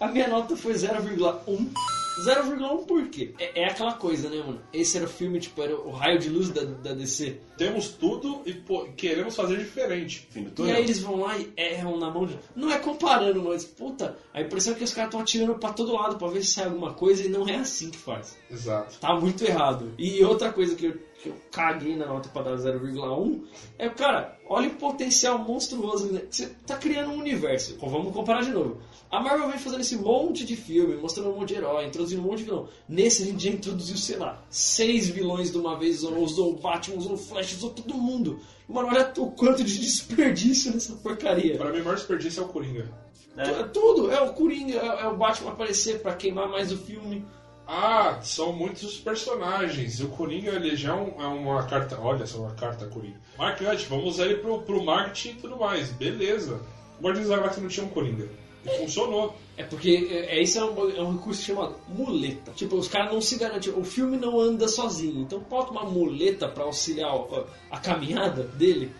[0.00, 1.70] A minha nota foi 0,1.
[2.20, 3.34] 0,1 por quê?
[3.38, 4.60] É, é aquela coisa, né, mano?
[4.72, 7.38] Esse era o filme, tipo, era o raio de luz da, da DC.
[7.56, 10.26] Temos tudo e pô, queremos fazer diferente.
[10.30, 12.38] Fim do E aí eles vão lá e erram na mão de.
[12.54, 15.92] Não é comparando, mas, puta, a impressão é que os caras estão atirando pra todo
[15.92, 18.36] lado pra ver se sai alguma coisa e não é assim que faz.
[18.50, 18.98] Exato.
[18.98, 19.94] Tá muito errado.
[19.98, 23.42] E outra coisa que eu, que eu caguei na nota pra dar 0,1
[23.78, 26.12] é, cara, olha o potencial monstruoso.
[26.12, 26.22] né?
[26.28, 27.76] Você tá criando um universo.
[27.80, 28.78] Vamos comparar de novo.
[29.10, 32.24] A Marvel vem fazendo esse monte de filme, mostrando um monte de herói, introduzindo um
[32.24, 32.68] monte de vilão.
[32.88, 36.56] Nesse a gente já introduziu, sei lá, seis vilões de uma vez, usou, usou o
[36.56, 38.40] Batman, usou o Flash, usou todo mundo.
[38.68, 41.56] Mano, olha o quanto de desperdício nessa porcaria.
[41.56, 42.88] Pra mim, o maior desperdício é o Coringa.
[43.36, 47.24] É tudo, é o Coringa, é, é o Batman aparecer pra queimar mais o filme.
[47.66, 50.00] Ah, são muitos personagens.
[50.00, 51.98] O Coringa ele já é, um- é uma carta.
[52.00, 53.16] Olha só, uma carta Coringa.
[53.38, 55.90] Marcante, vamos usar ele pro, pro marketing e tudo mais.
[55.90, 56.60] Beleza.
[56.98, 58.28] O Guardiões da Galáxia não tinha um Coringa.
[58.64, 59.34] E funcionou.
[59.56, 62.52] É porque é, é, isso é um, é um recurso chamado muleta.
[62.52, 63.72] Tipo, os caras não se garantem.
[63.72, 65.20] O filme não anda sozinho.
[65.22, 68.92] Então bota uma muleta pra auxiliar ó, a caminhada dele.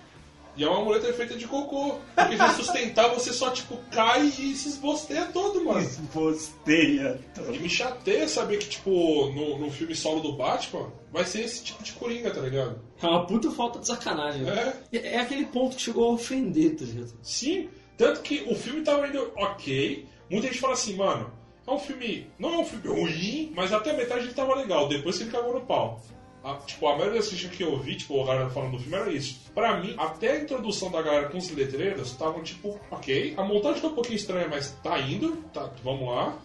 [0.57, 1.97] E é uma muleta feita de cocô.
[2.15, 5.81] Porque já sustentar você só, tipo, cai e se esbosteia todo, mano.
[5.81, 7.19] Esbosteia.
[7.53, 8.91] E me chateia saber que, tipo,
[9.33, 12.81] no, no filme solo do Batman, vai ser esse tipo de Coringa, tá ligado?
[13.03, 14.43] É uma puta falta de sacanagem.
[14.43, 14.75] né?
[14.93, 17.13] É, é aquele ponto que chegou a ofender, tá ligado?
[17.23, 20.07] Sim, tanto que o filme tava indo ok.
[20.31, 21.33] Muita gente fala assim, mano,
[21.67, 22.27] é um filme.
[22.39, 25.31] Não é um filme ruim, mas até a metade ele tava legal, depois que ele
[25.31, 26.01] cagou no pau.
[26.45, 28.97] A- tipo, a maioria das críticas que eu vi, tipo, a galera falando do filme
[28.97, 29.41] era isso.
[29.55, 33.35] Pra mim, até a introdução da galera com os letreiros estavam, tipo, ok.
[33.37, 36.37] A montagem tá um pouquinho estranha, mas tá indo, tá, vamos lá.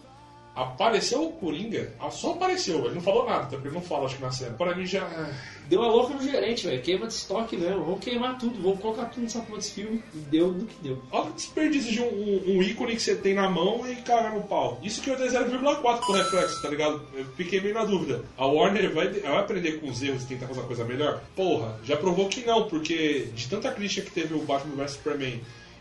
[0.62, 3.48] Apareceu o Coringa, ah, só apareceu, ele não falou nada, tá?
[3.50, 4.54] porque ele não fala, acho que na cena.
[4.56, 5.06] Pra mim já.
[5.68, 6.80] Deu a louca no gerente, velho.
[6.82, 7.84] Queima de estoque mesmo.
[7.84, 8.60] Vamos queimar tudo.
[8.62, 10.02] Vamos colocar tudo nessa porra desse filme.
[10.14, 11.02] E deu no que deu.
[11.12, 14.30] Olha o desperdício de um, um- um ícone que você tem na mão e caga
[14.30, 14.80] no pau.
[14.82, 17.02] Isso que eu dei 0,4 pro reflexo, tá ligado?
[17.14, 18.24] Eu fiquei meio na dúvida.
[18.36, 21.20] A Warner vai, vai aprender com os erros e tentar fazer uma coisa melhor?
[21.36, 25.40] Porra, já provou que não, porque de tanta crítica que teve o Batman vs Superman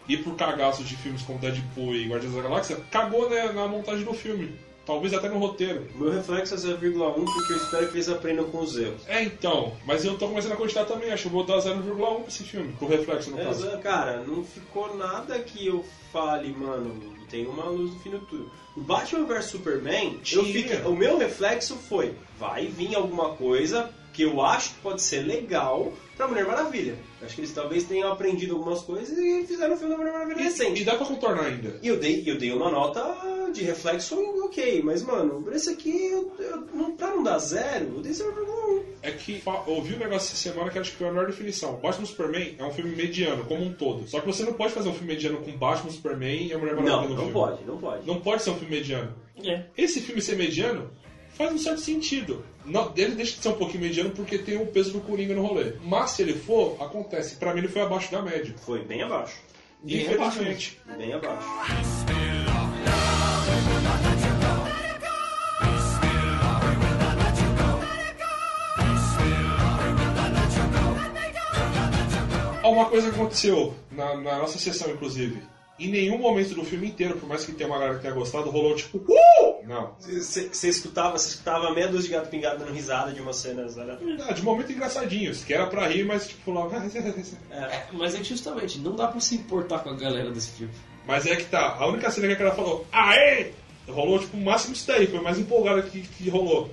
[0.10, 4.04] e por cagaços de filmes como Deadpool e Guardiões da Galáxia, cagou né, na montagem
[4.06, 4.54] do filme.
[4.88, 5.86] Talvez até no roteiro.
[5.96, 9.02] Meu reflexo é 0,1 porque eu espero que eles aprendam com os erros.
[9.06, 9.74] É, então.
[9.86, 11.12] Mas eu tô começando a acreditar também.
[11.12, 12.72] Acho que eu vou dar 0,1 pra esse filme.
[12.80, 13.78] Pro reflexo, no É, caso.
[13.80, 16.96] Cara, não ficou nada que eu fale, mano,
[17.30, 18.48] tem uma luz no fim do túnel.
[18.78, 24.22] O Batman vs Superman, eu fiquei, o meu reflexo foi, vai vir alguma coisa que
[24.24, 26.96] eu acho que pode ser legal pra Mulher Maravilha.
[27.22, 30.44] Acho que eles talvez tenham aprendido algumas coisas e fizeram o filme da Mulher Maravilha
[30.44, 30.82] recente.
[30.82, 31.80] E dá pra contornar ainda.
[31.82, 33.16] E eu dei, eu dei uma nota
[33.54, 37.94] de reflexo ok, mas mano, por esse aqui, eu, eu, não- pra não dar zero,
[37.96, 38.82] eu dei 0,1.
[39.02, 41.76] É que ouvi um negócio essa semana que acho que foi a melhor definição.
[41.78, 44.08] Batman Superman é um filme mediano, como um todo.
[44.08, 46.76] Só que você não pode fazer um filme mediano com Batman, Superman e a Mulher
[46.76, 47.32] Maravilha Não, no não filme.
[47.34, 48.08] pode, não pode.
[48.08, 49.14] Não pode ser um filme mediano.
[49.46, 49.64] É.
[49.78, 50.90] Esse filme ser mediano
[51.38, 52.44] faz um certo sentido.
[52.66, 55.46] Não, ele deixa de ser um pouquinho mediano porque tem o peso do Coringa no
[55.46, 55.74] rolê.
[55.84, 57.36] Mas se ele for, acontece.
[57.36, 58.54] Pra mim ele foi abaixo da média.
[58.66, 59.38] Foi bem abaixo.
[59.84, 60.80] Bem abaixo Infelizmente.
[60.98, 61.48] Bem abaixo.
[72.64, 75.42] Uma coisa aconteceu na, na nossa sessão, inclusive.
[75.80, 78.50] Em nenhum momento do filme inteiro, por mais que tenha uma galera que tenha gostado,
[78.50, 79.68] rolou tipo, uh!
[79.68, 79.96] Não.
[80.00, 83.98] Você escutava, você escutava meia dúzia de gato pingado dando risada de umas cenas, né?
[84.28, 86.78] Ah, de momento engraçadinhos, que era pra rir, mas tipo, falava.
[87.52, 90.74] É, mas é que justamente, não dá pra se importar com a galera desse filme.
[91.06, 93.52] Mas é que tá, a única cena que a galera falou, aê!
[93.88, 96.70] Rolou tipo o máximo isso daí, foi mais empolgada que, que rolou.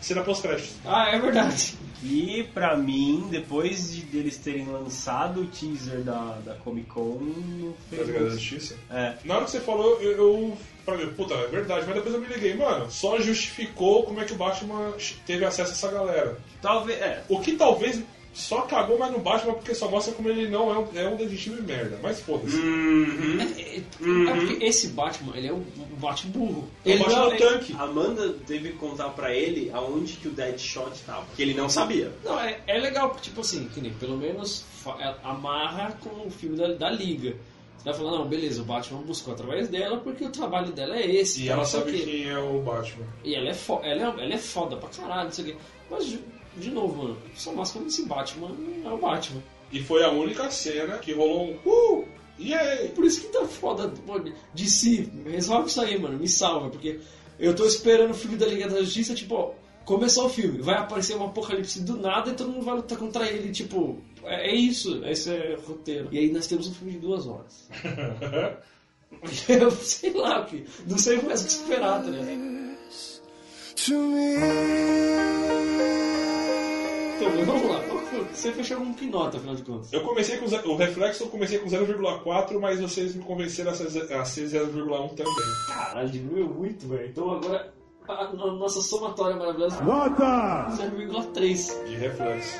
[0.00, 0.74] Cena pós-créditos.
[0.84, 1.76] Ah, é verdade.
[2.02, 7.70] E pra mim, depois de deles terem lançado o teaser da, da Comic Con, não
[7.70, 8.30] Da fez Liga da.
[8.30, 8.76] Justiça.
[8.90, 9.14] É.
[9.24, 12.26] Na hora que você falou, eu, eu falei, puta, é verdade, mas depois eu me
[12.28, 14.92] liguei, mano, só justificou como é que o Batman
[15.26, 16.38] teve acesso a essa galera.
[16.62, 17.22] Talvez, é.
[17.28, 18.00] O que talvez
[18.32, 21.16] só cagou mais no Batman porque só mostra como ele não é um, é um
[21.16, 21.98] detetive merda.
[22.02, 22.56] Mas foda-se.
[22.56, 23.38] Uhum.
[23.40, 26.68] É, é porque esse Batman, ele é um, um Batman burro.
[26.84, 27.76] É o Ele Batman não, no tanque.
[27.76, 32.12] Amanda teve que contar pra ele aonde que o Deadshot tava, que ele não sabia.
[32.24, 34.64] Não, é, é legal, tipo assim, que nem, pelo menos
[34.98, 37.34] é, amarra com o filme da, da Liga.
[37.76, 41.06] Você vai falar, não, beleza, o Batman buscou através dela porque o trabalho dela é
[41.06, 41.42] esse.
[41.44, 42.04] E ela o sabe quê.
[42.04, 43.06] quem é o Batman.
[43.24, 45.56] E ela é, fo ela, é, ela é foda pra caralho, não sei o quê.
[45.88, 46.18] Mas,
[46.58, 48.50] de, novo, mano, só mostra como esse Batman
[48.84, 49.42] é o Batman.
[49.70, 52.08] E foi a única cena que rolou um uh!
[52.38, 52.88] E aí?
[52.90, 53.92] Por isso que tá foda,
[54.54, 57.00] de si, resolve isso aí, mano, me salva, porque
[57.38, 59.50] eu tô esperando o filme da Liga da Justiça, tipo, ó,
[59.84, 63.28] começou o filme, vai aparecer um apocalipse do nada e todo mundo vai lutar contra
[63.28, 66.08] ele, tipo, é, é isso, esse é o roteiro.
[66.12, 67.68] E aí nós temos um filme de duas horas.
[69.48, 72.58] eu sei lá, que não sei mais o que esperar, tá ligado?
[77.20, 77.80] Então, vamos lá,
[78.32, 79.92] você fechou com que nota, afinal de contas?
[79.92, 83.74] Eu comecei com ze- o reflexo, eu comecei com 0,4, mas vocês me convenceram a
[83.74, 85.34] ser a ser 0,1 também.
[85.66, 87.08] Caralho, diminuiu muito, velho.
[87.08, 87.72] Então agora
[88.08, 89.82] a, a nossa somatória maravilhosa.
[89.82, 90.68] Nota!
[90.76, 91.84] 0,3.
[91.86, 92.58] De reflexo.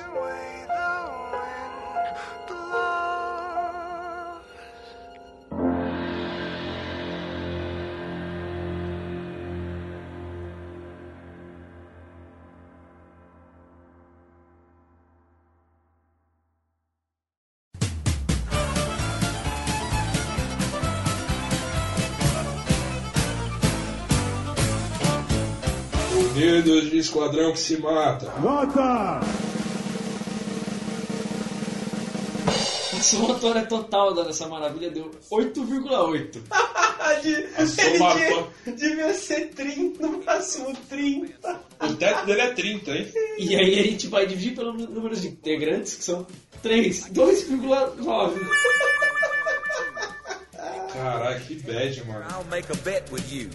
[26.58, 28.26] Unidos de esquadrão que se mata.
[28.40, 29.20] Nota!
[32.98, 36.40] A somatória total dessa maravilha deu 8,8.
[37.56, 41.60] A somatória- devia ser 30, no máximo 30.
[41.80, 43.12] O teto dele é 30, hein?
[43.38, 46.26] E aí a gente vai dividir pelo número de integrantes, que são
[46.60, 47.08] 3.
[47.12, 48.34] 2,9.
[50.92, 52.24] Caralho, que bad, mano.
[52.32, 53.48] I'll make a bet with you.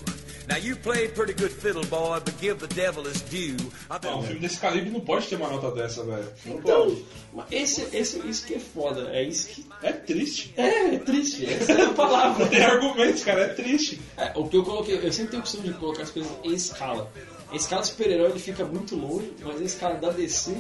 [0.47, 3.55] Now you played pretty good fiddle, boy, but give the devil his due.
[4.03, 6.27] Não, um filme desse calibre não pode ter uma nota dessa, velho.
[6.45, 7.05] Não Então, pode.
[7.33, 9.09] mas esse, esse, isso que é foda.
[9.13, 9.65] É isso que.
[9.81, 10.53] É triste.
[10.57, 11.45] É, é triste.
[11.45, 12.47] Essa é a palavra.
[12.47, 14.01] Tem argumentos, cara, é triste.
[14.17, 16.53] É, o que eu coloquei, eu sempre tenho o costume de colocar as coisas em
[16.53, 17.11] escala.
[17.51, 20.55] A escala do super-herói ele fica muito longe, mas a escala da DC,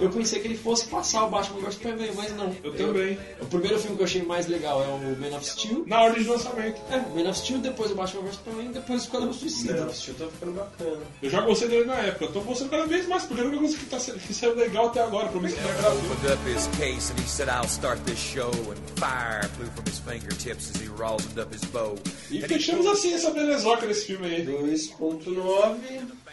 [0.00, 2.54] eu pensei que ele fosse passar o Batman vs Superman, mas não.
[2.64, 3.18] Eu também.
[3.40, 5.84] O primeiro filme que eu achei mais legal é o Man of Steel.
[5.86, 6.80] Na ordem de lançamento.
[6.90, 9.74] É, Man of Steel, depois o Batman vs Superman, depois o Esquadrão Suicida.
[9.74, 11.00] Não, esse tá ficando bacana.
[11.22, 13.58] Eu já gostei dele na época, eu tô gostando cada vez mais, porque a única
[13.60, 16.32] coisa que, tá, sendo- que saiu legal até agora, pra mim, que não é opened
[16.32, 18.50] up his case and he said, I'll start this show.
[18.50, 21.94] And fire flew from his fingertips as he rosined up his bow.
[22.30, 24.46] E fechamos assim essa belezoca desse filme aí.
[24.46, 25.76] 2.9.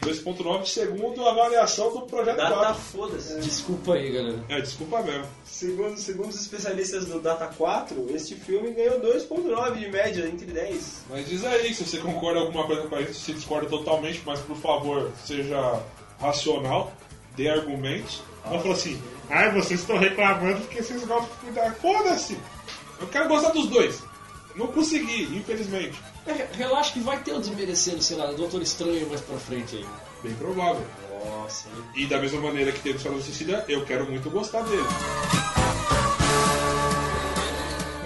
[0.01, 2.75] 2.9 segundo a avaliação do Projeto Data 4.
[2.75, 3.39] foda-se.
[3.39, 4.43] Desculpa aí, galera.
[4.49, 5.25] É, desculpa mesmo.
[5.45, 11.05] Segundo, segundo os especialistas do Data 4, este filme ganhou 2.9 de média entre 10.
[11.09, 14.21] Mas diz aí se você concorda com alguma coisa com a gente, se discorda totalmente,
[14.25, 15.81] mas por favor, seja
[16.19, 16.93] racional,
[17.35, 18.21] dê argumentos.
[18.45, 21.73] Não falou assim, ai, vocês estão reclamando porque vocês gostam de cuidar.
[21.75, 22.37] Foda-se!
[22.99, 24.01] Eu quero gostar dos dois.
[24.55, 25.99] Não consegui, infelizmente.
[26.27, 29.85] É, relaxa que vai ter um desmerecendo, sei lá, Doutor Estranho mais pra frente aí.
[30.21, 30.85] Bem provável.
[31.25, 34.83] Nossa, E da mesma maneira que teve o Esquadrão Suicida, eu quero muito gostar dele.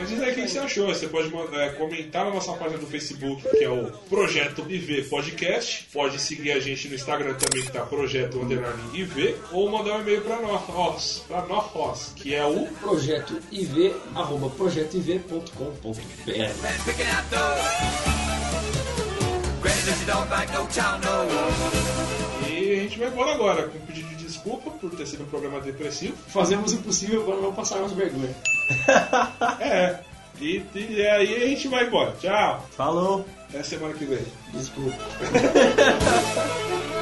[0.02, 0.88] Mas diz aí o que você achou.
[0.88, 5.88] Você pode é, comentar na nossa página do Facebook, que é o Projeto IV Podcast.
[5.94, 9.36] Pode seguir a gente no Instagram também, que tá Projeto Underline IV.
[9.52, 15.52] Ou mandar um e-mail pra nós, pra nós, que é o Projeto IV, arroba projetoiv.com.br.
[22.50, 25.28] E a gente vai embora agora, com um pedido de desculpa por ter sido um
[25.28, 26.16] programa depressivo.
[26.28, 28.36] Fazemos o possível para não passar mais vergonha.
[29.60, 30.00] É.
[30.40, 32.16] E, e aí a gente vai embora.
[32.20, 32.66] Tchau.
[32.72, 33.26] Falou.
[33.50, 34.26] Até semana que vem.
[34.54, 34.98] Desculpa.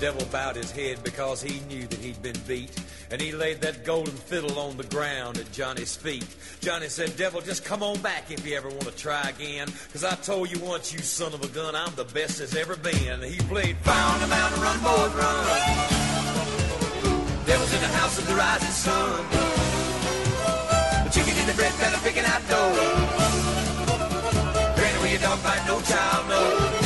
[0.00, 2.70] devil bowed his head because he knew that he'd been beat.
[3.10, 6.26] And he laid that golden fiddle on the ground at Johnny's feet.
[6.60, 9.68] Johnny said, Devil, just come on back if you ever want to try again.
[9.92, 12.76] Cause I told you once, you son of a gun, I'm the best there's ever
[12.76, 13.22] been.
[13.22, 15.46] He played on the Mountain, Run, Boys, Run.
[17.46, 19.24] Devil's in the house of the rising sun.
[21.12, 22.72] Chicken in the bread, fella picking out dough.
[24.74, 26.85] Granny, where your dog no child, no.